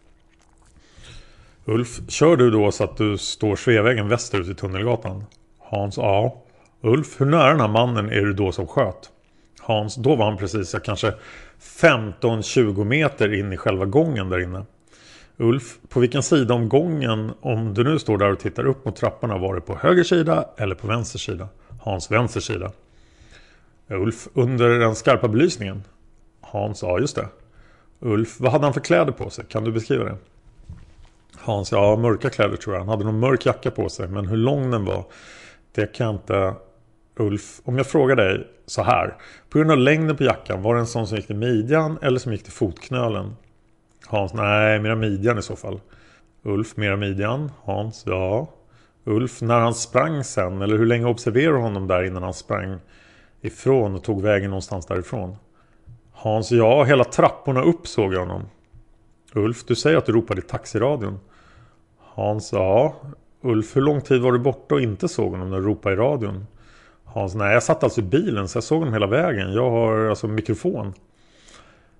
Ulf, 1.65 1.99
kör 2.07 2.37
du 2.37 2.51
då 2.51 2.71
så 2.71 2.83
att 2.83 2.97
du 2.97 3.17
står 3.17 3.55
Sveavägen 3.55 4.07
västerut 4.07 4.47
i 4.47 4.55
Tunnelgatan? 4.55 5.23
Hans, 5.59 5.97
ja. 5.97 6.41
Ulf, 6.81 7.21
hur 7.21 7.25
nära 7.25 7.49
den 7.49 7.59
här 7.59 7.67
mannen 7.67 8.09
är 8.09 8.21
du 8.21 8.33
då 8.33 8.51
som 8.51 8.67
sköt? 8.67 9.09
Hans, 9.59 9.95
då 9.95 10.15
var 10.15 10.25
han 10.25 10.37
precis 10.37 10.75
kanske 10.83 11.13
15-20 11.59 12.83
meter 12.83 13.33
in 13.33 13.53
i 13.53 13.57
själva 13.57 13.85
gången 13.85 14.29
där 14.29 14.39
inne. 14.39 14.65
Ulf, 15.37 15.77
på 15.89 15.99
vilken 15.99 16.23
sida 16.23 16.53
om 16.53 16.69
gången, 16.69 17.31
om 17.41 17.73
du 17.73 17.83
nu 17.83 17.99
står 17.99 18.17
där 18.17 18.31
och 18.31 18.39
tittar 18.39 18.65
upp 18.65 18.85
mot 18.85 18.95
trapporna, 18.95 19.37
var 19.37 19.55
det 19.55 19.61
på 19.61 19.75
höger 19.75 20.03
sida 20.03 20.49
eller 20.57 20.75
på 20.75 20.87
vänster 20.87 21.19
sida? 21.19 21.49
Hans, 21.81 22.11
vänster 22.11 22.39
sida. 22.39 22.71
Ulf, 23.87 24.27
under 24.33 24.79
den 24.79 24.95
skarpa 24.95 25.27
belysningen? 25.27 25.83
Hans, 26.41 26.81
ja 26.81 26.99
just 26.99 27.15
det. 27.15 27.27
Ulf, 27.99 28.39
vad 28.39 28.51
hade 28.51 28.65
han 28.65 28.73
för 28.73 28.81
kläder 28.81 29.11
på 29.11 29.29
sig? 29.29 29.45
Kan 29.45 29.63
du 29.63 29.71
beskriva 29.71 30.03
det? 30.03 30.17
Hans, 31.35 31.71
ja 31.71 31.95
mörka 31.95 32.29
kläder 32.29 32.57
tror 32.57 32.75
jag. 32.75 32.81
Han 32.81 32.89
hade 32.89 33.03
någon 33.03 33.19
mörk 33.19 33.45
jacka 33.45 33.71
på 33.71 33.89
sig. 33.89 34.07
Men 34.07 34.27
hur 34.27 34.37
lång 34.37 34.71
den 34.71 34.85
var, 34.85 35.05
det 35.71 35.93
kan 35.93 36.05
jag 36.05 36.15
inte... 36.15 36.53
Ulf, 37.17 37.61
om 37.63 37.77
jag 37.77 37.87
frågar 37.87 38.15
dig 38.15 38.47
så 38.65 38.83
här. 38.83 39.15
På 39.49 39.57
grund 39.57 39.71
av 39.71 39.77
längden 39.77 40.17
på 40.17 40.23
jackan, 40.23 40.61
var 40.61 40.73
det 40.73 40.79
en 40.79 40.87
sån 40.87 41.07
som 41.07 41.17
gick 41.17 41.27
till 41.27 41.35
midjan 41.35 41.97
eller 42.01 42.19
som 42.19 42.31
gick 42.31 42.43
till 42.43 42.51
fotknölen? 42.51 43.35
Hans, 44.05 44.33
nej, 44.33 44.79
mera 44.79 44.95
midjan 44.95 45.39
i 45.39 45.41
så 45.41 45.55
fall. 45.55 45.79
Ulf, 46.43 46.77
mera 46.77 46.95
midjan. 46.95 47.51
Hans, 47.63 48.03
ja. 48.05 48.47
Ulf, 49.03 49.41
när 49.41 49.59
han 49.59 49.73
sprang 49.73 50.23
sen, 50.23 50.61
eller 50.61 50.77
hur 50.77 50.85
länge 50.85 51.05
observerade 51.05 51.57
du 51.57 51.61
honom 51.61 51.87
där 51.87 52.03
innan 52.03 52.23
han 52.23 52.33
sprang 52.33 52.79
ifrån 53.41 53.95
och 53.95 54.03
tog 54.03 54.21
vägen 54.21 54.49
någonstans 54.49 54.85
därifrån? 54.85 55.35
Hans, 56.11 56.51
ja, 56.51 56.83
hela 56.83 57.03
trapporna 57.03 57.61
upp 57.61 57.87
såg 57.87 58.13
jag 58.13 58.19
honom. 58.19 58.43
Ulf, 59.33 59.65
du 59.65 59.75
säger 59.75 59.97
att 59.97 60.05
du 60.05 60.11
ropade 60.11 60.41
i 60.41 60.43
taxiradion. 60.43 61.19
Hans, 61.99 62.53
ja. 62.53 62.95
Ulf, 63.41 63.75
hur 63.75 63.81
lång 63.81 64.01
tid 64.01 64.21
var 64.21 64.31
du 64.31 64.39
borta 64.39 64.75
och 64.75 64.81
inte 64.81 65.07
såg 65.07 65.31
honom 65.31 65.49
när 65.49 65.57
du 65.57 65.63
ropade 65.63 65.95
i 65.95 65.97
radion? 65.97 66.45
Hans, 67.15 67.35
nej 67.35 67.53
jag 67.53 67.63
satt 67.63 67.83
alltså 67.83 68.01
i 68.01 68.03
bilen 68.03 68.47
så 68.47 68.57
jag 68.57 68.63
såg 68.63 68.79
honom 68.79 68.93
hela 68.93 69.07
vägen. 69.07 69.53
Jag 69.53 69.69
har 69.69 70.05
alltså 70.05 70.27
mikrofon. 70.27 70.93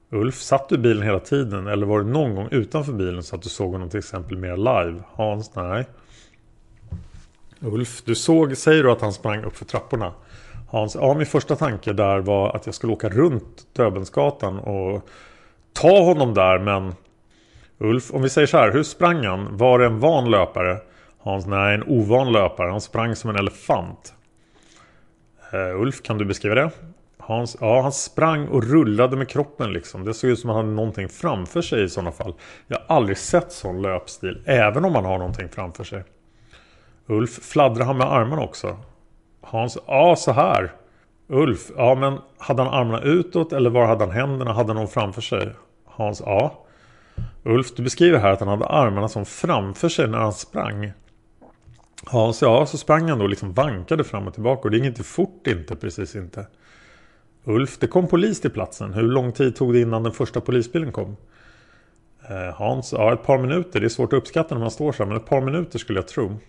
Ulf, 0.09 0.35
satt 0.35 0.69
du 0.69 0.75
i 0.75 0.77
bilen 0.77 1.03
hela 1.03 1.19
tiden 1.19 1.67
eller 1.67 1.85
var 1.85 1.99
det 1.99 2.09
någon 2.09 2.35
gång 2.35 2.47
utanför 2.51 2.93
bilen 2.93 3.23
så 3.23 3.35
att 3.35 3.41
du 3.41 3.49
såg 3.49 3.71
honom 3.71 3.89
till 3.89 3.99
exempel 3.99 4.37
mer 4.37 4.57
live? 4.57 5.03
Hans, 5.13 5.55
nej. 5.55 5.85
Ulf, 7.59 8.01
du 8.05 8.15
såg, 8.15 8.57
säger 8.57 8.83
du 8.83 8.91
att 8.91 9.01
han 9.01 9.13
sprang 9.13 9.43
upp 9.43 9.57
för 9.57 9.65
trapporna? 9.65 10.13
Hans, 10.69 10.95
ja 10.95 11.13
min 11.13 11.25
första 11.25 11.55
tanke 11.55 11.93
där 11.93 12.19
var 12.19 12.55
att 12.55 12.65
jag 12.65 12.75
skulle 12.75 12.93
åka 12.93 13.09
runt 13.09 13.67
Döbensgatan 13.73 14.59
och 14.59 15.09
ta 15.73 16.03
honom 16.03 16.33
där 16.33 16.59
men 16.59 16.93
Ulf, 17.77 18.13
om 18.13 18.21
vi 18.21 18.29
säger 18.29 18.47
så 18.47 18.57
här, 18.57 18.71
hur 18.71 18.83
sprang 18.83 19.25
han? 19.25 19.57
Var 19.57 19.79
det 19.79 19.85
en 19.85 19.99
van 19.99 20.31
löpare? 20.31 20.77
Hans, 21.19 21.45
nej 21.45 21.75
en 21.75 21.83
ovan 21.83 22.31
löpare. 22.31 22.71
Han 22.71 22.81
sprang 22.81 23.15
som 23.15 23.29
en 23.29 23.35
elefant. 23.35 24.13
Uh, 25.53 25.81
Ulf, 25.81 26.01
kan 26.01 26.17
du 26.17 26.25
beskriva 26.25 26.55
det? 26.55 26.71
Hans, 27.17 27.57
ja, 27.61 27.81
han 27.81 27.91
sprang 27.91 28.47
och 28.47 28.63
rullade 28.63 29.17
med 29.17 29.29
kroppen 29.29 29.73
liksom. 29.73 30.05
Det 30.05 30.13
såg 30.13 30.29
ut 30.29 30.39
som 30.39 30.49
att 30.49 30.55
han 30.55 30.65
hade 30.65 30.75
någonting 30.75 31.09
framför 31.09 31.61
sig 31.61 31.83
i 31.83 31.89
sådana 31.89 32.11
fall. 32.11 32.33
Jag 32.67 32.77
har 32.77 32.95
aldrig 32.95 33.17
sett 33.17 33.51
sån 33.51 33.81
löpstil, 33.81 34.41
även 34.45 34.85
om 34.85 34.93
man 34.93 35.05
har 35.05 35.17
någonting 35.17 35.49
framför 35.49 35.83
sig. 35.83 36.03
Ulf, 37.07 37.43
fladdrar 37.43 37.85
han 37.85 37.97
med 37.97 38.11
armarna 38.11 38.41
också? 38.41 38.77
Hans, 39.41 39.77
ja 39.87 40.15
så 40.15 40.31
här. 40.31 40.71
Ulf, 41.27 41.71
ja 41.77 41.95
men 41.95 42.19
hade 42.37 42.63
han 42.63 42.73
armarna 42.73 43.01
utåt 43.01 43.53
eller 43.53 43.69
var 43.69 43.85
hade 43.85 44.05
han 44.05 44.13
händerna? 44.13 44.53
Hade 44.53 44.69
han 44.69 44.75
någon 44.75 44.87
framför 44.87 45.21
sig? 45.21 45.49
Hans, 45.85 46.21
ja. 46.25 46.65
Ulf, 47.43 47.75
du 47.75 47.83
beskriver 47.83 48.19
här 48.19 48.31
att 48.31 48.39
han 48.39 48.49
hade 48.49 48.65
armarna 48.65 49.09
som 49.09 49.25
framför 49.25 49.89
sig 49.89 50.07
när 50.07 50.17
han 50.17 50.33
sprang. 50.33 50.91
Hans, 52.05 52.41
ja 52.41 52.65
så 52.65 52.77
sprang 52.77 53.09
han 53.09 53.19
då 53.19 53.27
liksom 53.27 53.53
vankade 53.53 54.03
fram 54.03 54.27
och 54.27 54.33
tillbaka 54.33 54.61
och 54.61 54.71
det 54.71 54.77
gick 54.77 54.85
inte 54.85 55.03
fort 55.03 55.47
inte, 55.47 55.75
precis 55.75 56.15
inte. 56.15 56.47
Ulf, 57.43 57.79
det 57.79 57.87
kom 57.87 58.07
polis 58.07 58.41
till 58.41 58.51
platsen. 58.51 58.93
Hur 58.93 59.03
lång 59.03 59.31
tid 59.31 59.55
tog 59.55 59.73
det 59.73 59.79
innan 59.79 60.03
den 60.03 60.11
första 60.11 60.41
polisbilen 60.41 60.91
kom? 60.91 61.17
Eh, 62.29 62.55
Hans, 62.55 62.93
ja 62.93 63.13
ett 63.13 63.23
par 63.23 63.37
minuter. 63.37 63.79
Det 63.79 63.85
är 63.85 63.89
svårt 63.89 64.13
att 64.13 64.17
uppskatta 64.17 64.55
när 64.55 64.61
man 64.61 64.71
står 64.71 64.91
så 64.91 65.03
här, 65.03 65.07
men 65.09 65.17
ett 65.17 65.25
par 65.25 65.41
minuter 65.41 65.79
skulle 65.79 65.99
jag 65.99 66.07
tro. 66.07 66.39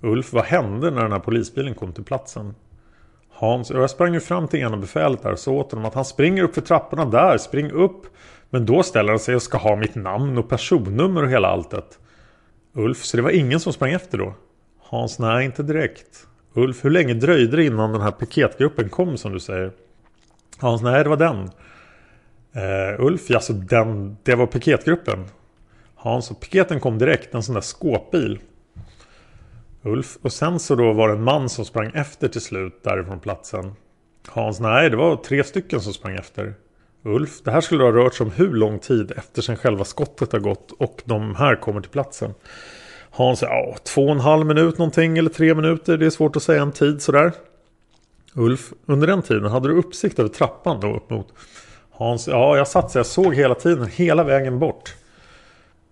Ulf, 0.00 0.32
vad 0.32 0.44
hände 0.44 0.90
när 0.90 1.02
den 1.02 1.12
här 1.12 1.18
polisbilen 1.18 1.74
kom 1.74 1.92
till 1.92 2.04
platsen? 2.04 2.54
Hans, 3.30 3.70
jag 3.70 3.90
sprang 3.90 4.14
ju 4.14 4.20
fram 4.20 4.48
till 4.48 4.60
ena 4.60 4.76
befälet 4.76 5.22
där 5.22 5.32
och 5.32 5.38
sa 5.38 5.50
åt 5.50 5.72
honom 5.72 5.86
att 5.86 5.94
han 5.94 6.04
springer 6.04 6.42
upp 6.42 6.54
för 6.54 6.60
trapporna 6.60 7.04
där, 7.04 7.38
spring 7.38 7.70
upp. 7.70 8.02
Men 8.50 8.66
då 8.66 8.82
ställer 8.82 9.08
han 9.08 9.18
sig 9.18 9.34
och 9.34 9.42
ska 9.42 9.58
ha 9.58 9.76
mitt 9.76 9.94
namn 9.94 10.38
och 10.38 10.48
personnummer 10.48 11.22
och 11.22 11.30
hela 11.30 11.48
alltet. 11.48 11.98
Ulf, 12.72 13.04
så 13.04 13.16
det 13.16 13.22
var 13.22 13.30
ingen 13.30 13.60
som 13.60 13.72
sprang 13.72 13.92
efter 13.92 14.18
då? 14.18 14.34
Hans, 14.92 15.18
nej 15.18 15.44
inte 15.44 15.62
direkt. 15.62 16.26
Ulf, 16.54 16.84
hur 16.84 16.90
länge 16.90 17.14
dröjde 17.14 17.56
det 17.56 17.64
innan 17.64 17.92
den 17.92 18.00
här 18.00 18.10
piketgruppen 18.10 18.88
kom 18.88 19.16
som 19.16 19.32
du 19.32 19.40
säger? 19.40 19.72
Hans, 20.58 20.82
nej 20.82 21.02
det 21.04 21.10
var 21.10 21.16
den. 21.16 21.38
Uh, 22.56 23.06
Ulf, 23.06 23.30
alltså 23.30 23.52
den, 23.52 24.16
det 24.22 24.34
var 24.34 24.46
piketgruppen. 24.46 25.24
Hans, 25.94 26.30
och 26.30 26.40
piketen 26.40 26.80
kom 26.80 26.98
direkt, 26.98 27.34
en 27.34 27.42
sån 27.42 27.54
där 27.54 27.62
skåpbil. 27.62 28.38
Ulf, 29.82 30.18
och 30.22 30.32
sen 30.32 30.58
så 30.58 30.74
då 30.74 30.92
var 30.92 31.08
det 31.08 31.14
en 31.14 31.22
man 31.22 31.48
som 31.48 31.64
sprang 31.64 31.90
efter 31.94 32.28
till 32.28 32.40
slut 32.40 32.80
därifrån 32.82 33.20
platsen. 33.20 33.72
Hans, 34.28 34.60
nej 34.60 34.90
det 34.90 34.96
var 34.96 35.16
tre 35.16 35.44
stycken 35.44 35.80
som 35.80 35.92
sprang 35.92 36.14
efter. 36.14 36.54
Ulf, 37.02 37.42
det 37.44 37.50
här 37.50 37.60
skulle 37.60 37.84
ha 37.84 37.92
rört 37.92 38.14
sig 38.14 38.24
om 38.24 38.30
hur 38.30 38.52
lång 38.52 38.78
tid 38.78 39.12
efter 39.16 39.42
sen 39.42 39.56
själva 39.56 39.84
skottet 39.84 40.32
har 40.32 40.40
gått 40.40 40.72
och 40.72 41.02
de 41.04 41.34
här 41.34 41.56
kommer 41.56 41.80
till 41.80 41.90
platsen. 41.90 42.34
Hans, 43.14 43.42
ja 43.42 43.76
två 43.82 44.04
och 44.04 44.10
en 44.10 44.20
halv 44.20 44.46
minut 44.46 44.78
någonting 44.78 45.18
eller 45.18 45.30
tre 45.30 45.54
minuter, 45.54 45.96
det 45.96 46.06
är 46.06 46.10
svårt 46.10 46.36
att 46.36 46.42
säga 46.42 46.62
en 46.62 46.72
tid 46.72 47.02
sådär. 47.02 47.32
Ulf, 48.34 48.72
under 48.86 49.06
den 49.06 49.22
tiden 49.22 49.44
hade 49.44 49.68
du 49.68 49.74
uppsikt 49.74 50.18
över 50.18 50.28
trappan 50.28 50.80
då 50.80 50.96
upp 50.96 51.10
mot 51.10 51.28
Hans, 51.90 52.28
ja 52.28 52.56
jag 52.56 52.68
satt 52.68 52.90
så 52.90 52.98
jag 52.98 53.06
såg 53.06 53.34
hela 53.34 53.54
tiden, 53.54 53.86
hela 53.86 54.24
vägen 54.24 54.58
bort. 54.58 54.94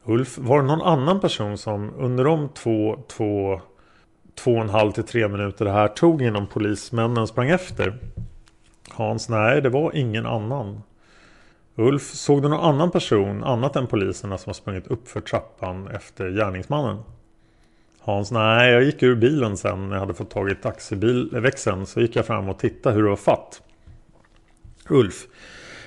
Ulf, 0.04 0.38
var 0.38 0.60
det 0.60 0.66
någon 0.66 0.82
annan 0.82 1.20
person 1.20 1.58
som 1.58 1.94
under 1.98 2.24
de 2.24 2.48
två, 2.48 2.98
två, 3.08 3.60
två 4.34 4.52
och 4.52 4.60
en 4.60 4.68
halv 4.68 4.92
till 4.92 5.04
tre 5.04 5.28
minuter 5.28 5.64
det 5.64 5.70
här 5.70 5.88
tog 5.88 6.22
innan 6.22 6.46
polismännen 6.46 7.26
sprang 7.26 7.50
efter? 7.50 7.98
Hans, 8.90 9.28
nej 9.28 9.60
det 9.60 9.68
var 9.68 9.96
ingen 9.96 10.26
annan. 10.26 10.82
Ulf, 11.80 12.02
såg 12.02 12.42
du 12.42 12.48
någon 12.48 12.64
annan 12.64 12.90
person 12.90 13.44
annat 13.44 13.76
än 13.76 13.86
poliserna 13.86 14.38
som 14.38 14.50
har 14.50 14.54
sprungit 14.54 14.86
upp 14.86 15.08
för 15.08 15.20
trappan 15.20 15.88
efter 15.88 16.30
gärningsmannen? 16.30 17.02
Hans, 18.00 18.30
nej 18.30 18.72
jag 18.72 18.82
gick 18.82 19.02
ur 19.02 19.14
bilen 19.14 19.56
sen 19.56 19.88
när 19.88 19.96
jag 19.96 20.00
hade 20.00 20.14
fått 20.14 20.30
tag 20.30 20.50
i 20.50 20.54
taxibilväxeln 20.54 21.86
så 21.86 22.00
gick 22.00 22.16
jag 22.16 22.26
fram 22.26 22.48
och 22.48 22.58
tittade 22.58 22.94
hur 22.94 23.02
det 23.02 23.08
var 23.08 23.16
fatt. 23.16 23.62
Ulf, 24.88 25.26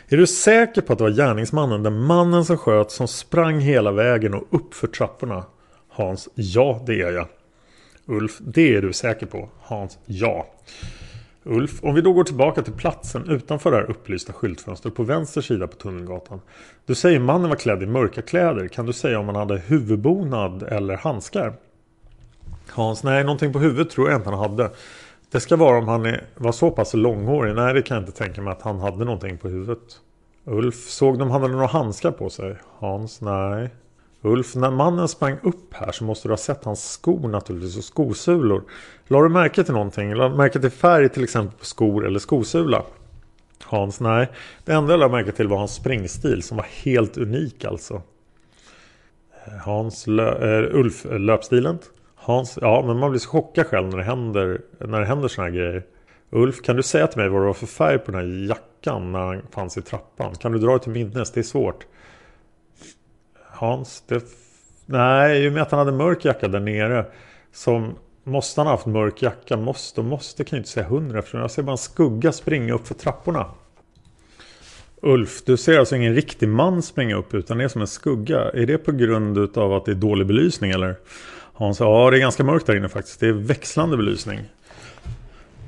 är 0.07 0.17
du 0.17 0.27
säker 0.27 0.81
på 0.81 0.93
att 0.93 0.99
det 0.99 1.03
var 1.03 1.11
gärningsmannen, 1.11 1.83
den 1.83 1.99
mannen 1.99 2.45
som 2.45 2.57
sköt, 2.57 2.91
som 2.91 3.07
sprang 3.07 3.59
hela 3.59 3.91
vägen 3.91 4.33
och 4.33 4.47
upp 4.49 4.73
för 4.73 4.87
trapporna? 4.87 5.45
Hans, 5.89 6.29
ja 6.35 6.83
det 6.85 7.01
är 7.01 7.11
jag. 7.11 7.27
Ulf, 8.05 8.37
det 8.39 8.75
är 8.75 8.81
du 8.81 8.93
säker 8.93 9.25
på? 9.25 9.49
Hans, 9.61 9.97
ja. 10.05 10.47
Ulf, 11.45 11.83
om 11.83 11.95
vi 11.95 12.01
då 12.01 12.13
går 12.13 12.23
tillbaka 12.23 12.61
till 12.61 12.73
platsen 12.73 13.29
utanför 13.29 13.71
det 13.71 13.77
här 13.77 13.89
upplysta 13.89 14.33
skyltfönstret 14.33 14.95
på 14.95 15.03
vänster 15.03 15.41
sida 15.41 15.67
på 15.67 15.75
Tunnelgatan. 15.75 16.41
Du 16.85 16.95
säger 16.95 17.19
mannen 17.19 17.49
var 17.49 17.55
klädd 17.55 17.83
i 17.83 17.85
mörka 17.85 18.21
kläder. 18.21 18.67
Kan 18.67 18.85
du 18.85 18.93
säga 18.93 19.19
om 19.19 19.25
han 19.25 19.35
hade 19.35 19.57
huvudbonad 19.57 20.63
eller 20.63 20.97
handskar? 20.97 21.53
Hans, 22.69 23.03
nej 23.03 23.23
någonting 23.23 23.53
på 23.53 23.59
huvudet 23.59 23.89
tror 23.89 24.09
jag 24.09 24.19
inte 24.19 24.29
han 24.29 24.39
hade. 24.39 24.71
Det 25.31 25.39
ska 25.39 25.55
vara 25.55 25.77
om 25.77 25.87
han 25.87 26.05
är, 26.05 26.23
var 26.35 26.51
så 26.51 26.71
pass 26.71 26.93
långhårig. 26.93 27.55
Nej, 27.55 27.73
det 27.73 27.81
kan 27.81 27.95
jag 27.95 28.01
inte 28.01 28.17
tänka 28.17 28.41
mig 28.41 28.51
att 28.51 28.61
han 28.61 28.79
hade 28.79 29.05
någonting 29.05 29.37
på 29.37 29.49
huvudet. 29.49 29.99
Ulf, 30.45 30.89
såg 30.89 31.19
de 31.19 31.31
han 31.31 31.41
hade 31.41 31.53
några 31.53 31.67
handskar 31.67 32.11
på 32.11 32.29
sig? 32.29 32.55
Hans, 32.79 33.21
nej. 33.21 33.69
Ulf, 34.25 34.55
när 34.55 34.71
mannen 34.71 35.07
sprang 35.07 35.37
upp 35.43 35.73
här 35.73 35.91
så 35.91 36.03
måste 36.03 36.27
du 36.27 36.31
ha 36.31 36.37
sett 36.37 36.63
hans 36.63 36.91
skor 36.91 37.29
naturligtvis 37.29 37.77
och 37.77 37.83
skosulor. 37.83 38.63
La 39.07 39.21
du 39.21 39.29
märke 39.29 39.63
till 39.63 39.73
någonting? 39.73 40.15
La 40.15 40.29
du 40.29 40.35
märke 40.35 40.59
till 40.59 40.69
färg 40.69 41.09
till 41.09 41.23
exempel 41.23 41.59
på 41.59 41.65
skor 41.65 42.07
eller 42.07 42.19
skosula? 42.19 42.83
Hans, 43.63 43.99
nej. 43.99 44.29
Det 44.65 44.71
enda 44.71 44.93
jag 44.93 44.99
lade 44.99 45.11
märke 45.11 45.31
till 45.31 45.47
var 45.47 45.57
hans 45.57 45.75
springstil 45.75 46.43
som 46.43 46.57
var 46.57 46.65
helt 46.83 47.17
unik 47.17 47.65
alltså. 47.65 48.01
Eh, 49.45 49.53
hans, 49.53 50.07
lö, 50.07 50.59
äh, 50.59 50.75
Ulf, 50.79 51.05
eh, 51.05 51.19
löpstilen. 51.19 51.79
Hans, 52.15 52.57
ja 52.61 52.83
men 52.87 52.97
man 52.97 53.09
blir 53.11 53.19
så 53.19 53.29
chockad 53.29 53.67
själv 53.67 53.89
när 53.89 53.97
det 53.97 54.03
händer, 54.03 54.61
när 54.79 54.99
det 54.99 55.05
händer 55.05 55.27
såna 55.27 55.47
här 55.47 55.53
grejer. 55.53 55.83
Ulf, 56.29 56.61
kan 56.61 56.75
du 56.75 56.83
säga 56.83 57.07
till 57.07 57.19
mig 57.19 57.29
vad 57.29 57.41
det 57.41 57.45
var 57.45 57.53
för 57.53 57.67
färg 57.67 57.99
på 57.99 58.11
den 58.11 58.21
här 58.21 58.47
jackan 58.47 59.11
när 59.11 59.19
han 59.19 59.41
fanns 59.51 59.77
i 59.77 59.81
trappan? 59.81 60.35
Kan 60.35 60.51
du 60.51 60.59
dra 60.59 60.73
det 60.73 60.79
till 60.79 60.91
minnes? 60.91 61.31
Det 61.31 61.39
är 61.39 61.43
svårt. 61.43 61.85
Hans, 63.63 64.03
det... 64.07 64.23
Nej, 64.85 65.45
i 65.45 65.49
och 65.49 65.53
med 65.53 65.61
att 65.61 65.71
han 65.71 65.79
hade 65.79 65.91
mörk 65.91 66.25
jacka 66.25 66.47
där 66.47 66.59
nere. 66.59 67.05
Som 67.53 67.95
måste 68.23 68.61
han 68.61 68.67
ha 68.67 68.73
haft 68.73 68.85
mörk 68.85 69.21
jacka? 69.21 69.57
Måste 69.57 70.01
och 70.01 70.05
måste 70.05 70.43
kan 70.43 70.57
jag 70.57 70.61
inte 70.61 70.69
säga 70.69 70.85
hundra. 70.85 71.21
För 71.21 71.39
jag 71.39 71.51
ser 71.51 71.63
bara 71.63 71.71
en 71.71 71.77
skugga 71.77 72.31
springa 72.31 72.73
upp 72.73 72.87
för 72.87 72.95
trapporna. 72.95 73.45
Ulf, 75.01 75.43
du 75.45 75.57
ser 75.57 75.79
alltså 75.79 75.95
ingen 75.95 76.15
riktig 76.15 76.49
man 76.49 76.81
springa 76.81 77.15
upp 77.15 77.33
utan 77.33 77.57
det 77.57 77.63
är 77.63 77.67
som 77.67 77.81
en 77.81 77.87
skugga. 77.87 78.39
Är 78.39 78.65
det 78.65 78.77
på 78.77 78.91
grund 78.91 79.57
av 79.57 79.73
att 79.73 79.85
det 79.85 79.91
är 79.91 79.95
dålig 79.95 80.27
belysning 80.27 80.71
eller? 80.71 80.95
Hans 81.53 81.79
ja 81.79 82.11
det 82.11 82.17
är 82.17 82.19
ganska 82.19 82.43
mörkt 82.43 82.67
där 82.67 82.75
inne 82.75 82.89
faktiskt. 82.89 83.19
Det 83.19 83.27
är 83.27 83.33
växlande 83.33 83.97
belysning. 83.97 84.39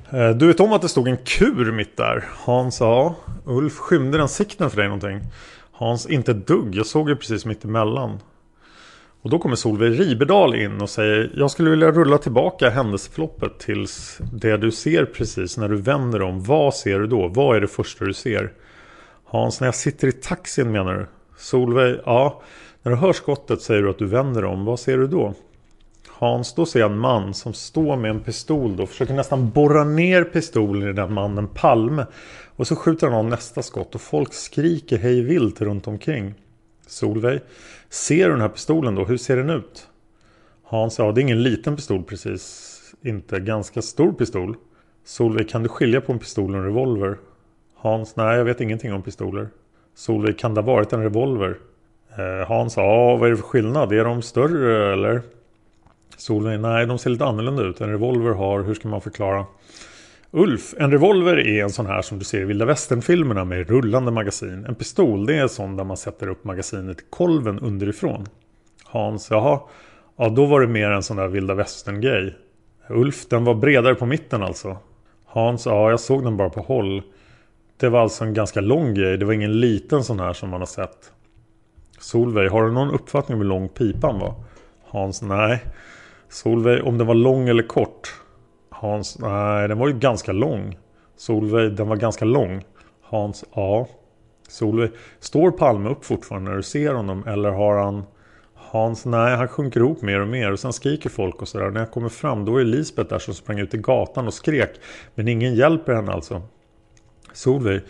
Eh, 0.09 0.29
du 0.29 0.47
vet 0.47 0.59
om 0.59 0.73
att 0.73 0.81
det 0.81 0.89
stod 0.89 1.07
en 1.07 1.17
kur 1.17 1.71
mitt 1.71 1.97
där? 1.97 2.23
Hans 2.45 2.79
ja. 2.79 3.15
Ulf, 3.45 3.77
skymde 3.77 4.17
den 4.17 4.29
sikten 4.29 4.69
för 4.69 4.77
dig 4.77 4.87
någonting? 4.87 5.21
Hans, 5.77 6.05
inte 6.07 6.31
ett 6.31 6.47
dugg. 6.47 6.75
Jag 6.75 6.85
såg 6.85 7.09
ju 7.09 7.15
precis 7.15 7.45
mitt 7.45 7.65
emellan. 7.65 8.19
Och 9.21 9.29
då 9.29 9.39
kommer 9.39 9.55
Solveig 9.55 9.99
Riberdal 9.99 10.55
in 10.55 10.81
och 10.81 10.89
säger 10.89 11.31
Jag 11.35 11.51
skulle 11.51 11.69
vilja 11.69 11.91
rulla 11.91 12.17
tillbaka 12.17 12.69
händelseförloppet 12.69 13.59
tills 13.59 14.19
det 14.33 14.57
du 14.57 14.71
ser 14.71 15.05
precis 15.05 15.57
när 15.57 15.69
du 15.69 15.75
vänder 15.75 16.21
om. 16.21 16.43
Vad 16.43 16.73
ser 16.73 16.99
du 16.99 17.07
då? 17.07 17.27
Vad 17.27 17.57
är 17.57 17.61
det 17.61 17.67
första 17.67 18.05
du 18.05 18.13
ser? 18.13 18.53
Hans, 19.25 19.59
när 19.59 19.67
jag 19.67 19.75
sitter 19.75 20.07
i 20.07 20.11
taxin 20.11 20.71
menar 20.71 20.93
du? 20.93 21.07
Solveig, 21.37 21.99
ja. 22.05 22.41
När 22.83 22.91
du 22.91 22.97
hör 22.97 23.13
skottet 23.13 23.61
säger 23.61 23.81
du 23.81 23.89
att 23.89 23.99
du 23.99 24.05
vänder 24.05 24.45
om. 24.45 24.65
Vad 24.65 24.79
ser 24.79 24.97
du 24.97 25.07
då? 25.07 25.33
Hans, 26.17 26.53
då 26.53 26.65
ser 26.65 26.79
jag 26.79 26.91
en 26.91 26.97
man 26.97 27.33
som 27.33 27.53
står 27.53 27.95
med 27.97 28.11
en 28.11 28.19
pistol 28.19 28.75
då. 28.75 28.85
Försöker 28.85 29.13
nästan 29.13 29.49
borra 29.49 29.83
ner 29.83 30.23
pistolen 30.23 30.89
i 30.89 30.93
den 30.93 31.13
mannen 31.13 31.47
Palme. 31.47 32.05
Och 32.55 32.67
så 32.67 32.75
skjuter 32.75 33.07
han 33.07 33.15
av 33.15 33.25
nästa 33.25 33.61
skott 33.61 33.95
och 33.95 34.01
folk 34.01 34.33
skriker 34.33 34.97
hej 34.97 35.21
vilt 35.21 35.61
runt 35.61 35.87
omkring. 35.87 36.33
Solveig, 36.87 37.39
ser 37.89 38.25
du 38.25 38.31
den 38.31 38.41
här 38.41 38.49
pistolen 38.49 38.95
då? 38.95 39.05
Hur 39.05 39.17
ser 39.17 39.37
den 39.37 39.49
ut? 39.49 39.87
Hans, 40.63 40.99
ja 40.99 41.11
det 41.11 41.19
är 41.19 41.23
ingen 41.23 41.43
liten 41.43 41.75
pistol 41.75 42.03
precis. 42.03 42.71
Inte 43.01 43.39
ganska 43.39 43.81
stor 43.81 44.13
pistol. 44.13 44.55
Solveig, 45.05 45.49
kan 45.49 45.63
du 45.63 45.69
skilja 45.69 46.01
på 46.01 46.11
en 46.11 46.19
pistol 46.19 46.51
och 46.51 46.57
en 46.57 46.65
revolver? 46.65 47.17
Hans, 47.75 48.15
nej 48.15 48.37
jag 48.37 48.45
vet 48.45 48.61
ingenting 48.61 48.93
om 48.93 49.01
pistoler. 49.01 49.49
Solveig, 49.95 50.39
kan 50.39 50.53
det 50.53 50.61
ha 50.61 50.73
varit 50.73 50.93
en 50.93 51.03
revolver? 51.03 51.57
Eh, 52.17 52.47
Hans, 52.47 52.77
ja 52.77 53.15
vad 53.15 53.27
är 53.27 53.31
det 53.31 53.37
för 53.37 53.43
skillnad? 53.43 53.93
Är 53.93 54.05
de 54.05 54.21
större 54.21 54.93
eller? 54.93 55.21
Solveig, 56.17 56.59
nej 56.59 56.85
de 56.85 56.99
ser 56.99 57.09
lite 57.09 57.25
annorlunda 57.25 57.63
ut. 57.63 57.81
En 57.81 57.89
revolver 57.89 58.31
har, 58.31 58.63
hur 58.63 58.73
ska 58.73 58.87
man 58.87 59.01
förklara? 59.01 59.45
Ulf, 60.31 60.73
en 60.77 60.91
revolver 60.91 61.37
är 61.37 61.63
en 61.63 61.69
sån 61.69 61.85
här 61.85 62.01
som 62.01 62.19
du 62.19 62.25
ser 62.25 62.41
i 62.41 62.45
vilda 62.45 62.65
västern-filmerna 62.65 63.45
med 63.45 63.69
rullande 63.69 64.11
magasin. 64.11 64.65
En 64.65 64.75
pistol, 64.75 65.25
det 65.25 65.35
är 65.35 65.41
en 65.41 65.49
sån 65.49 65.77
där 65.77 65.83
man 65.83 65.97
sätter 65.97 66.27
upp 66.27 66.43
magasinet 66.43 66.99
i 66.99 67.03
kolven 67.09 67.59
underifrån. 67.59 68.25
Hans, 68.83 69.27
jaha. 69.31 69.59
Ja, 70.17 70.29
då 70.29 70.45
var 70.45 70.61
det 70.61 70.67
mer 70.67 70.91
en 70.91 71.03
sån 71.03 71.17
där 71.17 71.27
vilda 71.27 71.53
västern-grej. 71.53 72.35
Ulf, 72.89 73.29
den 73.29 73.43
var 73.43 73.55
bredare 73.55 73.95
på 73.95 74.05
mitten 74.05 74.43
alltså. 74.43 74.77
Hans, 75.25 75.65
ja 75.65 75.89
jag 75.89 75.99
såg 75.99 76.23
den 76.23 76.37
bara 76.37 76.49
på 76.49 76.61
håll. 76.61 77.01
Det 77.77 77.89
var 77.89 78.01
alltså 78.01 78.23
en 78.23 78.33
ganska 78.33 78.61
lång 78.61 78.93
grej. 78.93 79.17
Det 79.17 79.25
var 79.25 79.33
ingen 79.33 79.59
liten 79.59 80.03
sån 80.03 80.19
här 80.19 80.33
som 80.33 80.49
man 80.49 80.61
har 80.61 80.65
sett. 80.65 81.11
Solveig, 81.99 82.49
har 82.49 82.63
du 82.63 82.71
någon 82.71 82.91
uppfattning 82.91 83.35
om 83.35 83.41
hur 83.41 83.49
lång 83.49 83.69
pipan 83.69 84.19
var? 84.19 84.33
Hans, 84.85 85.21
nej. 85.21 85.63
Solveig, 86.29 86.83
om 86.87 86.97
den 86.97 87.07
var 87.07 87.15
lång 87.15 87.49
eller 87.49 87.63
kort? 87.63 88.21
Hans, 88.69 89.19
nej 89.19 89.67
den 89.67 89.77
var 89.77 89.87
ju 89.87 89.93
ganska 89.93 90.31
lång. 90.31 90.77
Solveig, 91.17 91.75
den 91.75 91.87
var 91.87 91.95
ganska 91.95 92.25
lång. 92.25 92.63
Hans, 93.01 93.45
ja. 93.55 93.87
Solveig, 94.47 94.91
står 95.19 95.51
Palme 95.51 95.89
upp 95.89 96.05
fortfarande 96.05 96.49
när 96.49 96.57
du 96.57 96.63
ser 96.63 96.93
honom? 96.93 97.23
Eller 97.27 97.49
har 97.49 97.77
han... 97.77 98.03
Hans, 98.55 99.05
nej 99.05 99.35
han 99.35 99.47
sjunker 99.47 99.79
ihop 99.79 100.01
mer 100.01 100.21
och 100.21 100.27
mer 100.27 100.51
och 100.51 100.59
sen 100.59 100.73
skriker 100.73 101.09
folk 101.09 101.41
och 101.41 101.47
sådär. 101.47 101.69
När 101.69 101.79
jag 101.79 101.91
kommer 101.91 102.09
fram 102.09 102.45
då 102.45 102.57
är 102.57 102.63
Lisbeth 102.63 103.09
där 103.09 103.19
som 103.19 103.33
sprang 103.33 103.59
ut 103.59 103.73
i 103.73 103.77
gatan 103.77 104.27
och 104.27 104.33
skrek. 104.33 104.79
Men 105.15 105.27
ingen 105.27 105.55
hjälper 105.55 105.93
henne 105.93 106.11
alltså. 106.11 106.41
Solveig, 107.33 107.81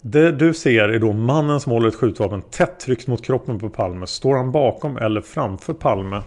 det 0.00 0.32
du 0.32 0.54
ser 0.54 0.88
är 0.88 0.98
då 0.98 1.12
mannen 1.12 1.60
som 1.60 1.72
håller 1.72 1.88
ett 1.88 1.94
skjutvapen 1.94 2.42
tätt 2.42 2.80
tryckt 2.80 3.06
mot 3.06 3.24
kroppen 3.24 3.58
på 3.58 3.68
Palme. 3.68 4.06
Står 4.06 4.36
han 4.36 4.52
bakom 4.52 4.96
eller 4.96 5.20
framför 5.20 5.74
Palme? 5.74 6.22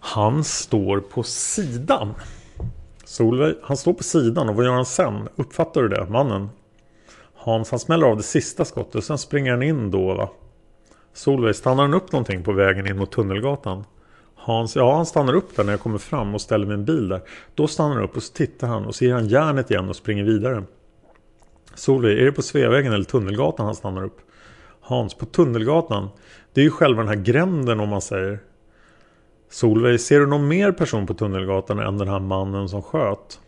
Han 0.00 0.44
står 0.44 1.00
på 1.00 1.22
sidan. 1.22 2.14
Solveig, 3.04 3.54
han 3.62 3.76
står 3.76 3.92
på 3.92 4.02
sidan 4.02 4.48
och 4.48 4.54
vad 4.54 4.64
gör 4.64 4.72
han 4.72 4.86
sen? 4.86 5.28
Uppfattar 5.36 5.82
du 5.82 5.88
det, 5.88 6.06
mannen? 6.10 6.48
Hans, 7.34 7.70
han 7.70 7.80
smäller 7.80 8.06
av 8.06 8.16
det 8.16 8.22
sista 8.22 8.64
skottet 8.64 8.94
och 8.94 9.04
sen 9.04 9.18
springer 9.18 9.50
han 9.50 9.62
in 9.62 9.90
då 9.90 10.14
va? 10.14 10.30
Solveig, 11.12 11.56
stannar 11.56 11.82
han 11.82 11.94
upp 11.94 12.12
någonting 12.12 12.42
på 12.42 12.52
vägen 12.52 12.86
in 12.86 12.98
mot 12.98 13.12
Tunnelgatan? 13.12 13.84
Hans, 14.34 14.76
ja 14.76 14.96
han 14.96 15.06
stannar 15.06 15.34
upp 15.34 15.56
där 15.56 15.64
när 15.64 15.72
jag 15.72 15.80
kommer 15.80 15.98
fram 15.98 16.34
och 16.34 16.40
ställer 16.40 16.66
min 16.66 16.84
bil 16.84 17.08
där. 17.08 17.20
Då 17.54 17.66
stannar 17.66 17.94
han 17.94 18.04
upp 18.04 18.16
och 18.16 18.22
så 18.22 18.32
tittar 18.32 18.68
han 18.68 18.86
och 18.86 18.94
ser 18.94 19.12
han 19.12 19.28
järnet 19.28 19.70
igen 19.70 19.88
och 19.88 19.96
springer 19.96 20.24
vidare. 20.24 20.64
Solveig, 21.74 22.18
är 22.18 22.24
det 22.24 22.32
på 22.32 22.42
Sveavägen 22.42 22.92
eller 22.92 23.04
Tunnelgatan 23.04 23.66
han 23.66 23.74
stannar 23.74 24.04
upp? 24.04 24.18
Hans, 24.80 25.14
på 25.14 25.26
Tunnelgatan. 25.26 26.08
Det 26.52 26.60
är 26.60 26.64
ju 26.64 26.70
själva 26.70 27.02
den 27.02 27.08
här 27.08 27.24
gränden 27.24 27.80
om 27.80 27.88
man 27.88 28.00
säger. 28.00 28.38
Solveig, 29.52 30.00
ser 30.00 30.20
du 30.20 30.26
någon 30.26 30.48
mer 30.48 30.72
person 30.72 31.06
på 31.06 31.14
Tunnelgatan 31.14 31.78
än 31.78 31.98
den 31.98 32.08
här 32.08 32.20
mannen 32.20 32.68
som 32.68 32.82
sköt? 32.82 33.40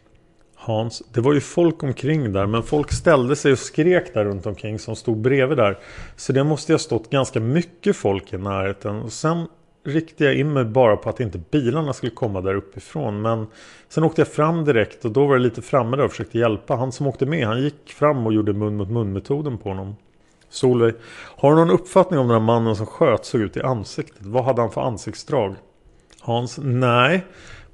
Hans, 0.55 1.03
det 1.13 1.21
var 1.21 1.33
ju 1.33 1.41
folk 1.41 1.83
omkring 1.83 2.33
där 2.33 2.47
men 2.47 2.63
folk 2.63 2.93
ställde 2.93 3.37
sig 3.37 3.53
och 3.53 3.59
skrek 3.59 4.15
där 4.15 4.25
runt 4.25 4.47
omkring 4.47 4.79
som 4.79 4.97
stod 4.97 5.19
bredvid 5.19 5.59
där. 5.59 5.79
Så 6.17 6.33
det 6.33 6.45
måste 6.45 6.73
ju 6.73 6.75
ha 6.75 6.79
stått 6.79 7.11
ganska 7.11 7.41
mycket 7.41 7.97
folk 7.97 8.33
i 8.33 8.39
närheten. 8.39 9.03
Och 9.03 9.13
sen 9.13 9.47
riktade 9.85 10.31
jag 10.31 10.39
in 10.39 10.53
mig 10.53 10.65
bara 10.65 10.97
på 10.97 11.09
att 11.09 11.21
inte 11.21 11.39
bilarna 11.51 11.93
skulle 11.93 12.13
komma 12.13 12.41
där 12.41 12.55
uppifrån. 12.55 13.23
Men 13.23 13.47
sen 13.89 14.05
åkte 14.05 14.21
jag 14.21 14.29
fram 14.29 14.65
direkt 14.65 15.05
och 15.05 15.11
då 15.11 15.27
var 15.27 15.37
det 15.37 15.43
lite 15.43 15.63
framme 15.63 15.97
där 15.97 16.05
och 16.05 16.11
försökte 16.11 16.39
hjälpa. 16.39 16.77
Han 16.77 16.93
som 16.93 17.07
åkte 17.07 17.27
med, 17.27 17.47
han 17.47 17.63
gick 17.63 17.93
fram 17.93 18.27
och 18.27 18.33
gjorde 18.33 18.53
mun 18.53 18.77
mot 18.77 18.91
mun 18.91 19.13
metoden 19.13 19.59
på 19.59 19.69
honom. 19.69 19.97
Solveig, 20.49 20.95
har 21.37 21.51
du 21.51 21.57
någon 21.57 21.71
uppfattning 21.71 22.21
om 22.21 22.29
den 22.29 22.35
här 22.35 22.47
mannen 22.47 22.77
som 22.77 22.87
sköt 22.87 23.25
såg 23.25 23.41
ut 23.41 23.57
i 23.57 23.63
ansiktet? 23.63 24.27
Vad 24.27 24.45
hade 24.45 24.61
han 24.61 24.71
för 24.71 24.81
ansiktsdrag? 24.81 25.57
Hans, 26.25 26.59
nej. 26.63 27.25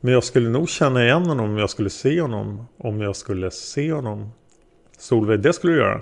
Men 0.00 0.12
jag 0.12 0.24
skulle 0.24 0.48
nog 0.48 0.68
känna 0.68 1.04
igen 1.04 1.26
honom 1.26 1.50
om 1.50 1.58
jag 1.58 1.70
skulle 1.70 1.90
se 1.90 2.20
honom. 2.20 2.66
Om 2.78 3.00
jag 3.00 3.16
skulle 3.16 3.50
se 3.50 3.92
honom. 3.92 4.30
Solveig, 4.98 5.40
det 5.40 5.52
skulle 5.52 5.72
du 5.72 5.78
göra. 5.78 6.00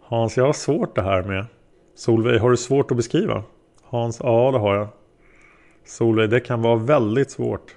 Hans, 0.00 0.36
jag 0.36 0.44
har 0.44 0.52
svårt 0.52 0.94
det 0.94 1.02
här 1.02 1.22
med. 1.22 1.46
Solveig, 1.96 2.40
har 2.40 2.50
du 2.50 2.56
svårt 2.56 2.90
att 2.90 2.96
beskriva? 2.96 3.42
Hans, 3.82 4.20
ja 4.22 4.50
det 4.52 4.58
har 4.58 4.74
jag. 4.74 4.88
Solveig, 5.84 6.30
det 6.30 6.40
kan 6.40 6.62
vara 6.62 6.76
väldigt 6.76 7.30
svårt. 7.30 7.74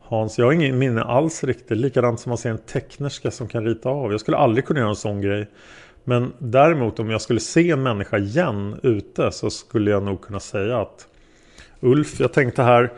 Hans, 0.00 0.38
jag 0.38 0.46
har 0.46 0.52
ingen 0.52 0.78
minne 0.78 1.02
alls 1.02 1.44
riktigt. 1.44 1.78
Likadant 1.78 2.20
som 2.20 2.30
man 2.30 2.38
ser 2.38 2.50
en 2.50 2.58
tecknerska 2.58 3.30
som 3.30 3.48
kan 3.48 3.64
rita 3.64 3.88
av. 3.88 4.12
Jag 4.12 4.20
skulle 4.20 4.36
aldrig 4.36 4.64
kunna 4.64 4.80
göra 4.80 4.90
en 4.90 4.96
sån 4.96 5.20
grej. 5.20 5.50
Men 6.04 6.32
däremot 6.38 6.98
om 6.98 7.10
jag 7.10 7.20
skulle 7.20 7.40
se 7.40 7.70
en 7.70 7.82
människa 7.82 8.18
igen 8.18 8.80
ute 8.82 9.32
så 9.32 9.50
skulle 9.50 9.90
jag 9.90 10.02
nog 10.02 10.20
kunna 10.20 10.40
säga 10.40 10.80
att 10.80 11.06
Ulf, 11.80 12.20
jag 12.20 12.32
tänkte 12.32 12.62
här 12.62 12.90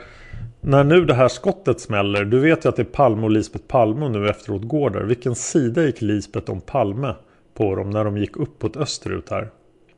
när 0.65 0.85
nu 0.85 1.05
det 1.05 1.15
här 1.15 1.29
skottet 1.29 1.81
smäller. 1.81 2.25
Du 2.25 2.41
vet 2.41 2.65
ju 2.65 2.69
att 2.69 2.77
det 2.77 2.83
är 2.83 2.85
Palme 2.85 3.23
och 3.25 3.31
Lisbeth 3.31 3.65
Palme 3.67 4.09
nu 4.09 4.29
efteråt 4.29 4.63
går 4.63 4.91
där. 4.91 5.03
Vilken 5.03 5.35
sida 5.35 5.85
gick 5.85 6.03
Lisbeth 6.03 6.53
om 6.53 6.61
Palme 6.61 7.15
på 7.55 7.75
dem 7.75 7.91
när 7.91 8.05
de 8.05 8.17
gick 8.17 8.37
uppåt 8.37 8.77
österut 8.77 9.31
här? 9.31 9.51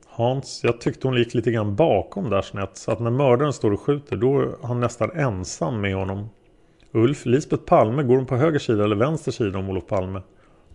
Hans, 0.07 0.61
jag 0.63 0.81
tyckte 0.81 1.07
hon 1.07 1.17
gick 1.17 1.33
lite 1.33 1.51
grann 1.51 1.75
bakom 1.75 2.29
där 2.29 2.41
snett. 2.41 2.77
Så 2.77 2.91
att 2.91 2.99
när 2.99 3.11
mördaren 3.11 3.53
står 3.53 3.71
och 3.71 3.81
skjuter 3.81 4.15
då 4.15 4.41
är 4.41 4.49
han 4.63 4.79
nästan 4.79 5.11
ensam 5.11 5.81
med 5.81 5.95
honom. 5.95 6.29
Ulf, 6.91 7.25
Lisbeth 7.25 7.63
Palme, 7.63 8.03
går 8.03 8.15
hon 8.15 8.25
på 8.25 8.35
höger 8.35 8.59
sida 8.59 8.83
eller 8.83 8.95
vänster 8.95 9.31
sida 9.31 9.59
om 9.59 9.69
Olof 9.69 9.87
Palme? 9.87 10.21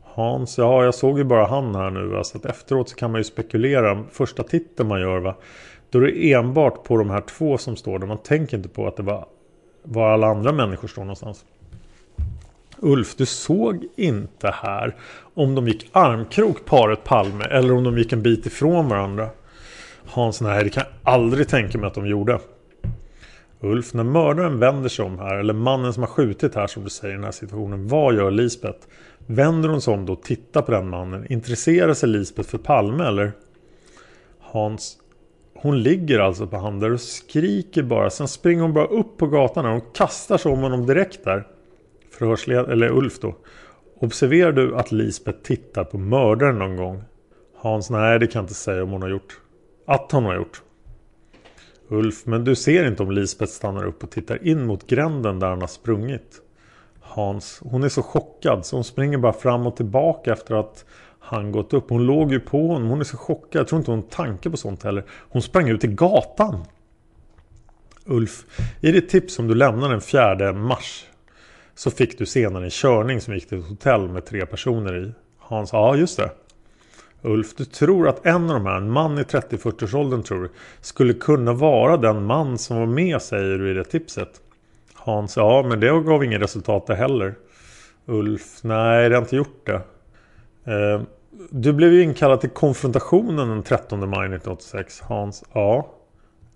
Hans, 0.02 0.58
ja 0.58 0.84
jag 0.84 0.94
såg 0.94 1.18
ju 1.18 1.24
bara 1.24 1.46
han 1.46 1.74
här 1.74 1.90
nu. 1.90 2.06
Va? 2.06 2.24
Så 2.24 2.38
att 2.38 2.44
efteråt 2.44 2.88
så 2.88 2.96
kan 2.96 3.12
man 3.12 3.20
ju 3.20 3.24
spekulera. 3.24 4.04
Första 4.10 4.42
titeln 4.42 4.88
man 4.88 5.00
gör 5.00 5.20
va. 5.20 5.34
Då 5.90 5.98
är 5.98 6.02
det 6.02 6.32
enbart 6.32 6.84
på 6.84 6.96
de 6.96 7.10
här 7.10 7.20
två 7.20 7.58
som 7.58 7.76
står 7.76 7.98
där. 7.98 8.06
Man 8.06 8.18
tänker 8.18 8.56
inte 8.56 8.68
på 8.68 8.86
att 8.86 8.96
det 8.96 9.02
var 9.02 9.26
var 9.92 10.10
alla 10.10 10.26
andra 10.26 10.52
människor 10.52 10.88
står 10.88 11.02
någonstans. 11.02 11.44
Ulf, 12.78 13.16
du 13.16 13.26
såg 13.26 13.86
inte 13.96 14.50
här 14.50 14.96
om 15.34 15.54
de 15.54 15.68
gick 15.68 15.90
armkrok 15.92 16.64
paret 16.64 17.04
Palme 17.04 17.44
eller 17.44 17.74
om 17.74 17.84
de 17.84 17.98
gick 17.98 18.12
en 18.12 18.22
bit 18.22 18.46
ifrån 18.46 18.88
varandra. 18.88 19.28
Hans, 20.06 20.40
nej 20.40 20.64
det 20.64 20.70
kan 20.70 20.82
jag 20.86 21.14
aldrig 21.14 21.48
tänka 21.48 21.78
mig 21.78 21.86
att 21.86 21.94
de 21.94 22.06
gjorde. 22.06 22.38
Ulf, 23.60 23.94
när 23.94 24.04
mördaren 24.04 24.58
vänder 24.58 24.88
sig 24.88 25.04
om 25.04 25.18
här, 25.18 25.36
eller 25.36 25.54
mannen 25.54 25.92
som 25.92 26.02
har 26.02 26.10
skjutit 26.10 26.54
här 26.54 26.66
som 26.66 26.84
du 26.84 26.90
säger 26.90 27.14
i 27.14 27.16
den 27.16 27.24
här 27.24 27.32
situationen, 27.32 27.88
vad 27.88 28.14
gör 28.14 28.30
Lisbeth? 28.30 28.86
Vänder 29.26 29.68
hon 29.68 29.80
sig 29.80 29.94
om 29.94 30.06
då 30.06 30.12
och 30.12 30.22
tittar 30.22 30.62
på 30.62 30.72
den 30.72 30.88
mannen? 30.88 31.32
Intresserar 31.32 31.94
sig 31.94 32.08
Lisbeth 32.08 32.48
för 32.48 32.58
Palme 32.58 33.04
eller? 33.04 33.32
Hans, 34.40 34.96
hon 35.62 35.82
ligger 35.82 36.18
alltså 36.18 36.46
på 36.46 36.56
han 36.56 36.80
där 36.80 36.92
och 36.92 37.00
skriker 37.00 37.82
bara. 37.82 38.10
Sen 38.10 38.28
springer 38.28 38.62
hon 38.62 38.72
bara 38.72 38.86
upp 38.86 39.16
på 39.16 39.26
gatan 39.26 39.66
och 39.66 39.72
hon 39.72 39.82
kastar 39.94 40.38
sig 40.38 40.52
om 40.52 40.58
honom 40.58 40.86
direkt 40.86 41.24
där. 41.24 41.46
Förhörsled 42.18 42.70
eller 42.70 42.88
Ulf 42.88 43.20
då. 43.20 43.36
Observerar 44.00 44.52
du 44.52 44.76
att 44.76 44.92
Lisbeth 44.92 45.38
tittar 45.42 45.84
på 45.84 45.98
mördaren 45.98 46.58
någon 46.58 46.76
gång? 46.76 47.02
Hans, 47.56 47.90
nej 47.90 48.18
det 48.18 48.26
kan 48.26 48.40
jag 48.40 48.44
inte 48.44 48.54
säga 48.54 48.82
om 48.82 48.90
hon 48.90 49.02
har 49.02 49.08
gjort. 49.08 49.40
Att 49.86 50.12
hon 50.12 50.24
har 50.24 50.34
gjort. 50.34 50.62
Ulf, 51.88 52.26
men 52.26 52.44
du 52.44 52.54
ser 52.54 52.86
inte 52.86 53.02
om 53.02 53.10
Lisbeth 53.10 53.52
stannar 53.52 53.84
upp 53.84 54.02
och 54.02 54.10
tittar 54.10 54.46
in 54.46 54.66
mot 54.66 54.86
gränden 54.86 55.38
där 55.38 55.48
han 55.48 55.60
har 55.60 55.68
sprungit. 55.68 56.42
Hans, 57.00 57.60
hon 57.64 57.82
är 57.82 57.88
så 57.88 58.02
chockad 58.02 58.66
så 58.66 58.76
hon 58.76 58.84
springer 58.84 59.18
bara 59.18 59.32
fram 59.32 59.66
och 59.66 59.76
tillbaka 59.76 60.32
efter 60.32 60.54
att 60.54 60.84
han 61.30 61.52
gått 61.52 61.72
upp. 61.72 61.90
Hon 61.90 62.06
låg 62.06 62.32
ju 62.32 62.40
på 62.40 62.66
honom. 62.66 62.88
Hon 62.88 63.00
är 63.00 63.04
så 63.04 63.16
chockad. 63.16 63.60
Jag 63.60 63.68
tror 63.68 63.78
inte 63.78 63.90
hon 63.90 64.02
tanke 64.02 64.50
på 64.50 64.56
sånt 64.56 64.82
heller. 64.82 65.04
Hon 65.08 65.42
sprang 65.42 65.68
ut 65.68 65.84
i 65.84 65.86
gatan. 65.86 66.64
Ulf, 68.04 68.44
i 68.80 68.92
det 68.92 69.00
tips 69.00 69.34
som 69.34 69.48
du 69.48 69.54
lämnade 69.54 69.92
den 69.92 70.00
4 70.00 70.52
mars 70.52 71.06
så 71.74 71.90
fick 71.90 72.18
du 72.18 72.26
senare 72.26 72.64
en 72.64 72.70
körning 72.70 73.20
som 73.20 73.34
gick 73.34 73.48
till 73.48 73.58
ett 73.58 73.68
hotell 73.68 74.08
med 74.08 74.26
tre 74.26 74.46
personer 74.46 75.04
i. 75.04 75.12
Hans, 75.38 75.72
ja 75.72 75.96
just 75.96 76.16
det. 76.16 76.30
Ulf, 77.22 77.54
du 77.56 77.64
tror 77.64 78.08
att 78.08 78.26
en 78.26 78.50
av 78.50 78.54
de 78.54 78.66
här, 78.66 78.76
en 78.76 78.90
man 78.90 79.18
i 79.18 79.22
30-40-årsåldern 79.22 80.22
tror 80.22 80.42
du, 80.42 80.48
skulle 80.80 81.14
kunna 81.14 81.52
vara 81.52 81.96
den 81.96 82.24
man 82.24 82.58
som 82.58 82.76
var 82.76 82.86
med 82.86 83.22
säger 83.22 83.58
du 83.58 83.70
i 83.70 83.74
det 83.74 83.84
tipset. 83.84 84.40
Hans, 84.94 85.36
ja 85.36 85.62
men 85.68 85.80
det 85.80 85.86
gav 85.86 86.24
inget 86.24 86.42
resultat 86.42 86.86
det 86.86 86.94
heller. 86.94 87.34
Ulf, 88.06 88.58
nej 88.62 89.08
det 89.08 89.14
har 89.14 89.22
inte 89.22 89.36
gjort 89.36 89.66
det. 89.66 89.82
Eh, 90.64 91.02
du 91.50 91.72
blev 91.72 91.92
ju 91.92 92.02
inkallad 92.02 92.40
till 92.40 92.50
konfrontationen 92.50 93.48
den 93.48 93.62
13 93.62 93.98
maj 93.98 94.08
1986. 94.08 95.00
Hans, 95.00 95.44
ja. 95.52 95.88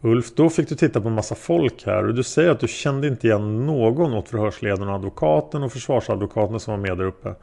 Ulf, 0.01 0.35
då 0.35 0.51
fick 0.51 0.69
du 0.69 0.75
titta 0.75 1.01
på 1.01 1.09
en 1.09 1.15
massa 1.15 1.35
folk 1.35 1.87
här 1.87 2.07
och 2.07 2.15
du 2.15 2.23
säger 2.23 2.51
att 2.51 2.61
du 2.61 2.69
kände 2.69 3.09
inte 3.09 3.27
igen 3.27 3.67
någon 3.67 4.15
åt 4.15 4.29
förhörsledaren 4.29 4.89
och 4.89 4.95
advokaten 4.95 5.63
och 5.63 5.73
försvarsadvokaten 5.73 6.61
som 6.61 6.73
var 6.73 6.89
med 6.89 6.99
där 6.99 7.05
uppe. 7.05 7.35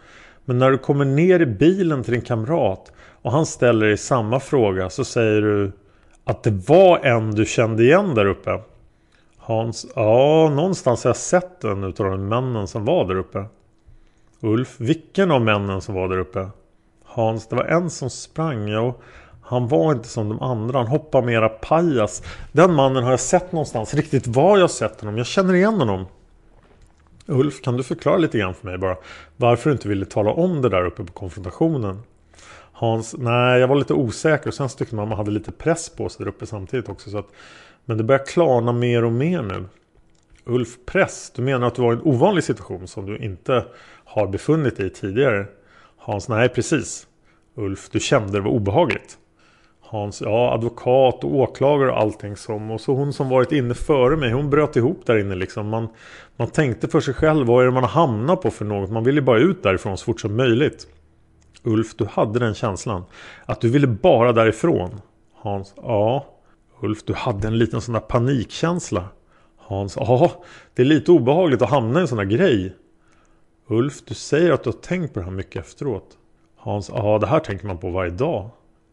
Men 0.46 0.58
när 0.58 0.72
du 0.72 0.78
kommer 0.78 1.06
ner 1.06 1.40
i 1.40 1.46
bilen 1.46 2.04
till 2.04 2.14
din 2.14 2.22
kamrat 2.22 2.92
och 3.22 3.32
han 3.32 3.46
ställer 3.46 3.88
dig 3.88 3.98
samma 3.98 4.40
fråga 4.40 4.90
så 4.90 5.06
säger 5.06 5.42
du 5.42 5.72
att 6.24 6.44
det 6.44 6.52
var 6.52 7.00
en 7.00 7.32
du 7.32 7.46
kände 7.46 7.84
igen 7.84 8.16
där 8.16 8.26
uppe. 8.26 8.60
Hans, 9.38 9.88
ja 9.96 10.52
någonstans 10.56 11.04
har 11.04 11.10
jag 11.10 11.18
sett 11.18 11.64
en 11.64 11.84
utav 11.84 12.06
de 12.12 12.28
männen 12.28 12.68
som 12.68 12.86
var 12.86 13.06
där 13.06 13.16
uppe. 13.16 13.46
Ulf, 14.40 14.76
vilken 14.78 15.32
av 15.32 15.42
männen 15.42 15.82
som 15.82 15.96
var 15.96 16.10
där 16.10 16.18
uppe? 16.18 16.50
Hans, 17.14 17.48
det 17.48 17.56
var 17.56 17.64
en 17.64 17.90
som 17.90 18.10
sprang 18.10 18.76
och 18.76 19.02
han 19.42 19.68
var 19.68 19.92
inte 19.92 20.08
som 20.08 20.30
de 20.30 20.42
andra, 20.42 20.78
han 20.78 20.88
hoppade 20.88 21.26
mera 21.28 21.50
pajas. 21.50 22.24
Den 22.52 22.74
mannen 22.74 23.04
har 23.04 23.12
jag 23.12 23.20
sett 23.20 23.52
någonstans, 23.52 23.94
riktigt 23.94 24.28
var 24.28 24.58
jag 24.58 24.72
sett 24.72 25.02
honom, 25.02 25.18
jag 25.18 25.28
känner 25.28 25.54
igen 25.54 25.74
honom. 25.74 26.06
Ulf, 27.26 27.62
kan 27.62 27.78
du 27.78 27.84
förklara 27.84 28.18
lite 28.18 28.38
grann 28.38 28.54
för 28.54 28.68
mig 28.68 28.78
bara 28.78 28.98
varför 29.38 29.70
du 29.70 29.74
inte 29.74 29.88
ville 29.88 30.06
tala 30.06 30.32
om 30.32 30.62
det 30.62 30.70
där 30.70 30.86
uppe 30.86 31.04
på 31.04 31.14
konfrontationen? 31.14 32.00
Hans, 32.72 33.16
nej 33.18 33.60
jag 33.60 33.68
var 33.68 33.76
lite 33.76 33.94
osäker 33.94 34.48
och 34.48 34.54
sen 34.54 34.70
tyckte 34.70 34.96
man 34.96 35.04
att 35.04 35.10
man 35.10 35.18
hade 35.18 35.32
lite 35.32 35.52
press 35.52 35.90
på 35.90 36.10
sig 36.10 36.26
där 36.26 36.32
uppe 36.32 36.46
samtidigt 36.46 36.90
också. 36.90 37.10
Så 37.10 37.18
att, 37.18 37.28
men 37.86 37.98
det 37.98 38.04
börjar 38.04 38.26
klarna 38.26 38.72
mer 38.72 39.04
och 39.04 39.12
mer 39.12 39.42
nu. 39.42 39.66
Ulf, 40.46 40.78
press? 40.86 41.32
Du 41.36 41.42
menar 41.42 41.68
att 41.68 41.76
du 41.76 41.82
var 41.82 41.94
i 41.94 41.96
en 41.96 42.02
ovanlig 42.04 42.44
situation 42.44 42.88
som 42.88 43.06
du 43.06 43.18
inte 43.18 43.66
har 44.06 44.28
befunnit 44.28 44.78
dig 44.78 44.86
i 44.86 44.90
tidigare? 44.90 45.46
Hans, 46.04 46.30
nej 46.30 46.50
precis. 46.50 47.08
Ulf, 47.56 47.90
du 47.90 48.00
kände 48.00 48.32
det 48.32 48.40
var 48.42 48.52
obehagligt. 48.52 49.18
Hans, 49.82 50.22
ja 50.22 50.54
advokat 50.54 51.24
och 51.24 51.36
åklagare 51.36 51.92
och 51.92 52.00
allting 52.00 52.36
som. 52.36 52.72
Och 52.72 52.82
så 52.82 52.94
hon 52.94 53.14
som 53.14 53.30
varit 53.30 53.52
inne 53.52 53.74
före 53.74 54.18
mig, 54.18 54.32
hon 54.32 54.50
bröt 54.50 54.76
ihop 54.76 55.06
där 55.06 55.18
inne 55.18 55.36
liksom. 55.36 55.68
Man, 55.68 55.88
man 56.38 56.48
tänkte 56.48 56.88
för 56.88 57.02
sig 57.02 57.14
själv, 57.14 57.48
vad 57.48 57.62
är 57.62 57.66
det 57.66 57.72
man 57.72 57.84
har 57.84 57.90
hamnat 57.90 58.42
på 58.42 58.52
för 58.52 58.66
något? 58.66 58.92
Man 58.92 59.04
ville 59.04 59.22
bara 59.22 59.40
ut 59.40 59.64
därifrån 59.64 59.98
så 59.98 60.06
fort 60.06 60.22
som 60.22 60.36
möjligt. 60.36 60.88
Ulf, 61.64 61.96
du 61.96 62.06
hade 62.06 62.40
den 62.40 62.54
känslan. 62.54 63.04
Att 63.46 63.62
du 63.62 63.70
ville 63.70 63.88
bara 63.88 64.34
därifrån. 64.34 65.02
Hans, 65.36 65.74
ja. 65.78 66.26
Ulf, 66.82 67.04
du 67.06 67.14
hade 67.14 67.48
en 67.48 67.58
liten 67.58 67.82
sån 67.82 67.94
där 67.94 68.02
panikkänsla. 68.02 69.06
Hans, 69.58 69.96
ja. 69.96 70.32
Det 70.74 70.82
är 70.82 70.86
lite 70.86 71.12
obehagligt 71.12 71.62
att 71.62 71.70
hamna 71.70 72.00
i 72.00 72.02
en 72.02 72.08
sån 72.08 72.18
där 72.18 72.26
grej. 72.26 72.76
Ulf, 73.72 74.02
du 74.06 74.14
säger 74.14 74.52
att 74.52 74.64
du 74.64 74.70
har 74.70 74.78
tänkt 74.78 75.14
på 75.14 75.20
det 75.20 75.26
här 75.26 75.32
mycket 75.32 75.66
efteråt. 75.66 76.18
Hans, 76.58 76.90
ja 76.90 77.18
det 77.20 77.28
här 77.28 77.40
tänker 77.40 77.68
man 77.68 77.78
på 77.78 77.90
varje 77.90 78.12
dag. 78.12 78.50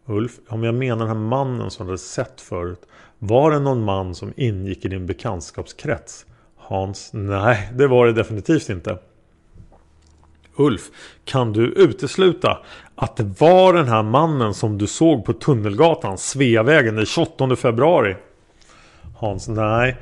Ulf, 0.07 0.33
om 0.49 0.65
jag 0.65 0.75
menar 0.75 0.97
den 0.97 1.09
här 1.09 1.15
mannen 1.15 1.71
som 1.71 1.87
du 1.87 1.91
hade 1.91 1.99
sett 1.99 2.41
förut. 2.41 2.81
Var 3.19 3.51
det 3.51 3.59
någon 3.59 3.85
man 3.85 4.15
som 4.15 4.33
ingick 4.37 4.85
i 4.85 4.89
din 4.89 5.07
bekantskapskrets? 5.07 6.27
Hans, 6.57 7.11
nej 7.13 7.73
det 7.75 7.87
var 7.87 8.07
det 8.07 8.13
definitivt 8.13 8.69
inte. 8.69 8.99
Ulf, 10.57 10.83
kan 11.25 11.53
du 11.53 11.67
utesluta 11.67 12.59
att 12.95 13.17
det 13.17 13.41
var 13.41 13.73
den 13.73 13.89
här 13.89 14.03
mannen 14.03 14.55
som 14.55 14.79
du 14.79 14.87
såg 14.87 15.25
på 15.25 15.33
Tunnelgatan, 15.33 16.19
Sveavägen 16.19 16.97
den 16.97 17.07
28 17.07 17.57
februari? 17.57 18.17
Hans, 19.17 19.49
nej. 19.49 19.97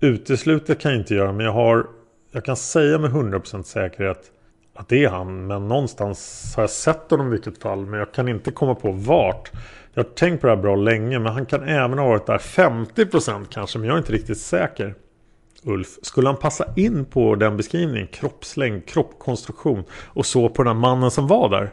Utesluta 0.00 0.74
kan 0.74 0.90
jag 0.90 1.00
inte 1.00 1.14
göra 1.14 1.32
men 1.32 1.46
jag 1.46 1.52
har 1.52 1.86
jag 2.34 2.44
kan 2.44 2.56
säga 2.56 2.98
med 2.98 3.10
100% 3.10 3.62
säkerhet 3.62 4.30
att 4.74 4.88
det 4.88 5.04
är 5.04 5.08
han. 5.08 5.46
Men 5.46 5.68
någonstans 5.68 6.52
har 6.56 6.62
jag 6.62 6.70
sett 6.70 7.10
honom 7.10 7.26
i 7.26 7.30
vilket 7.30 7.62
fall. 7.62 7.86
Men 7.86 7.98
jag 7.98 8.12
kan 8.12 8.28
inte 8.28 8.50
komma 8.50 8.74
på 8.74 8.92
vart. 8.92 9.50
Jag 9.94 10.04
har 10.04 10.10
tänkt 10.10 10.40
på 10.40 10.46
det 10.46 10.54
här 10.54 10.62
bra 10.62 10.76
länge. 10.76 11.18
Men 11.18 11.32
han 11.32 11.46
kan 11.46 11.68
även 11.68 11.98
ha 11.98 12.08
varit 12.08 12.26
där 12.26 12.38
50% 12.38 13.46
kanske. 13.50 13.78
Men 13.78 13.88
jag 13.88 13.94
är 13.94 13.98
inte 13.98 14.12
riktigt 14.12 14.38
säker. 14.38 14.94
Ulf, 15.64 15.88
skulle 16.02 16.28
han 16.28 16.36
passa 16.36 16.64
in 16.76 17.04
på 17.04 17.34
den 17.34 17.56
beskrivningen? 17.56 18.06
Kroppslängd, 18.06 18.86
kroppkonstruktion 18.86 19.84
och 20.04 20.26
så 20.26 20.48
på 20.48 20.62
den 20.62 20.76
här 20.76 20.80
mannen 20.80 21.10
som 21.10 21.26
var 21.26 21.48
där? 21.48 21.70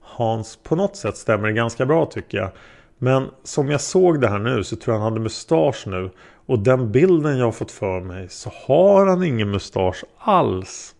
Hans, 0.00 0.56
på 0.56 0.76
något 0.76 0.96
sätt 0.96 1.16
stämmer 1.16 1.48
det 1.48 1.54
ganska 1.54 1.86
bra 1.86 2.06
tycker 2.06 2.38
jag. 2.38 2.50
Men 2.98 3.28
som 3.42 3.70
jag 3.70 3.80
såg 3.80 4.20
det 4.20 4.28
här 4.28 4.38
nu 4.38 4.64
så 4.64 4.76
tror 4.76 4.94
jag 4.94 5.00
han 5.00 5.12
hade 5.12 5.22
mustasch 5.22 5.86
nu. 5.86 6.10
Och 6.46 6.58
den 6.58 6.92
bilden 6.92 7.38
jag 7.38 7.44
har 7.44 7.52
fått 7.52 7.70
för 7.70 8.00
mig 8.00 8.28
så 8.28 8.52
har 8.66 9.06
han 9.06 9.22
ingen 9.22 9.50
mustasch 9.50 10.04
alls. 10.18 10.94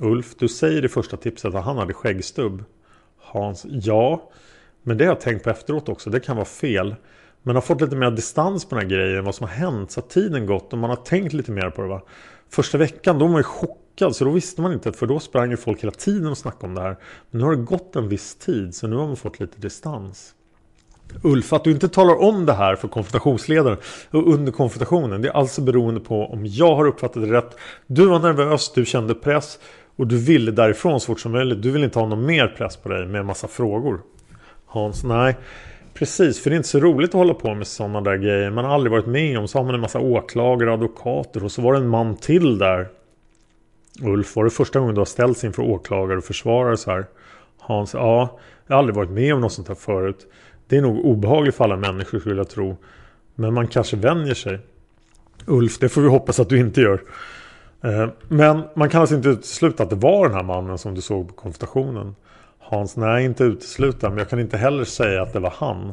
Ulf, 0.00 0.34
du 0.38 0.48
säger 0.48 0.84
i 0.84 0.88
första 0.88 1.16
tipset 1.16 1.54
att 1.54 1.64
han 1.64 1.76
hade 1.76 1.94
skäggstubb. 1.94 2.64
Hans, 3.18 3.66
ja. 3.68 4.30
Men 4.82 4.98
det 4.98 5.04
har 5.04 5.12
jag 5.12 5.20
tänkt 5.20 5.44
på 5.44 5.50
efteråt 5.50 5.88
också. 5.88 6.10
Det 6.10 6.20
kan 6.20 6.36
vara 6.36 6.46
fel. 6.46 6.94
Men 7.42 7.54
har 7.54 7.62
fått 7.62 7.80
lite 7.80 7.96
mer 7.96 8.10
distans 8.10 8.64
på 8.64 8.74
den 8.74 8.84
här 8.84 8.96
grejen. 8.96 9.24
Vad 9.24 9.34
som 9.34 9.46
har 9.46 9.54
hänt. 9.54 9.90
Så 9.90 10.00
har 10.00 10.08
tiden 10.08 10.46
gått 10.46 10.72
och 10.72 10.78
man 10.78 10.90
har 10.90 10.96
tänkt 10.96 11.32
lite 11.32 11.52
mer 11.52 11.70
på 11.70 11.82
det 11.82 11.88
va. 11.88 12.02
Första 12.50 12.78
veckan 12.78 13.18
då 13.18 13.24
var 13.24 13.32
man 13.32 13.40
ju 13.40 13.44
chockad. 13.44 14.16
Så 14.16 14.24
då 14.24 14.30
visste 14.30 14.62
man 14.62 14.72
inte. 14.72 14.92
För 14.92 15.06
då 15.06 15.20
sprang 15.20 15.50
ju 15.50 15.56
folk 15.56 15.82
hela 15.82 15.92
tiden 15.92 16.26
och 16.26 16.38
snackade 16.38 16.66
om 16.66 16.74
det 16.74 16.80
här. 16.80 16.96
Men 17.30 17.38
nu 17.40 17.44
har 17.44 17.56
det 17.56 17.62
gått 17.62 17.96
en 17.96 18.08
viss 18.08 18.34
tid. 18.34 18.74
Så 18.74 18.86
nu 18.86 18.96
har 18.96 19.06
man 19.06 19.16
fått 19.16 19.40
lite 19.40 19.60
distans. 19.60 20.34
Ulf, 21.22 21.52
att 21.52 21.64
du 21.64 21.70
inte 21.70 21.88
talar 21.88 22.22
om 22.22 22.46
det 22.46 22.52
här 22.52 22.76
för 22.76 22.88
konfrontationsledaren 22.88 23.78
och 24.10 24.34
under 24.34 24.52
konfrontationen. 24.52 25.22
Det 25.22 25.28
är 25.28 25.32
alltså 25.32 25.60
beroende 25.60 26.00
på 26.00 26.26
om 26.26 26.46
jag 26.46 26.76
har 26.76 26.86
uppfattat 26.86 27.22
det 27.22 27.32
rätt. 27.32 27.56
Du 27.86 28.06
var 28.06 28.18
nervös, 28.18 28.72
du 28.74 28.84
kände 28.84 29.14
press 29.14 29.58
och 29.96 30.06
du 30.06 30.18
ville 30.18 30.50
därifrån 30.50 31.00
så 31.00 31.06
fort 31.06 31.20
som 31.20 31.32
möjligt. 31.32 31.62
Du 31.62 31.70
vill 31.70 31.84
inte 31.84 31.98
ha 31.98 32.06
någon 32.06 32.26
mer 32.26 32.48
press 32.48 32.76
på 32.76 32.88
dig 32.88 33.06
med 33.06 33.20
en 33.20 33.26
massa 33.26 33.48
frågor. 33.48 34.00
Hans, 34.66 35.04
nej. 35.04 35.36
Precis, 35.94 36.42
för 36.42 36.50
det 36.50 36.54
är 36.54 36.56
inte 36.56 36.68
så 36.68 36.80
roligt 36.80 37.10
att 37.10 37.14
hålla 37.14 37.34
på 37.34 37.54
med 37.54 37.66
sådana 37.66 38.00
där 38.00 38.16
grejer. 38.16 38.50
Man 38.50 38.64
har 38.64 38.74
aldrig 38.74 38.92
varit 38.92 39.06
med 39.06 39.38
om. 39.38 39.48
Så 39.48 39.58
har 39.58 39.64
man 39.64 39.74
en 39.74 39.80
massa 39.80 40.00
åklagare 40.00 40.70
och 40.70 40.74
advokater. 40.74 41.44
Och 41.44 41.52
så 41.52 41.62
var 41.62 41.72
det 41.72 41.78
en 41.78 41.88
man 41.88 42.16
till 42.16 42.58
där. 42.58 42.88
Ulf, 44.02 44.36
var 44.36 44.44
det 44.44 44.50
första 44.50 44.78
gången 44.78 44.94
du 44.94 45.00
har 45.00 45.06
ställts 45.06 45.44
inför 45.44 45.62
åklagare 45.62 46.18
och 46.18 46.24
försvarare 46.24 46.76
så 46.76 46.90
här? 46.90 47.06
Hans, 47.58 47.94
ja. 47.94 48.38
Jag 48.66 48.74
har 48.74 48.78
aldrig 48.78 48.96
varit 48.96 49.10
med 49.10 49.34
om 49.34 49.40
något 49.40 49.52
sånt 49.52 49.68
här 49.68 49.74
förut. 49.74 50.26
Det 50.68 50.76
är 50.76 50.82
nog 50.82 51.04
obehagligt 51.04 51.54
för 51.54 51.64
alla 51.64 51.76
människor 51.76 52.18
skulle 52.18 52.36
jag 52.36 52.48
tro. 52.48 52.76
Men 53.34 53.54
man 53.54 53.66
kanske 53.66 53.96
vänjer 53.96 54.34
sig. 54.34 54.58
Ulf, 55.46 55.78
det 55.78 55.88
får 55.88 56.00
vi 56.00 56.08
hoppas 56.08 56.40
att 56.40 56.48
du 56.48 56.58
inte 56.58 56.80
gör. 56.80 57.02
Eh, 57.82 58.08
men 58.28 58.62
man 58.74 58.88
kan 58.88 59.00
alltså 59.00 59.16
inte 59.16 59.28
utesluta 59.28 59.82
att 59.82 59.90
det 59.90 59.96
var 59.96 60.28
den 60.28 60.36
här 60.36 60.42
mannen 60.42 60.78
som 60.78 60.94
du 60.94 61.00
såg 61.00 61.28
på 61.28 61.34
konfrontationen. 61.34 62.14
Hans, 62.58 62.96
nej 62.96 63.24
inte 63.24 63.44
utesluta, 63.44 64.08
men 64.08 64.18
jag 64.18 64.28
kan 64.28 64.40
inte 64.40 64.56
heller 64.56 64.84
säga 64.84 65.22
att 65.22 65.32
det 65.32 65.40
var 65.40 65.54
han. 65.56 65.92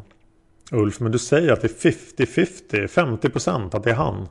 Ulf, 0.71 0.99
men 0.99 1.11
du 1.11 1.19
säger 1.19 1.51
att 1.51 1.61
det 1.61 1.86
är 1.86 1.91
50-50, 1.91 2.88
50% 2.88 3.76
att 3.76 3.84
det 3.84 3.89
är 3.89 3.95
han. 3.95 4.28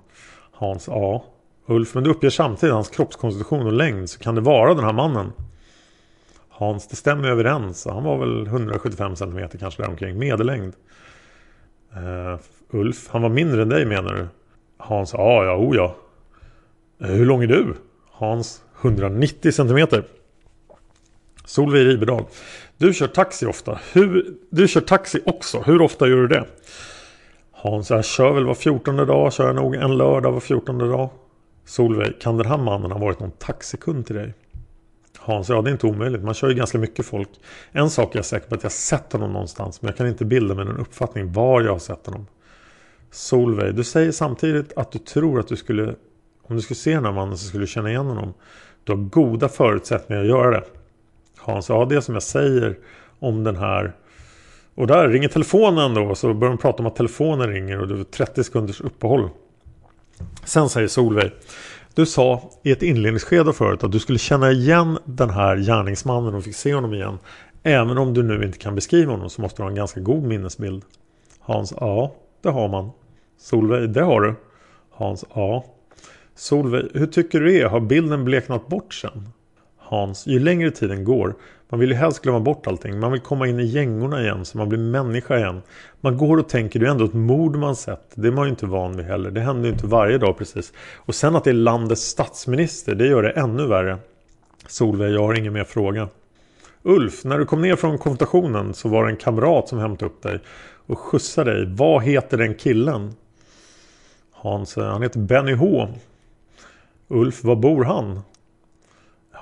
Hans, 0.53 0.89
ja. 0.89 1.25
Ulf, 1.67 1.95
men 1.95 2.05
du 2.05 2.11
uppger 2.11 2.31
samtidigt 2.31 2.75
hans 2.75 2.89
kroppskonstitution 2.89 3.67
och 3.67 3.73
längd, 3.73 4.11
så 4.11 4.19
kan 4.19 4.35
det 4.35 4.41
vara 4.41 4.75
den 4.75 4.85
här 4.85 4.93
mannen? 4.93 5.33
Hans, 6.57 6.89
det 6.89 6.97
stämmer 6.97 7.29
överens. 7.29 7.87
Han 7.87 8.05
var 8.05 8.19
väl 8.19 8.47
175 8.47 9.17
cm 9.17 9.49
kanske 9.61 9.83
däromkring, 9.83 10.19
medellängd. 10.19 10.75
Uh, 11.97 12.39
Ulf, 12.71 13.09
han 13.09 13.23
var 13.23 13.29
mindre 13.29 13.63
än 13.63 13.69
dig 13.69 13.87
menar 13.87 14.15
du? 14.15 14.27
Hans, 14.77 15.13
ja, 15.13 15.45
ja, 15.45 15.57
o 15.57 15.75
ja. 15.75 15.97
Uh, 17.03 17.15
hur 17.15 17.27
lång 17.27 17.43
är 17.43 17.47
du? 17.47 17.75
Hans, 18.11 18.63
190 18.83 19.53
cm. 19.53 20.03
Solveig 21.45 21.87
Riberdal. 21.87 22.25
Du 22.79 22.95
kör 22.95 23.07
taxi 23.07 23.47
ofta. 23.47 23.79
Hur, 23.93 24.35
du 24.51 24.69
kör 24.69 24.81
taxi 24.81 25.21
också. 25.27 25.61
Hur 25.61 25.83
ofta 25.83 26.09
gör 26.09 26.17
du 26.17 26.29
det? 26.29 26.45
Hans, 27.53 27.91
jag 27.91 28.05
kör 28.05 28.33
väl 28.33 28.47
var 28.47 28.55
14 28.55 28.97
dag. 28.97 29.33
Kör 29.33 29.47
jag 29.47 29.57
nog 29.57 29.75
en 29.75 29.97
lördag 29.97 30.33
var 30.33 30.41
14 30.41 30.79
dag. 30.79 31.11
Solveig, 31.65 32.21
kan 32.21 32.37
den 32.37 32.47
här 32.47 32.59
mannen 32.59 32.93
ha 32.93 32.99
varit 32.99 33.21
någon 33.21 33.31
taxikund 33.31 34.07
till 34.07 34.17
dig? 34.17 34.35
Hans, 35.25 35.49
ja 35.49 35.63
det 35.63 35.71
är 35.71 35.73
inte 35.73 35.87
omöjligt. 35.87 36.23
Man 36.23 36.35
kör 36.35 36.49
ju 36.49 36.55
ganska 36.55 36.79
mycket 36.79 37.07
folk. 37.07 37.29
En 37.73 37.91
sak 37.91 38.15
är 38.15 38.19
jag 38.19 38.25
säker 38.25 38.49
på 38.49 38.55
att 38.55 38.63
jag 38.63 38.73
sett 38.73 39.13
honom 39.13 39.33
någonstans. 39.33 39.83
Men 39.83 39.89
jag 39.89 39.97
kan 39.97 40.07
inte 40.07 40.25
bilda 40.25 40.55
mig 40.55 40.65
någon 40.65 40.81
uppfattning 40.81 41.33
var 41.33 41.63
jag 41.63 41.73
har 41.73 41.79
sett 41.79 42.07
honom. 42.07 42.27
Solveig, 43.11 43.75
du 43.75 43.85
säger 43.85 44.13
samtidigt 44.13 44.73
att 44.77 44.93
du 44.93 44.99
tror 44.99 45.41
att 45.41 45.49
du 45.49 45.57
skulle... 45.57 45.95
Om 46.43 46.57
du 46.57 46.63
skulle 46.63 46.77
se 46.77 46.95
den 46.95 47.05
här 47.05 47.13
mannen 47.13 47.39
så 47.39 47.47
skulle 47.47 47.63
du 47.63 47.67
känna 47.67 47.91
igen 47.91 48.07
honom. 48.07 48.35
Du 48.85 48.93
har 48.93 48.99
goda 48.99 49.49
förutsättningar 49.49 50.23
att 50.23 50.29
göra 50.29 50.51
det. 50.51 50.65
Hans, 51.39 51.69
ja 51.69 51.85
det 51.85 52.03
som 52.03 52.15
jag 52.15 52.23
säger 52.23 52.79
om 53.19 53.45
den 53.45 53.57
här 53.57 53.95
och 54.75 54.87
där 54.87 55.09
ringer 55.09 55.29
telefonen 55.29 55.95
då 55.95 56.15
så 56.15 56.35
börjar 56.35 56.53
de 56.53 56.59
prata 56.59 56.79
om 56.79 56.87
att 56.87 56.97
telefonen 56.97 57.49
ringer 57.49 57.81
och 57.81 57.89
det 57.89 58.01
är 58.01 58.05
30 58.05 58.45
sekunders 58.45 58.81
uppehåll. 58.81 59.29
Sen 60.45 60.69
säger 60.69 60.89
Solveig 60.89 61.33
du 61.95 62.07
sa 62.07 62.51
i 62.63 62.71
ett 62.71 62.83
inledningsskede 62.83 63.53
förut 63.53 63.85
att 63.85 63.93
du 63.93 63.99
skulle 63.99 64.19
känna 64.19 64.51
igen 64.51 64.99
den 65.05 65.31
här 65.31 65.57
gärningsmannen 65.57 66.35
och 66.35 66.45
fick 66.45 66.57
se 66.57 66.75
honom 66.75 66.95
igen. 66.95 67.19
Även 67.63 67.99
om 67.99 68.15
du 68.15 68.23
nu 68.23 68.45
inte 68.45 68.59
kan 68.59 68.75
beskriva 68.75 69.13
honom 69.13 69.31
så 69.31 69.43
måste 69.43 69.59
du 69.59 69.63
ha 69.63 69.71
en 69.71 69.77
ganska 69.77 70.01
god 70.01 70.23
minnesbild. 70.23 70.83
Hans 71.41 71.75
Ja, 71.81 72.15
det 72.43 72.49
har 72.49 72.69
man. 72.69 72.91
Solveig 73.39 73.91
Det 73.91 74.03
har 74.03 74.21
du. 74.21 74.35
Hans 74.91 75.25
Ja. 75.35 75.65
Solveig 76.35 76.89
Hur 76.95 77.07
tycker 77.07 77.41
du 77.41 77.47
det 77.47 77.61
är? 77.61 77.69
Har 77.69 77.81
bilden 77.81 78.25
bleknat 78.25 78.69
bort 78.69 78.95
sen? 78.95 79.29
Hans, 79.95 80.27
ju 80.27 80.39
längre 80.39 80.71
tiden 80.71 81.05
går 81.05 81.35
man 81.75 81.81
vill 81.81 81.91
ju 81.91 81.97
helst 81.97 82.23
glömma 82.23 82.41
bort 82.41 82.67
allting. 82.67 83.01
Man 83.01 83.13
vill 83.13 83.21
komma 83.21 83.47
in 83.47 83.61
i 83.61 83.65
gängorna 83.65 84.23
igen 84.23 84.45
så 84.45 84.59
man 84.59 84.69
blir 84.69 84.79
människa 84.79 85.39
igen. 85.39 85.63
Man 86.01 86.17
går 86.17 86.37
och 86.39 86.49
tänker, 86.49 86.81
det 86.81 86.87
är 86.87 86.91
ändå 86.91 87.05
ett 87.05 87.15
mord 87.15 87.57
man 87.57 87.77
sett. 87.77 88.11
Det 88.15 88.29
är 88.29 88.33
man 88.33 88.45
ju 88.45 88.51
inte 88.51 88.67
van 88.67 88.97
vid 88.97 89.07
heller. 89.07 89.31
Det 89.31 89.41
händer 89.41 89.65
ju 89.65 89.73
inte 89.73 89.87
varje 89.87 90.19
dag 90.19 90.39
precis. 90.39 90.73
Och 90.97 91.15
sen 91.15 91.37
att 91.37 91.45
det 91.45 91.51
är 91.51 91.55
landets 91.55 92.03
statsminister, 92.03 92.95
det 92.95 93.07
gör 93.07 93.23
det 93.23 93.31
ännu 93.31 93.67
värre. 93.67 93.99
Solveig, 94.67 95.15
jag 95.15 95.23
har 95.23 95.39
ingen 95.39 95.53
mer 95.53 95.65
fråga. 95.65 96.09
Ulf, 96.83 97.25
när 97.25 97.39
du 97.39 97.47
kom 97.47 97.63
ner 97.63 97.77
från 97.77 97.99
konfrontationen 97.99 98.75
så 98.75 98.89
var 98.89 99.05
det 99.05 99.11
en 99.11 99.17
kamrat 99.17 99.69
som 99.69 99.79
hämtade 99.79 100.11
upp 100.11 100.23
dig 100.23 100.41
och 100.87 100.99
skjutsade 100.99 101.55
dig. 101.55 101.75
Vad 101.77 102.03
heter 102.03 102.39
den 102.39 102.55
killen? 102.55 103.15
Hans, 104.33 104.77
eh, 104.77 104.85
han 104.85 105.03
heter 105.03 105.21
Benny 105.21 105.55
H. 105.55 105.89
Ulf, 107.09 107.45
var 107.45 107.57
bor 107.57 107.85
han? 107.85 108.21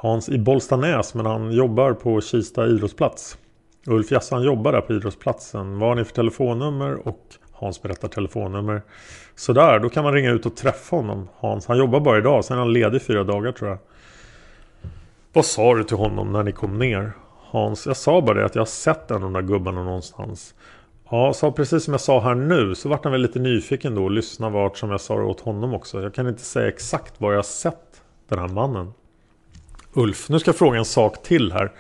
Hans 0.03 0.29
i 0.29 0.39
Bollstanäs 0.39 1.15
men 1.15 1.27
han 1.27 1.53
jobbar 1.53 1.93
på 1.93 2.21
Kista 2.21 2.67
idrottsplats. 2.67 3.39
Ulf 3.87 4.11
Jassan 4.11 4.39
han 4.39 4.47
jobbar 4.47 4.73
där 4.73 4.81
på 4.81 4.93
idrottsplatsen. 4.93 5.79
Vad 5.79 5.89
har 5.89 5.97
ni 5.97 6.05
för 6.05 6.15
telefonnummer? 6.15 7.09
Och 7.09 7.21
Hans 7.53 7.83
berättar 7.83 8.09
telefonnummer. 8.09 8.83
Sådär, 9.35 9.79
då 9.79 9.89
kan 9.89 10.05
man 10.05 10.13
ringa 10.13 10.31
ut 10.31 10.47
och 10.47 10.57
träffa 10.57 10.97
honom. 10.97 11.29
Hans, 11.37 11.67
han 11.67 11.79
jobbar 11.79 12.01
bara 12.01 12.19
idag. 12.19 12.45
Sen 12.45 12.57
är 12.57 12.61
han 12.61 12.73
ledig 12.73 13.03
fyra 13.03 13.25
dagar 13.25 13.53
tror 13.53 13.71
jag. 13.71 13.79
Vad 15.33 15.45
sa 15.45 15.75
du 15.75 15.85
till 15.85 15.97
honom 15.97 16.33
när 16.33 16.43
ni 16.43 16.53
kom 16.53 16.79
ner? 16.79 17.13
Hans, 17.51 17.87
jag 17.87 17.97
sa 17.97 18.21
bara 18.21 18.39
det 18.39 18.45
att 18.45 18.55
jag 18.55 18.61
har 18.61 18.67
sett 18.67 19.11
en 19.11 19.17
av 19.17 19.23
de 19.23 19.33
där 19.33 19.43
gubbarna 19.43 19.85
någonstans. 19.85 20.55
Ja, 21.11 21.33
sa 21.33 21.53
precis 21.53 21.85
som 21.85 21.95
jag 21.95 22.01
sa 22.01 22.21
här 22.21 22.35
nu 22.35 22.75
så 22.75 22.89
vart 22.89 23.05
han 23.05 23.13
väl 23.13 23.23
lite 23.23 23.39
nyfiken 23.39 23.95
då 23.95 24.05
och 24.05 24.11
lyssnade 24.11 24.53
vart 24.53 24.79
som 24.79 24.91
jag 24.91 25.01
sa 25.01 25.17
det 25.17 25.25
åt 25.25 25.41
honom 25.41 25.75
också. 25.75 26.03
Jag 26.03 26.15
kan 26.15 26.29
inte 26.29 26.43
säga 26.43 26.69
exakt 26.69 27.21
var 27.21 27.31
jag 27.31 27.39
har 27.39 27.43
sett 27.43 28.03
den 28.29 28.39
här 28.39 28.49
mannen. 28.49 28.93
Ulf, 29.95 30.29
nu 30.29 30.39
ska 30.39 30.49
jag 30.49 30.57
fråga 30.57 30.79
en 30.79 30.85
sak 30.85 31.23
till 31.23 31.53
här. 31.53 31.73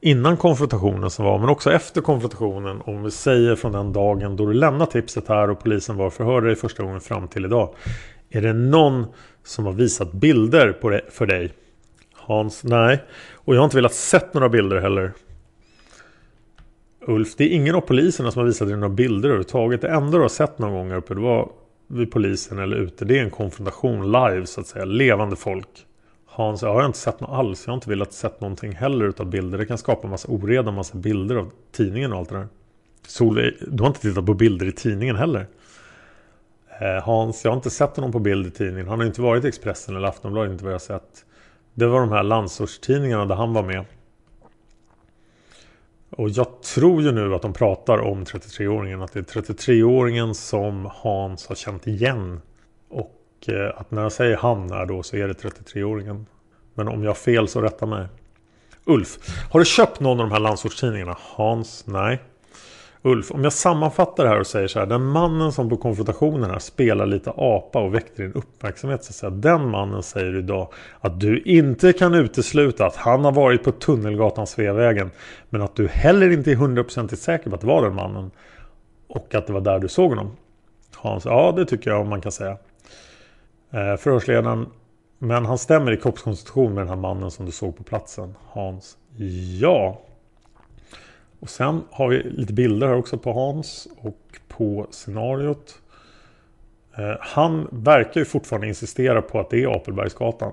Innan 0.00 0.36
konfrontationen 0.36 1.10
som 1.10 1.24
var, 1.24 1.38
men 1.38 1.48
också 1.48 1.72
efter 1.72 2.00
konfrontationen. 2.00 2.80
Om 2.84 3.02
vi 3.02 3.10
säger 3.10 3.56
från 3.56 3.72
den 3.72 3.92
dagen 3.92 4.36
då 4.36 4.46
du 4.46 4.52
lämnade 4.52 4.90
tipset 4.90 5.28
här 5.28 5.50
och 5.50 5.62
polisen 5.62 5.96
var 5.96 6.10
förhörde 6.10 6.46
dig 6.46 6.56
första 6.56 6.82
gången 6.82 7.00
fram 7.00 7.28
till 7.28 7.44
idag. 7.44 7.74
Är 8.30 8.42
det 8.42 8.52
någon 8.52 9.06
som 9.44 9.64
har 9.64 9.72
visat 9.72 10.12
bilder 10.12 10.72
på 10.72 10.90
det, 10.90 11.00
för 11.10 11.26
dig? 11.26 11.52
Hans, 12.14 12.64
nej. 12.64 13.02
Och 13.32 13.54
jag 13.54 13.60
har 13.60 13.64
inte 13.64 13.76
velat 13.76 13.94
sett 13.94 14.34
några 14.34 14.48
bilder 14.48 14.80
heller. 14.80 15.12
Ulf, 17.06 17.36
det 17.36 17.44
är 17.44 17.48
ingen 17.48 17.74
av 17.74 17.80
poliserna 17.80 18.30
som 18.30 18.40
har 18.40 18.46
visat 18.46 18.68
dig 18.68 18.76
några 18.76 18.94
bilder 18.94 19.28
överhuvudtaget. 19.28 19.80
Det 19.80 19.88
enda 19.88 20.16
du 20.18 20.22
har 20.22 20.28
sett 20.28 20.58
någon 20.58 20.72
gång 20.72 20.90
här 20.90 20.96
uppe, 20.96 21.14
det 21.14 21.20
var 21.20 21.48
vid 21.88 22.10
polisen 22.10 22.58
eller 22.58 22.76
ute. 22.76 23.04
Det 23.04 23.18
är 23.18 23.22
en 23.22 23.30
konfrontation 23.30 24.12
live 24.12 24.46
så 24.46 24.60
att 24.60 24.66
säga. 24.66 24.84
Levande 24.84 25.36
folk. 25.36 25.68
Hans, 26.36 26.62
jag 26.62 26.74
har 26.74 26.86
inte 26.86 26.98
sett 26.98 27.20
något 27.20 27.30
alls. 27.30 27.62
Jag 27.66 27.72
har 27.72 27.74
inte 27.74 27.90
velat 27.90 28.12
sett 28.12 28.40
någonting 28.40 28.72
heller 28.72 29.04
utav 29.04 29.26
bilder. 29.26 29.58
Det 29.58 29.66
kan 29.66 29.78
skapa 29.78 30.02
en 30.02 30.10
massa 30.10 30.28
oreda, 30.28 30.68
en 30.68 30.74
massa 30.74 30.98
bilder 30.98 31.36
av 31.36 31.50
tidningen 31.72 32.12
och 32.12 32.18
allt 32.18 32.28
det 32.28 32.36
där. 32.36 32.48
Solveig, 33.06 33.54
du 33.68 33.82
har 33.82 33.88
inte 33.88 34.00
tittat 34.00 34.26
på 34.26 34.34
bilder 34.34 34.66
i 34.66 34.72
tidningen 34.72 35.16
heller. 35.16 35.46
Eh, 36.80 37.04
Hans, 37.04 37.44
jag 37.44 37.50
har 37.50 37.56
inte 37.56 37.70
sett 37.70 37.96
honom 37.96 38.12
på 38.12 38.18
bild 38.18 38.46
i 38.46 38.50
tidningen. 38.50 38.88
Han 38.88 38.98
har 38.98 39.06
inte 39.06 39.22
varit 39.22 39.44
i 39.44 39.48
Expressen 39.48 39.96
eller 39.96 40.08
Aftonbladet, 40.08 40.52
inte 40.52 40.64
vad 40.64 40.72
jag 40.72 40.78
har 40.78 40.80
sett. 40.80 41.24
Det 41.74 41.86
var 41.86 42.00
de 42.00 42.12
här 42.12 42.22
landsortstidningarna 42.22 43.26
där 43.26 43.34
han 43.34 43.52
var 43.52 43.62
med. 43.62 43.84
Och 46.10 46.30
jag 46.30 46.62
tror 46.62 47.02
ju 47.02 47.12
nu 47.12 47.34
att 47.34 47.42
de 47.42 47.52
pratar 47.52 47.98
om 47.98 48.24
33-åringen. 48.24 49.04
Att 49.04 49.12
det 49.12 49.18
är 49.36 49.42
33-åringen 49.42 50.32
som 50.34 50.90
Hans 50.92 51.46
har 51.46 51.54
känt 51.54 51.86
igen. 51.86 52.40
Och 53.44 53.54
eh, 53.54 53.72
att 53.76 53.90
när 53.90 54.02
jag 54.02 54.12
säger 54.12 54.36
han 54.36 54.70
här 54.70 54.86
då 54.86 55.02
så 55.02 55.16
är 55.16 55.28
det 55.28 55.34
33-åringen. 55.34 56.26
Men 56.74 56.88
om 56.88 57.02
jag 57.02 57.10
har 57.10 57.14
fel 57.14 57.48
så 57.48 57.60
rätta 57.60 57.86
mig. 57.86 58.06
Ulf, 58.84 59.18
har 59.50 59.60
du 59.60 59.66
köpt 59.66 60.00
någon 60.00 60.20
av 60.20 60.28
de 60.28 60.32
här 60.32 60.40
landsortstidningarna? 60.40 61.16
Hans, 61.20 61.84
nej. 61.86 62.22
Ulf, 63.02 63.30
om 63.30 63.44
jag 63.44 63.52
sammanfattar 63.52 64.24
det 64.24 64.30
här 64.30 64.40
och 64.40 64.46
säger 64.46 64.68
så 64.68 64.78
här. 64.78 64.86
Den 64.86 65.04
mannen 65.04 65.52
som 65.52 65.70
på 65.70 65.76
konfrontationen 65.76 66.50
här 66.50 66.58
spelar 66.58 67.06
lite 67.06 67.30
apa 67.36 67.80
och 67.80 67.94
väckte 67.94 68.22
din 68.22 68.32
uppmärksamhet. 68.32 69.04
Så 69.04 69.10
att 69.10 69.14
säga, 69.14 69.30
den 69.30 69.70
mannen 69.70 70.02
säger 70.02 70.38
idag 70.38 70.72
att 71.00 71.20
du 71.20 71.38
inte 71.38 71.92
kan 71.92 72.14
utesluta 72.14 72.86
att 72.86 72.96
han 72.96 73.24
har 73.24 73.32
varit 73.32 73.64
på 73.64 73.72
Tunnelgatan 73.72 74.46
Sveavägen. 74.46 75.10
Men 75.50 75.62
att 75.62 75.76
du 75.76 75.88
heller 75.88 76.30
inte 76.30 76.50
är 76.50 76.56
hundraprocentigt 76.56 77.22
säker 77.22 77.50
på 77.50 77.54
att 77.54 77.60
det 77.60 77.66
var 77.66 77.82
den 77.82 77.94
mannen. 77.94 78.30
Och 79.06 79.34
att 79.34 79.46
det 79.46 79.52
var 79.52 79.60
där 79.60 79.78
du 79.78 79.88
såg 79.88 80.10
honom. 80.10 80.36
Hans, 80.94 81.24
ja 81.24 81.52
det 81.56 81.66
tycker 81.66 81.90
jag 81.90 82.06
man 82.06 82.20
kan 82.20 82.32
säga. 82.32 82.56
Eh, 83.74 83.96
förhörsledaren. 83.96 84.66
Men 85.18 85.44
han 85.44 85.58
stämmer 85.58 85.92
i 85.92 85.96
kroppskonstitution 85.96 86.74
med 86.74 86.80
den 86.82 86.88
här 86.88 86.96
mannen 86.96 87.30
som 87.30 87.46
du 87.46 87.52
såg 87.52 87.76
på 87.76 87.82
platsen. 87.82 88.34
Hans. 88.48 88.96
Ja. 89.60 90.00
Och 91.40 91.50
sen 91.50 91.82
har 91.90 92.08
vi 92.08 92.22
lite 92.22 92.52
bilder 92.52 92.86
här 92.86 92.96
också 92.96 93.18
på 93.18 93.32
Hans 93.32 93.88
och 94.00 94.40
på 94.48 94.86
scenariot. 94.90 95.78
Eh, 96.96 97.16
han 97.20 97.68
verkar 97.70 98.20
ju 98.20 98.24
fortfarande 98.24 98.68
insistera 98.68 99.22
på 99.22 99.40
att 99.40 99.50
det 99.50 99.62
är 99.62 99.76
Apelbergsgatan. 99.76 100.52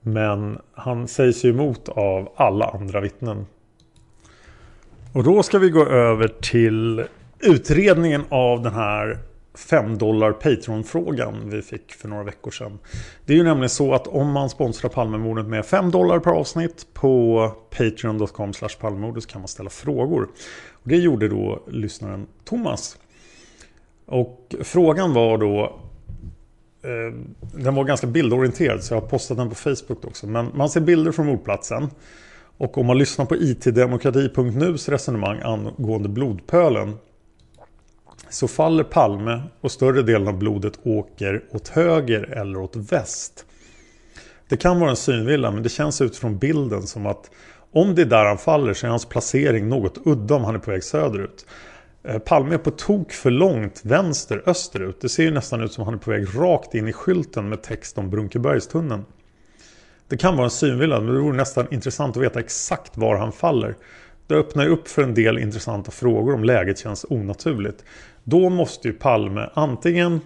Men 0.00 0.58
han 0.72 1.08
sägs 1.08 1.44
ju 1.44 1.50
emot 1.50 1.88
av 1.88 2.32
alla 2.36 2.66
andra 2.66 3.00
vittnen. 3.00 3.46
Och 5.12 5.24
då 5.24 5.42
ska 5.42 5.58
vi 5.58 5.70
gå 5.70 5.86
över 5.86 6.28
till 6.28 7.04
utredningen 7.40 8.24
av 8.28 8.62
den 8.62 8.74
här 8.74 9.18
5 9.54 9.98
dollar 9.98 10.32
Patreon-frågan 10.32 11.50
vi 11.50 11.62
fick 11.62 11.92
för 11.92 12.08
några 12.08 12.22
veckor 12.22 12.50
sedan. 12.50 12.78
Det 13.26 13.32
är 13.32 13.36
ju 13.36 13.42
nämligen 13.42 13.70
så 13.70 13.94
att 13.94 14.06
om 14.06 14.30
man 14.32 14.50
sponsrar 14.50 14.90
Palmemordet 14.90 15.46
med 15.46 15.66
5 15.66 15.90
dollar 15.90 16.18
per 16.18 16.30
avsnitt 16.30 16.86
på 16.94 17.50
patreon.com 17.70 18.52
palmemordet 18.80 19.22
så 19.22 19.28
kan 19.28 19.40
man 19.40 19.48
ställa 19.48 19.70
frågor. 19.70 20.28
Och 20.72 20.88
det 20.88 20.96
gjorde 20.96 21.28
då 21.28 21.62
lyssnaren 21.68 22.26
Thomas. 22.44 22.98
Och 24.06 24.54
frågan 24.60 25.14
var 25.14 25.38
då 25.38 25.80
eh, 26.82 27.14
Den 27.52 27.74
var 27.74 27.84
ganska 27.84 28.06
bildorienterad 28.06 28.84
så 28.84 28.94
jag 28.94 29.00
har 29.00 29.08
postat 29.08 29.36
den 29.36 29.48
på 29.48 29.54
Facebook 29.54 30.04
också. 30.04 30.26
Men 30.26 30.50
man 30.54 30.68
ser 30.70 30.80
bilder 30.80 31.12
från 31.12 31.26
mordplatsen. 31.26 31.90
Och 32.56 32.78
om 32.78 32.86
man 32.86 32.98
lyssnar 32.98 33.26
på 33.26 33.36
itdemokrati.nus 33.36 34.88
resonemang 34.88 35.40
angående 35.42 36.08
blodpölen 36.08 36.96
så 38.32 38.48
faller 38.48 38.84
Palme 38.84 39.42
och 39.60 39.72
större 39.72 40.02
delen 40.02 40.28
av 40.28 40.38
blodet 40.38 40.78
åker 40.82 41.42
åt 41.50 41.68
höger 41.68 42.22
eller 42.22 42.60
åt 42.60 42.76
väst. 42.76 43.46
Det 44.48 44.56
kan 44.56 44.80
vara 44.80 44.90
en 44.90 44.96
synvilla 44.96 45.50
men 45.50 45.62
det 45.62 45.68
känns 45.68 46.00
utifrån 46.00 46.38
bilden 46.38 46.82
som 46.82 47.06
att 47.06 47.30
om 47.72 47.94
det 47.94 48.02
är 48.02 48.06
där 48.06 48.24
han 48.24 48.38
faller 48.38 48.74
så 48.74 48.86
är 48.86 48.90
hans 48.90 49.06
placering 49.06 49.68
något 49.68 49.98
udda 50.04 50.34
om 50.34 50.44
han 50.44 50.54
är 50.54 50.58
på 50.58 50.70
väg 50.70 50.84
söderut. 50.84 51.46
Eh, 52.04 52.18
Palme 52.18 52.54
är 52.54 52.58
på 52.58 52.70
tok 52.70 53.12
för 53.12 53.30
långt 53.30 53.80
vänster 53.84 54.42
österut. 54.46 55.00
Det 55.00 55.08
ser 55.08 55.22
ju 55.22 55.30
nästan 55.30 55.62
ut 55.62 55.72
som 55.72 55.84
han 55.84 55.94
är 55.94 55.98
på 55.98 56.10
väg 56.10 56.26
rakt 56.34 56.74
in 56.74 56.88
i 56.88 56.92
skylten 56.92 57.48
med 57.48 57.62
text 57.62 57.98
om 57.98 58.10
Brunkebergstunneln. 58.10 59.04
Det 60.08 60.16
kan 60.16 60.36
vara 60.36 60.44
en 60.44 60.50
synvilla 60.50 61.00
men 61.00 61.14
det 61.14 61.20
vore 61.20 61.36
nästan 61.36 61.66
intressant 61.70 62.16
att 62.16 62.22
veta 62.22 62.40
exakt 62.40 62.96
var 62.96 63.16
han 63.16 63.32
faller. 63.32 63.74
Det 64.26 64.34
öppnar 64.34 64.64
ju 64.64 64.70
upp 64.70 64.88
för 64.88 65.02
en 65.02 65.14
del 65.14 65.38
intressanta 65.38 65.90
frågor 65.90 66.34
om 66.34 66.44
läget 66.44 66.78
känns 66.78 67.06
onaturligt. 67.08 67.84
Då 68.24 68.48
måste 68.48 68.88
ju 68.88 68.94
Palme 68.94 69.50
antingen 69.54 70.20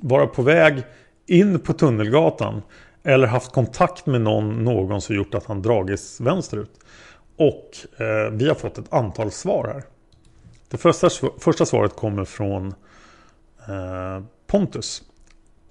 vara 0.00 0.26
på 0.26 0.42
väg 0.42 0.82
in 1.26 1.60
på 1.60 1.72
Tunnelgatan 1.72 2.62
eller 3.02 3.26
haft 3.26 3.52
kontakt 3.52 4.06
med 4.06 4.20
någon, 4.20 4.64
någon 4.64 5.00
som 5.00 5.16
gjort 5.16 5.34
att 5.34 5.46
han 5.46 5.62
dragits 5.62 6.20
vänsterut. 6.20 6.80
Och 7.36 7.70
eh, 8.00 8.30
vi 8.32 8.48
har 8.48 8.54
fått 8.54 8.78
ett 8.78 8.92
antal 8.92 9.30
svar 9.30 9.64
här. 9.74 9.82
Det 10.68 10.76
första, 10.76 11.08
första 11.38 11.66
svaret 11.66 11.96
kommer 11.96 12.24
från 12.24 12.66
eh, 13.68 14.24
Pontus. 14.46 15.02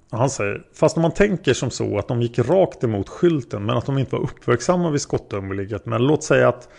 Han 0.09 0.29
säger, 0.29 0.63
fast 0.73 0.97
om 0.97 1.01
man 1.01 1.11
tänker 1.11 1.53
som 1.53 1.71
så 1.71 1.97
att 1.97 2.07
de 2.07 2.21
gick 2.21 2.39
rakt 2.39 2.83
emot 2.83 3.09
skylten 3.09 3.65
men 3.65 3.77
att 3.77 3.85
de 3.85 3.97
inte 3.97 4.15
var 4.15 4.23
uppmärksamma 4.23 4.89
vid 4.89 5.01
skottögonblicket. 5.01 5.85
Men 5.85 6.07
låt 6.07 6.23
säga 6.23 6.49
att 6.49 6.69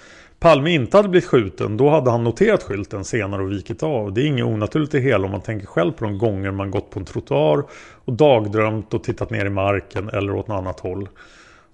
Palme 0.42 0.70
inte 0.70 0.96
hade 0.96 1.08
blivit 1.08 1.28
skjuten, 1.28 1.76
då 1.76 1.90
hade 1.90 2.10
han 2.10 2.24
noterat 2.24 2.62
skylten 2.62 3.04
senare 3.04 3.42
och 3.42 3.52
vikit 3.52 3.82
av. 3.82 4.12
Det 4.12 4.22
är 4.22 4.26
inget 4.26 4.44
onaturligt 4.44 4.94
i 4.94 5.00
hela 5.00 5.24
om 5.24 5.30
man 5.30 5.40
tänker 5.40 5.66
själv 5.66 5.92
på 5.92 6.04
de 6.04 6.18
gånger 6.18 6.50
man 6.50 6.70
gått 6.70 6.90
på 6.90 6.98
en 6.98 7.04
trottoar 7.04 7.64
och 8.04 8.12
dagdrömt 8.12 8.94
och 8.94 9.04
tittat 9.04 9.30
ner 9.30 9.46
i 9.46 9.50
marken 9.50 10.08
eller 10.08 10.34
åt 10.34 10.48
något 10.48 10.58
annat 10.58 10.80
håll. 10.80 11.08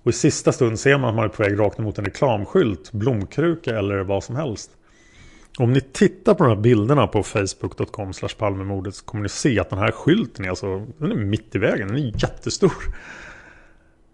Och 0.03 0.11
i 0.11 0.13
sista 0.13 0.53
stund 0.53 0.79
ser 0.79 0.99
man 0.99 1.11
att 1.11 1.17
man 1.17 1.25
är 1.25 1.29
på 1.29 1.43
väg 1.43 1.59
rakt 1.59 1.79
emot 1.79 1.99
en 1.99 2.05
reklamskylt, 2.05 2.93
blomkruka 2.93 3.79
eller 3.79 3.99
vad 3.99 4.25
som 4.25 4.37
helst. 4.37 4.71
Om 5.59 5.73
ni 5.73 5.81
tittar 5.81 6.35
på 6.35 6.45
de 6.45 6.51
här 6.51 6.63
bilderna 6.63 7.07
på 7.07 7.23
facebook.com 7.23 8.13
palmemordet 8.39 8.95
så 8.95 9.05
kommer 9.05 9.23
ni 9.23 9.29
se 9.29 9.61
att 9.61 9.71
den 9.71 9.79
här 9.79 9.91
skylten 9.91 10.45
är, 10.45 10.49
alltså, 10.49 10.87
den 10.99 11.13
är 11.13 11.17
mitt 11.17 11.55
i 11.55 11.59
vägen. 11.59 11.89
Den 11.89 11.97
är 11.97 12.13
jättestor. 12.23 12.73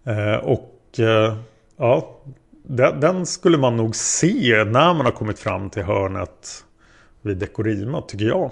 Eh, 0.05 0.35
och 0.35 0.99
eh, 0.99 1.37
ja, 1.77 2.19
den, 2.67 3.25
skulle 3.25 3.57
man 3.57 3.77
nog 3.77 3.95
se 3.95 4.63
när 4.63 4.93
man 4.93 5.05
har 5.05 5.11
kommit 5.11 5.39
fram 5.39 5.69
till 5.69 5.83
hörnet 5.83 6.63
vid 7.21 7.37
Dekorima 7.37 8.01
tycker 8.01 8.25
jag. 8.25 8.51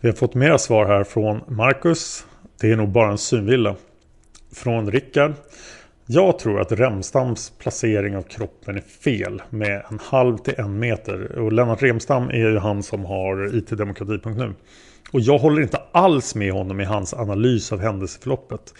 Vi 0.00 0.08
har 0.08 0.14
fått 0.16 0.34
mera 0.34 0.58
svar 0.58 0.86
här 0.86 1.04
från 1.04 1.40
Marcus. 1.48 2.26
Det 2.60 2.72
är 2.72 2.76
nog 2.76 2.88
bara 2.88 3.10
en 3.10 3.18
synvilla. 3.18 3.76
Från 4.52 4.90
Rickard. 4.90 5.32
Jag 6.06 6.38
tror 6.38 6.60
att 6.60 6.72
Remstams 6.72 7.52
placering 7.58 8.16
av 8.16 8.22
kroppen 8.22 8.76
är 8.76 8.80
fel 8.80 9.42
med 9.50 9.82
en 9.90 9.98
halv 10.02 10.36
till 10.36 10.54
en 10.56 10.78
meter. 10.78 11.38
Och 11.38 11.52
Lennart 11.52 11.82
Remstam 11.82 12.28
är 12.28 12.50
ju 12.50 12.58
han 12.58 12.82
som 12.82 13.04
har 13.04 13.56
itdemokrati.nu. 13.56 14.54
Och 15.12 15.20
jag 15.20 15.38
håller 15.38 15.62
inte 15.62 15.82
alls 15.92 16.34
med 16.34 16.52
honom 16.52 16.80
i 16.80 16.84
hans 16.84 17.14
analys 17.14 17.72
av 17.72 17.80
händelseförloppet. 17.80 18.74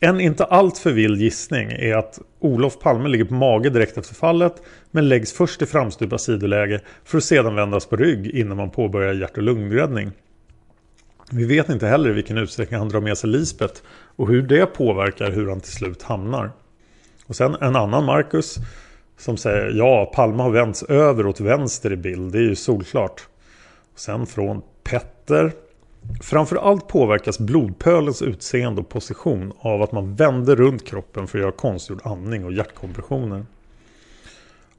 En 0.00 0.20
inte 0.20 0.44
alltför 0.44 0.92
vild 0.92 1.20
gissning 1.20 1.72
är 1.72 1.96
att 1.96 2.18
Olof 2.40 2.78
Palme 2.78 3.08
ligger 3.08 3.24
på 3.24 3.34
mage 3.34 3.70
direkt 3.70 3.98
efter 3.98 4.14
fallet 4.14 4.62
men 4.90 5.08
läggs 5.08 5.32
först 5.32 5.62
i 5.62 5.66
framstupa 5.66 6.18
sidoläge 6.18 6.80
för 7.04 7.18
att 7.18 7.24
sedan 7.24 7.54
vändas 7.54 7.86
på 7.86 7.96
rygg 7.96 8.26
innan 8.26 8.56
man 8.56 8.70
påbörjar 8.70 9.14
hjärt 9.14 9.36
och 9.36 9.42
lungräddning. 9.42 10.10
Vi 11.30 11.44
vet 11.44 11.68
inte 11.68 11.86
heller 11.86 12.10
i 12.10 12.12
vilken 12.12 12.38
utsträckning 12.38 12.78
han 12.78 12.88
drar 12.88 13.00
med 13.00 13.18
sig 13.18 13.30
Lisbeth 13.30 13.80
och 14.16 14.28
hur 14.28 14.42
det 14.42 14.66
påverkar 14.66 15.30
hur 15.30 15.48
han 15.48 15.60
till 15.60 15.72
slut 15.72 16.02
hamnar. 16.02 16.50
Och 17.26 17.36
sen 17.36 17.54
en 17.60 17.76
annan 17.76 18.04
Marcus 18.04 18.56
som 19.16 19.36
säger 19.36 19.70
ja, 19.70 20.12
Palme 20.14 20.42
har 20.42 20.50
vänts 20.50 20.82
över 20.82 21.26
åt 21.26 21.40
vänster 21.40 21.92
i 21.92 21.96
bild, 21.96 22.32
det 22.32 22.38
är 22.38 22.42
ju 22.42 22.56
solklart. 22.56 23.28
Och 23.92 24.00
sen 24.00 24.26
från 24.26 24.62
Petter 24.84 25.52
Framförallt 26.20 26.88
påverkas 26.88 27.38
blodpölens 27.38 28.22
utseende 28.22 28.80
och 28.80 28.88
position 28.88 29.52
av 29.58 29.82
att 29.82 29.92
man 29.92 30.14
vänder 30.14 30.56
runt 30.56 30.86
kroppen 30.86 31.26
för 31.26 31.38
att 31.38 31.42
göra 31.42 31.52
konstgjord 31.52 32.00
andning 32.04 32.44
och 32.44 32.52
hjärtkompressioner. 32.52 33.46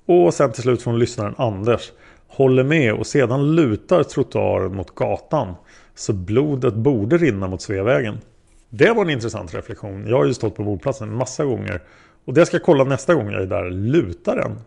Och 0.05 0.33
sen 0.33 0.51
till 0.51 0.63
slut 0.63 0.81
från 0.81 0.99
lyssnaren 0.99 1.35
Anders 1.37 1.91
håller 2.27 2.63
med 2.63 2.93
och 2.93 3.07
sedan 3.07 3.55
lutar 3.55 4.03
trottoaren 4.03 4.75
mot 4.75 4.95
gatan 4.95 5.53
så 5.95 6.13
blodet 6.13 6.73
borde 6.73 7.17
rinna 7.17 7.47
mot 7.47 7.61
Sveavägen. 7.61 8.17
Det 8.69 8.91
var 8.91 9.01
en 9.01 9.09
intressant 9.09 9.55
reflektion. 9.55 10.07
Jag 10.07 10.17
har 10.17 10.25
ju 10.25 10.33
stått 10.33 10.55
på 10.55 10.63
bordplatsen 10.63 11.09
en 11.09 11.15
massa 11.15 11.45
gånger 11.45 11.81
och 12.25 12.33
det 12.33 12.45
ska 12.45 12.55
jag 12.57 12.63
kolla 12.63 12.83
nästa 12.83 13.13
gång 13.13 13.31
jag 13.31 13.41
är 13.41 13.45
där. 13.45 13.69
Lutar 13.69 14.35
den? 14.35 14.59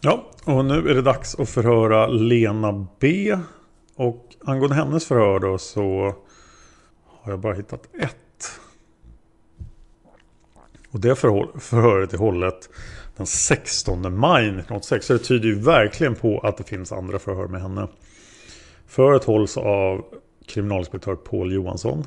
Ja, 0.00 0.26
och 0.44 0.64
nu 0.64 0.90
är 0.90 0.94
det 0.94 1.02
dags 1.02 1.40
att 1.40 1.48
förhöra 1.48 2.06
Lena 2.06 2.86
B. 2.98 3.36
Och 3.98 4.36
angående 4.44 4.76
hennes 4.76 5.06
förhör 5.06 5.38
då 5.38 5.58
så 5.58 6.14
har 7.04 7.32
jag 7.32 7.38
bara 7.38 7.54
hittat 7.54 7.82
ett. 8.00 8.60
Och 10.90 11.00
det 11.00 11.16
förhöret 11.16 12.12
är 12.12 12.18
hållet 12.18 12.68
den 13.16 13.26
16 13.26 14.18
maj 14.18 14.42
1986. 14.42 15.06
Så 15.06 15.12
det 15.12 15.18
tyder 15.18 15.48
ju 15.48 15.54
verkligen 15.54 16.14
på 16.14 16.38
att 16.38 16.56
det 16.56 16.64
finns 16.64 16.92
andra 16.92 17.18
förhör 17.18 17.46
med 17.46 17.62
henne. 17.62 17.88
Förhöret 18.86 19.24
hålls 19.24 19.56
av 19.56 20.04
kriminalinspektör 20.46 21.14
Paul 21.14 21.52
Johansson. 21.52 22.04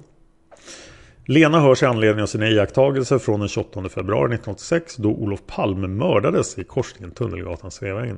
Lena 1.25 1.59
hörs 1.59 1.83
i 1.83 1.85
anledning 1.85 2.23
av 2.23 2.27
sina 2.27 2.49
iakttagelser 2.49 3.17
från 3.19 3.39
den 3.39 3.49
28 3.49 3.89
februari 3.89 4.25
1986 4.25 4.95
då 4.95 5.09
Olof 5.09 5.39
Palme 5.47 5.87
mördades 5.87 6.57
i 6.57 6.63
korsningen 6.63 7.11
Tunnelgatan-Sveavägen. 7.11 8.17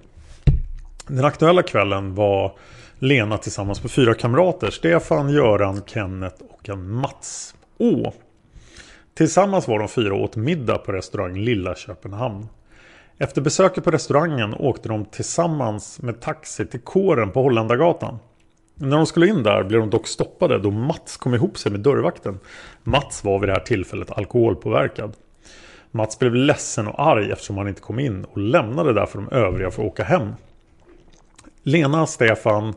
Den 1.07 1.25
aktuella 1.25 1.63
kvällen 1.63 2.15
var 2.15 2.57
Lena 2.99 3.37
tillsammans 3.37 3.83
med 3.83 3.91
fyra 3.91 4.13
kamrater. 4.13 4.69
Stefan, 4.71 5.29
Göran, 5.29 5.81
Kenneth 5.85 6.43
och 6.49 6.69
en 6.69 6.91
Mats 6.91 7.55
Å. 7.77 8.13
Tillsammans 9.13 9.67
var 9.67 9.79
de 9.79 9.87
fyra 9.87 10.13
åt 10.13 10.35
middag 10.35 10.77
på 10.77 10.91
restaurang 10.91 11.37
Lilla 11.37 11.75
Köpenhamn. 11.75 12.47
Efter 13.17 13.41
besöket 13.41 13.83
på 13.83 13.91
restaurangen 13.91 14.53
åkte 14.53 14.89
de 14.89 15.05
tillsammans 15.05 16.01
med 16.01 16.21
taxi 16.21 16.65
till 16.65 16.79
kåren 16.79 17.31
på 17.31 17.41
Holländargatan. 17.41 18.19
När 18.75 18.97
de 18.97 19.05
skulle 19.05 19.27
in 19.27 19.43
där 19.43 19.63
blev 19.63 19.79
de 19.79 19.89
dock 19.89 20.07
stoppade 20.07 20.59
då 20.59 20.71
Mats 20.71 21.17
kom 21.17 21.33
ihop 21.33 21.57
sig 21.57 21.71
med 21.71 21.81
dörrvakten. 21.81 22.39
Mats 22.83 23.23
var 23.23 23.39
vid 23.39 23.49
det 23.49 23.53
här 23.53 23.59
tillfället 23.59 24.11
alkoholpåverkad. 24.11 25.13
Mats 25.91 26.19
blev 26.19 26.35
ledsen 26.35 26.87
och 26.87 27.07
arg 27.07 27.31
eftersom 27.31 27.57
han 27.57 27.67
inte 27.67 27.81
kom 27.81 27.99
in 27.99 28.25
och 28.25 28.37
lämnade 28.37 28.93
därför 28.93 29.19
de 29.19 29.29
övriga 29.29 29.71
för 29.71 29.81
att 29.81 29.87
åka 29.87 30.03
hem. 30.03 30.33
Lena, 31.63 32.07
Stefan, 32.07 32.73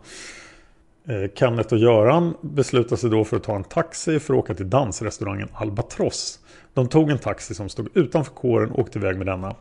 eh, 1.09 1.31
Kenneth 1.35 1.73
och 1.73 1.79
Göran 1.79 2.35
beslutade 2.41 2.97
sig 2.97 3.11
då 3.11 3.25
för 3.25 3.37
att 3.37 3.43
ta 3.43 3.57
en 3.57 3.65
taxi 3.65 4.21
för 4.21 4.35
att 4.35 4.39
åka 4.39 4.55
till 4.55 4.71
dansrestaurangen 4.71 5.49
Albatross. 5.53 6.41
De 6.75 6.89
tog 6.89 7.11
en 7.11 7.19
taxi 7.19 7.55
som 7.55 7.69
stod 7.69 7.89
utanför 7.95 8.33
kåren 8.33 8.71
och 8.71 8.79
åkte 8.79 8.99
iväg 8.99 9.17
med 9.17 9.27
denna. 9.27 9.55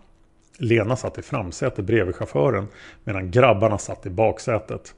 Lena 0.57 0.95
satt 0.95 1.17
i 1.17 1.21
framsätet 1.21 1.85
bredvid 1.85 2.15
chauffören 2.15 2.67
medan 3.03 3.31
grabbarna 3.31 3.77
satt 3.77 4.05
i 4.05 4.09
baksätet. 4.09 4.95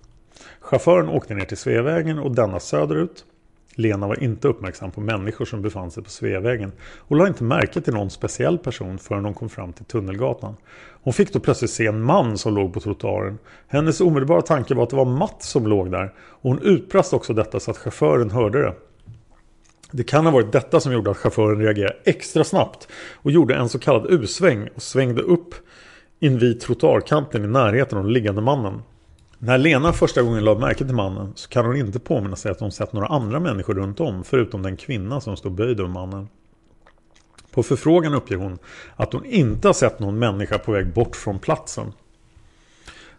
Chauffören 0.59 1.09
åkte 1.09 1.33
ner 1.33 1.45
till 1.45 1.57
Sveavägen 1.57 2.19
och 2.19 2.35
denna 2.35 2.59
söderut. 2.59 3.25
Lena 3.79 4.07
var 4.07 4.23
inte 4.23 4.47
uppmärksam 4.47 4.91
på 4.91 5.01
människor 5.01 5.45
som 5.45 5.61
befann 5.61 5.91
sig 5.91 6.03
på 6.03 6.09
Sveavägen 6.09 6.71
och 6.97 7.15
la 7.15 7.27
inte 7.27 7.43
märke 7.43 7.81
till 7.81 7.93
någon 7.93 8.09
speciell 8.09 8.57
person 8.57 8.97
förrän 8.97 9.25
hon 9.25 9.33
kom 9.33 9.49
fram 9.49 9.73
till 9.73 9.85
Tunnelgatan. 9.85 10.55
Hon 11.03 11.13
fick 11.13 11.33
då 11.33 11.39
plötsligt 11.39 11.71
se 11.71 11.87
en 11.87 12.01
man 12.01 12.37
som 12.37 12.55
låg 12.55 12.73
på 12.73 12.79
trottoaren. 12.79 13.37
Hennes 13.67 14.01
omedelbara 14.01 14.41
tanke 14.41 14.75
var 14.75 14.83
att 14.83 14.89
det 14.89 14.95
var 14.95 15.05
Matt 15.05 15.43
som 15.43 15.67
låg 15.67 15.91
där 15.91 16.13
och 16.17 16.49
hon 16.49 16.59
utbrast 16.61 17.13
också 17.13 17.33
detta 17.33 17.59
så 17.59 17.71
att 17.71 17.77
chauffören 17.77 18.31
hörde 18.31 18.61
det. 18.61 18.73
Det 19.91 20.03
kan 20.03 20.25
ha 20.25 20.31
varit 20.31 20.51
detta 20.51 20.79
som 20.79 20.93
gjorde 20.93 21.11
att 21.11 21.17
chauffören 21.17 21.61
reagerade 21.61 21.97
extra 22.03 22.43
snabbt 22.43 22.87
och 23.13 23.31
gjorde 23.31 23.55
en 23.55 23.69
så 23.69 23.79
kallad 23.79 24.07
U-sväng 24.09 24.69
och 24.75 24.81
svängde 24.81 25.21
upp 25.21 25.55
invid 26.19 26.61
trottoarkanten 26.61 27.43
i 27.43 27.47
närheten 27.47 27.97
av 27.97 28.03
den 28.03 28.13
liggande 28.13 28.41
mannen. 28.41 28.81
När 29.39 29.57
Lena 29.57 29.93
första 29.93 30.21
gången 30.21 30.43
lade 30.43 30.59
märke 30.59 30.85
till 30.85 30.95
mannen 30.95 31.31
så 31.35 31.49
kan 31.49 31.65
hon 31.65 31.75
inte 31.75 31.99
påminna 31.99 32.35
sig 32.35 32.51
att 32.51 32.59
hon 32.59 32.71
sett 32.71 32.93
några 32.93 33.07
andra 33.07 33.39
människor 33.39 33.73
runt 33.73 33.99
om 33.99 34.23
förutom 34.23 34.61
den 34.61 34.77
kvinna 34.77 35.21
som 35.21 35.37
stod 35.37 35.51
böjd 35.51 35.79
över 35.79 35.89
mannen. 35.89 36.27
På 37.51 37.63
förfrågan 37.63 38.13
uppger 38.13 38.35
hon 38.35 38.59
att 38.95 39.13
hon 39.13 39.25
inte 39.25 39.67
har 39.67 39.73
sett 39.73 39.99
någon 39.99 40.19
människa 40.19 40.57
på 40.57 40.71
väg 40.71 40.93
bort 40.93 41.15
från 41.15 41.39
platsen. 41.39 41.93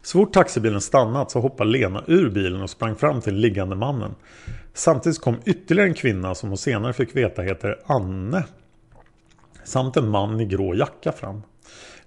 Så 0.03 0.19
fort 0.19 0.33
taxibilen 0.33 0.81
stannat 0.81 1.31
så 1.31 1.41
hoppade 1.41 1.71
Lena 1.71 2.05
ur 2.07 2.31
bilen 2.31 2.63
och 2.63 2.71
sprang 2.71 2.97
fram 2.97 3.21
till 3.21 3.35
liggande 3.35 3.77
mannen. 3.77 4.15
Samtidigt 4.75 5.21
kom 5.21 5.37
ytterligare 5.45 5.89
en 5.89 5.95
kvinna 5.95 6.35
som 6.35 6.49
hon 6.49 6.59
senare 6.59 6.93
fick 6.93 7.17
veta 7.17 7.43
heter 7.43 7.79
Anne. 7.87 8.45
Samt 9.65 9.97
en 9.97 10.09
man 10.09 10.41
i 10.41 10.45
grå 10.45 10.75
jacka 10.75 11.13
fram. 11.13 11.43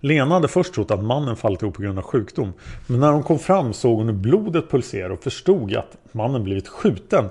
Lena 0.03 0.35
hade 0.35 0.47
först 0.47 0.73
trott 0.73 0.91
att 0.91 1.03
mannen 1.03 1.35
fallit 1.35 1.61
ihop 1.61 1.75
på 1.75 1.81
grund 1.81 1.97
av 1.97 2.03
sjukdom. 2.03 2.53
Men 2.87 2.99
när 2.99 3.11
hon 3.11 3.23
kom 3.23 3.39
fram 3.39 3.73
såg 3.73 3.97
hon 3.97 4.07
hur 4.07 4.15
blodet 4.15 4.69
pulserade 4.69 5.13
och 5.13 5.23
förstod 5.23 5.75
att 5.75 5.97
mannen 6.11 6.43
blivit 6.43 6.67
skjuten. 6.67 7.25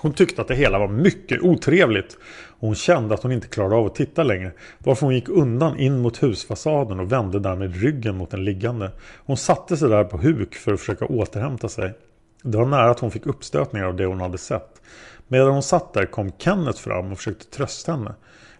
Hon 0.00 0.12
tyckte 0.12 0.42
att 0.42 0.48
det 0.48 0.54
hela 0.54 0.78
var 0.78 0.88
mycket 0.88 1.42
otrevligt. 1.42 2.18
Och 2.48 2.66
hon 2.66 2.74
kände 2.74 3.14
att 3.14 3.22
hon 3.22 3.32
inte 3.32 3.48
klarade 3.48 3.74
av 3.74 3.86
att 3.86 3.94
titta 3.94 4.22
längre. 4.22 4.52
Varför 4.78 5.06
hon 5.06 5.14
gick 5.14 5.28
undan 5.28 5.78
in 5.78 5.98
mot 5.98 6.22
husfasaden 6.22 7.00
och 7.00 7.12
vände 7.12 7.38
därmed 7.38 7.76
ryggen 7.82 8.16
mot 8.16 8.30
den 8.30 8.44
liggande. 8.44 8.90
Hon 9.26 9.36
satte 9.36 9.76
sig 9.76 9.88
där 9.88 10.04
på 10.04 10.18
huk 10.18 10.54
för 10.54 10.72
att 10.72 10.80
försöka 10.80 11.04
återhämta 11.06 11.68
sig. 11.68 11.92
Det 12.42 12.58
var 12.58 12.66
nära 12.66 12.90
att 12.90 13.00
hon 13.00 13.10
fick 13.10 13.26
uppstötningar 13.26 13.86
av 13.86 13.96
det 13.96 14.06
hon 14.06 14.20
hade 14.20 14.38
sett. 14.38 14.82
Medan 15.28 15.48
hon 15.48 15.62
satt 15.62 15.92
där 15.92 16.06
kom 16.06 16.32
Kenneth 16.38 16.78
fram 16.78 17.12
och 17.12 17.18
försökte 17.18 17.44
trösta 17.44 17.92
henne. 17.92 18.14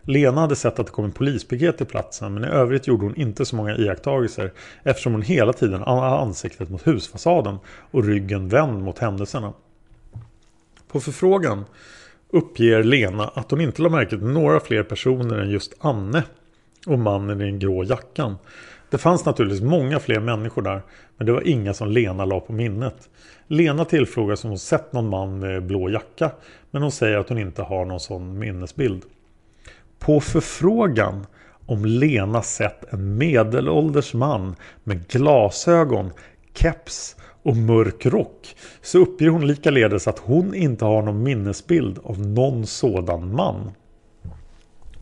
Lena 0.08 0.40
hade 0.40 0.56
sett 0.56 0.78
att 0.78 0.86
det 0.86 0.92
kom 0.92 1.04
en 1.04 1.12
polispiket 1.12 1.76
till 1.76 1.86
platsen 1.86 2.34
men 2.34 2.44
i 2.44 2.46
övrigt 2.46 2.86
gjorde 2.86 3.04
hon 3.04 3.16
inte 3.16 3.44
så 3.44 3.56
många 3.56 3.76
iakttagelser 3.76 4.52
eftersom 4.82 5.12
hon 5.12 5.22
hela 5.22 5.52
tiden 5.52 5.82
hade 5.82 6.06
ansiktet 6.06 6.70
mot 6.70 6.86
husfasaden 6.86 7.58
och 7.90 8.04
ryggen 8.04 8.48
vänd 8.48 8.82
mot 8.82 8.98
händelserna. 8.98 9.52
På 10.92 11.00
förfrågan 11.00 11.64
uppger 12.30 12.82
Lena 12.82 13.28
att 13.28 13.50
hon 13.50 13.60
inte 13.60 13.82
lade 13.82 13.94
märke 13.96 14.10
till 14.10 14.26
några 14.26 14.60
fler 14.60 14.82
personer 14.82 15.38
än 15.38 15.50
just 15.50 15.74
Anne 15.78 16.22
och 16.86 16.98
mannen 16.98 17.40
i 17.40 17.44
den 17.44 17.58
grå 17.58 17.84
jackan. 17.84 18.36
Det 18.90 18.98
fanns 18.98 19.24
naturligtvis 19.24 19.62
många 19.62 20.00
fler 20.00 20.20
människor 20.20 20.62
där 20.62 20.82
men 21.16 21.26
det 21.26 21.32
var 21.32 21.48
inga 21.48 21.74
som 21.74 21.88
Lena 21.88 22.24
la 22.24 22.40
på 22.40 22.52
minnet. 22.52 23.08
Lena 23.46 23.84
tillfrågas 23.84 24.44
om 24.44 24.50
hon 24.50 24.58
sett 24.58 24.92
någon 24.92 25.08
man 25.08 25.38
med 25.38 25.66
blå 25.66 25.90
jacka 25.90 26.30
men 26.70 26.82
hon 26.82 26.92
säger 26.92 27.18
att 27.18 27.28
hon 27.28 27.38
inte 27.38 27.62
har 27.62 27.84
någon 27.84 28.00
sån 28.00 28.38
minnesbild. 28.38 29.02
På 29.98 30.20
förfrågan 30.20 31.26
om 31.66 31.84
Lena 31.84 32.42
sett 32.42 32.92
en 32.92 33.18
medelålders 33.18 34.14
man 34.14 34.56
med 34.84 35.08
glasögon, 35.08 36.10
keps 36.54 37.16
och 37.42 37.56
mörk 37.56 38.06
rock 38.06 38.56
så 38.82 38.98
uppger 38.98 39.28
hon 39.28 39.46
likaledes 39.46 40.08
att 40.08 40.18
hon 40.18 40.54
inte 40.54 40.84
har 40.84 41.02
någon 41.02 41.22
minnesbild 41.22 41.98
av 42.02 42.20
någon 42.20 42.66
sådan 42.66 43.34
man. 43.36 43.70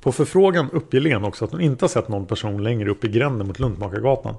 På 0.01 0.13
förfrågan 0.13 0.71
uppger 0.73 1.01
Lena 1.01 1.29
också 1.29 1.45
att 1.45 1.51
hon 1.51 1.61
inte 1.61 1.85
har 1.85 1.89
sett 1.89 2.09
någon 2.09 2.27
person 2.27 2.63
längre 2.63 2.91
upp 2.91 3.05
i 3.05 3.09
gränden 3.09 3.47
mot 3.47 3.59
Luntmakargatan. 3.59 4.35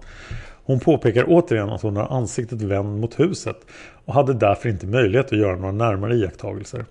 Hon 0.63 0.79
påpekar 0.79 1.25
återigen 1.27 1.69
att 1.69 1.81
hon 1.81 1.95
har 1.95 2.07
ansiktet 2.07 2.61
vänd 2.61 2.99
mot 2.99 3.19
huset 3.19 3.57
och 4.05 4.13
hade 4.13 4.33
därför 4.33 4.69
inte 4.69 4.87
möjlighet 4.87 5.25
att 5.25 5.39
göra 5.39 5.55
några 5.55 5.71
närmare 5.71 6.15
iakttagelser. 6.15 6.85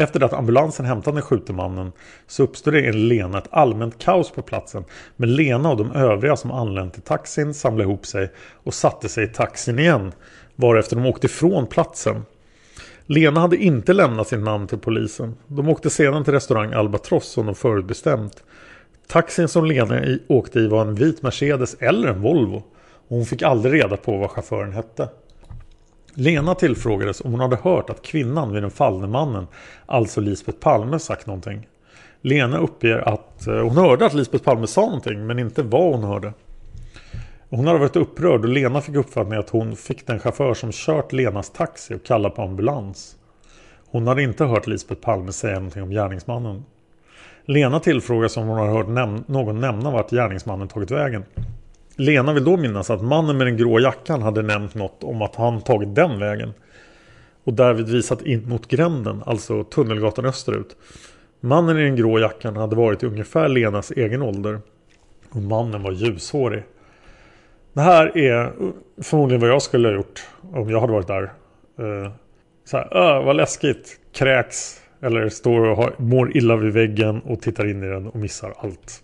Efter 0.00 0.24
att 0.24 0.32
ambulansen 0.32 0.86
hämtade 0.86 1.16
den 1.16 1.22
skjutne 1.22 1.54
mannen 1.54 1.92
så 2.26 2.42
uppstod 2.42 2.74
det 2.74 2.80
enligt 2.80 2.94
Lena 2.94 3.38
ett 3.38 3.48
allmänt 3.50 3.98
kaos 3.98 4.30
på 4.30 4.42
platsen. 4.42 4.84
Men 5.16 5.34
Lena 5.34 5.70
och 5.70 5.76
de 5.76 5.92
övriga 5.92 6.36
som 6.36 6.50
anlänt 6.50 6.94
till 6.94 7.02
taxin 7.02 7.54
samlade 7.54 7.82
ihop 7.82 8.06
sig 8.06 8.30
och 8.64 8.74
satte 8.74 9.08
sig 9.08 9.24
i 9.24 9.26
taxin 9.26 9.78
igen. 9.78 10.12
Varefter 10.56 10.96
de 10.96 11.06
åkte 11.06 11.26
ifrån 11.26 11.66
platsen. 11.66 12.22
Lena 13.06 13.40
hade 13.40 13.56
inte 13.56 13.92
lämnat 13.92 14.28
sitt 14.28 14.40
namn 14.40 14.66
till 14.66 14.78
polisen. 14.78 15.36
De 15.46 15.68
åkte 15.68 15.90
sedan 15.90 16.24
till 16.24 16.32
restaurang 16.32 16.72
Albatross 16.72 17.28
som 17.28 17.46
de 17.46 17.54
förutbestämt. 17.54 18.44
Taxin 19.08 19.48
som 19.48 19.64
Lena 19.64 20.02
åkte 20.28 20.60
i 20.60 20.68
var 20.68 20.82
en 20.82 20.94
vit 20.94 21.22
Mercedes 21.22 21.76
eller 21.80 22.08
en 22.08 22.22
Volvo. 22.22 22.56
Och 23.08 23.16
hon 23.16 23.26
fick 23.26 23.42
aldrig 23.42 23.74
reda 23.74 23.96
på 23.96 24.16
vad 24.16 24.30
chauffören 24.30 24.72
hette. 24.72 25.08
Lena 26.14 26.54
tillfrågades 26.54 27.20
om 27.20 27.30
hon 27.30 27.40
hade 27.40 27.56
hört 27.56 27.90
att 27.90 28.02
kvinnan 28.02 28.52
vid 28.52 28.62
den 28.62 28.70
fallne 28.70 29.06
mannen, 29.06 29.46
alltså 29.86 30.20
Lisbeth 30.20 30.58
Palme, 30.58 30.98
sagt 30.98 31.26
någonting. 31.26 31.68
Lena 32.20 32.58
uppger 32.58 32.98
att 32.98 33.46
eh, 33.46 33.54
hon 33.54 33.76
hörde 33.76 34.06
att 34.06 34.14
Lisbeth 34.14 34.44
Palme 34.44 34.66
sa 34.66 34.80
någonting 34.80 35.26
men 35.26 35.38
inte 35.38 35.62
vad 35.62 35.92
hon 35.94 36.04
hörde. 36.04 36.32
Hon 37.50 37.66
hade 37.66 37.78
varit 37.78 37.96
upprörd 37.96 38.40
och 38.40 38.48
Lena 38.48 38.80
fick 38.80 38.94
uppfattningen 38.94 39.40
att 39.40 39.50
hon 39.50 39.76
fick 39.76 40.06
den 40.06 40.18
chaufför 40.18 40.54
som 40.54 40.72
kört 40.72 41.12
Lenas 41.12 41.50
taxi 41.50 41.94
och 41.94 42.04
kalla 42.04 42.30
på 42.30 42.42
ambulans. 42.42 43.16
Hon 43.90 44.06
hade 44.06 44.22
inte 44.22 44.44
hört 44.44 44.66
Lisbeth 44.66 45.00
Palme 45.00 45.32
säga 45.32 45.54
någonting 45.54 45.82
om 45.82 45.90
gärningsmannen. 45.90 46.64
Lena 47.44 47.80
tillfrågas 47.80 48.36
om 48.36 48.48
hon 48.48 48.58
har 48.58 48.68
hört 48.68 48.88
näm 48.88 49.24
någon 49.26 49.60
nämna 49.60 49.90
vart 49.90 50.10
gärningsmannen 50.10 50.68
tagit 50.68 50.90
vägen. 50.90 51.24
Lena 52.00 52.32
vill 52.32 52.44
då 52.44 52.56
minnas 52.56 52.90
att 52.90 53.02
mannen 53.02 53.36
med 53.36 53.46
den 53.46 53.56
grå 53.56 53.80
jackan 53.80 54.22
hade 54.22 54.42
nämnt 54.42 54.74
något 54.74 55.04
om 55.04 55.22
att 55.22 55.36
han 55.36 55.60
tagit 55.60 55.94
den 55.94 56.18
vägen. 56.18 56.52
Och 57.44 57.54
därvid 57.54 57.88
visat 57.88 58.22
in 58.22 58.48
mot 58.48 58.68
gränden, 58.68 59.22
alltså 59.26 59.64
Tunnelgatan 59.64 60.24
österut. 60.26 60.76
Mannen 61.40 61.78
i 61.78 61.82
den 61.82 61.96
grå 61.96 62.18
jackan 62.18 62.56
hade 62.56 62.76
varit 62.76 63.02
i 63.02 63.06
ungefär 63.06 63.48
Lenas 63.48 63.90
egen 63.90 64.22
ålder. 64.22 64.60
Och 65.30 65.42
mannen 65.42 65.82
var 65.82 65.92
ljushårig. 65.92 66.62
Det 67.72 67.80
här 67.80 68.18
är 68.18 68.52
förmodligen 69.02 69.40
vad 69.40 69.50
jag 69.50 69.62
skulle 69.62 69.88
ha 69.88 69.94
gjort 69.94 70.26
om 70.52 70.70
jag 70.70 70.80
hade 70.80 70.92
varit 70.92 71.06
där. 71.06 71.32
Eh, 71.78 72.12
så 72.64 72.76
här, 72.76 73.18
uh, 73.18 73.24
vad 73.24 73.36
läskigt. 73.36 74.00
Kräks. 74.12 74.80
Eller 75.00 75.28
står 75.28 75.60
och 75.60 75.76
har, 75.76 75.94
mår 75.96 76.36
illa 76.36 76.56
vid 76.56 76.72
väggen 76.72 77.20
och 77.20 77.42
tittar 77.42 77.70
in 77.70 77.82
i 77.82 77.86
den 77.86 78.06
och 78.06 78.16
missar 78.16 78.54
allt. 78.56 79.02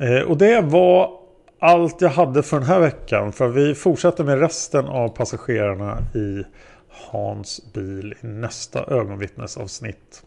Eh, 0.00 0.20
och 0.20 0.38
det 0.38 0.60
var 0.60 1.19
allt 1.60 2.00
jag 2.00 2.10
hade 2.10 2.42
för 2.42 2.58
den 2.58 2.68
här 2.68 2.80
veckan. 2.80 3.32
För 3.32 3.48
vi 3.48 3.74
fortsätter 3.74 4.24
med 4.24 4.40
resten 4.40 4.86
av 4.86 5.08
passagerarna 5.08 5.98
i 6.14 6.44
Hans 7.10 7.72
bil 7.72 8.14
i 8.20 8.26
nästa 8.26 8.84
ögonvittnesavsnitt. 8.84 10.22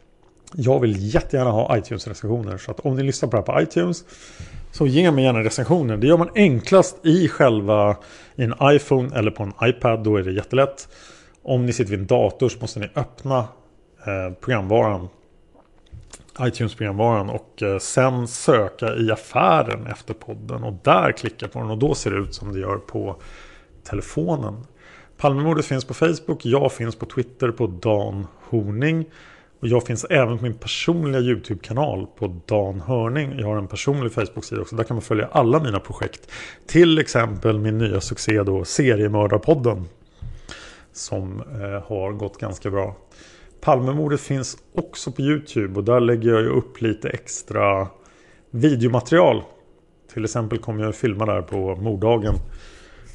Jag 0.55 0.79
vill 0.79 1.13
jättegärna 1.13 1.51
ha 1.51 1.77
iTunes-recensioner. 1.77 2.57
Så 2.57 2.71
att 2.71 2.79
om 2.79 2.95
ni 2.95 3.03
lyssnar 3.03 3.29
på 3.29 3.38
det 3.38 3.51
här 3.51 3.59
på 3.59 3.61
iTunes 3.61 4.05
så 4.71 4.88
ge 4.88 5.11
mig 5.11 5.23
gärna 5.23 5.43
recensioner. 5.43 5.97
Det 5.97 6.07
gör 6.07 6.17
man 6.17 6.29
enklast 6.36 7.05
i 7.05 7.27
själva 7.27 7.97
i 8.36 8.43
en 8.43 8.53
iPhone 8.63 9.17
eller 9.17 9.31
på 9.31 9.43
en 9.43 9.53
iPad. 9.69 10.03
Då 10.03 10.17
är 10.17 10.23
det 10.23 10.31
jättelätt. 10.31 10.88
Om 11.43 11.65
ni 11.65 11.73
sitter 11.73 11.91
vid 11.91 11.99
en 11.99 12.07
dator 12.07 12.49
så 12.49 12.59
måste 12.59 12.79
ni 12.79 12.89
öppna 12.95 13.38
eh, 14.05 14.34
programvaran 14.41 15.07
iTunes-programvaran 16.39 17.29
och 17.29 17.61
eh, 17.61 17.77
sen 17.77 18.27
söka 18.27 18.95
i 18.95 19.11
affären 19.11 19.88
efter 19.88 20.13
podden. 20.13 20.63
Och 20.63 20.73
där 20.84 21.11
klicka 21.11 21.47
på 21.47 21.59
den 21.59 21.69
och 21.69 21.77
då 21.77 21.95
ser 21.95 22.11
det 22.11 22.17
ut 22.17 22.34
som 22.34 22.53
det 22.53 22.59
gör 22.59 22.77
på 22.77 23.15
telefonen. 23.84 24.65
Palmemordet 25.17 25.65
finns 25.65 25.86
på 25.86 25.93
Facebook. 25.93 26.45
Jag 26.45 26.71
finns 26.71 26.95
på 26.95 27.05
Twitter 27.05 27.51
på 27.51 27.67
Dan 27.67 28.27
Horning. 28.49 29.05
Och 29.59 29.67
jag 29.67 29.84
finns 29.84 30.05
även 30.09 30.38
på 30.38 30.43
min 30.43 30.53
personliga 30.53 31.21
YouTube-kanal 31.21 32.07
på 32.17 32.41
Dan 32.45 32.81
Hörning. 32.81 33.39
Jag 33.39 33.47
har 33.47 33.57
en 33.57 33.67
personlig 33.67 34.11
Facebook-sida 34.11 34.61
också. 34.61 34.75
Där 34.75 34.84
kan 34.84 34.95
man 34.95 35.01
följa 35.01 35.29
alla 35.31 35.63
mina 35.63 35.79
projekt. 35.79 36.31
Till 36.67 36.99
exempel 36.99 37.59
min 37.59 37.77
nya 37.77 38.01
succé 38.01 38.43
då 38.43 38.65
Seriemördarpodden. 38.65 39.86
Som 40.91 41.41
eh, 41.41 41.89
har 41.89 42.11
gått 42.11 42.39
ganska 42.39 42.69
bra. 42.69 42.95
Palmemordet 43.64 44.22
finns 44.22 44.57
också 44.74 45.11
på 45.11 45.22
YouTube 45.22 45.80
och 45.80 45.84
där 45.84 45.99
lägger 45.99 46.30
jag 46.30 46.45
upp 46.45 46.82
lite 46.82 47.09
extra 47.09 47.88
videomaterial. 48.51 49.43
Till 50.14 50.24
exempel 50.24 50.59
kommer 50.59 50.84
jag 50.84 50.95
filma 50.95 51.26
där 51.26 51.41
på 51.41 51.76
morddagen. 51.76 52.36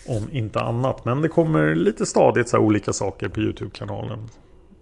Om 0.07 0.29
inte 0.33 0.61
annat. 0.61 1.05
Men 1.05 1.23
det 1.23 1.29
kommer 1.29 1.75
lite 1.75 2.07
stadigt 2.07 2.49
så 2.49 2.57
här 2.57 2.65
olika 2.65 2.93
saker 2.93 3.29
på 3.29 3.41
YouTube-kanalen. 3.41 4.29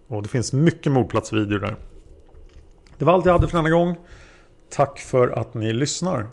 Och 0.09 0.23
det 0.23 0.29
finns 0.29 0.53
mycket 0.53 0.93
mordplatsvideor 0.93 1.59
där. 1.59 1.77
Det 2.99 3.05
var 3.05 3.12
allt 3.12 3.27
jag 3.27 3.33
hade 3.33 3.49
för 3.49 3.57
denna 3.57 3.71
gång. 3.71 3.97
Tack 4.71 4.99
för 4.99 5.29
att 5.29 5.55
ni 5.55 5.73
lyssnar. 5.73 6.27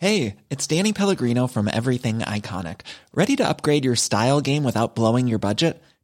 Hej, 0.00 0.36
det 0.48 0.72
är 0.72 0.76
Danny 0.76 0.92
Pellegrino 0.92 1.48
from 1.48 1.68
Everything 1.68 2.20
Iconic. 2.36 2.76
Ready 3.16 3.36
to 3.36 3.42
upgrade 3.50 3.84
your 3.84 3.96
style 3.96 4.40
game 4.40 4.66
without 4.66 4.94
blowing 4.94 5.28
your 5.28 5.38
budget? 5.38 5.76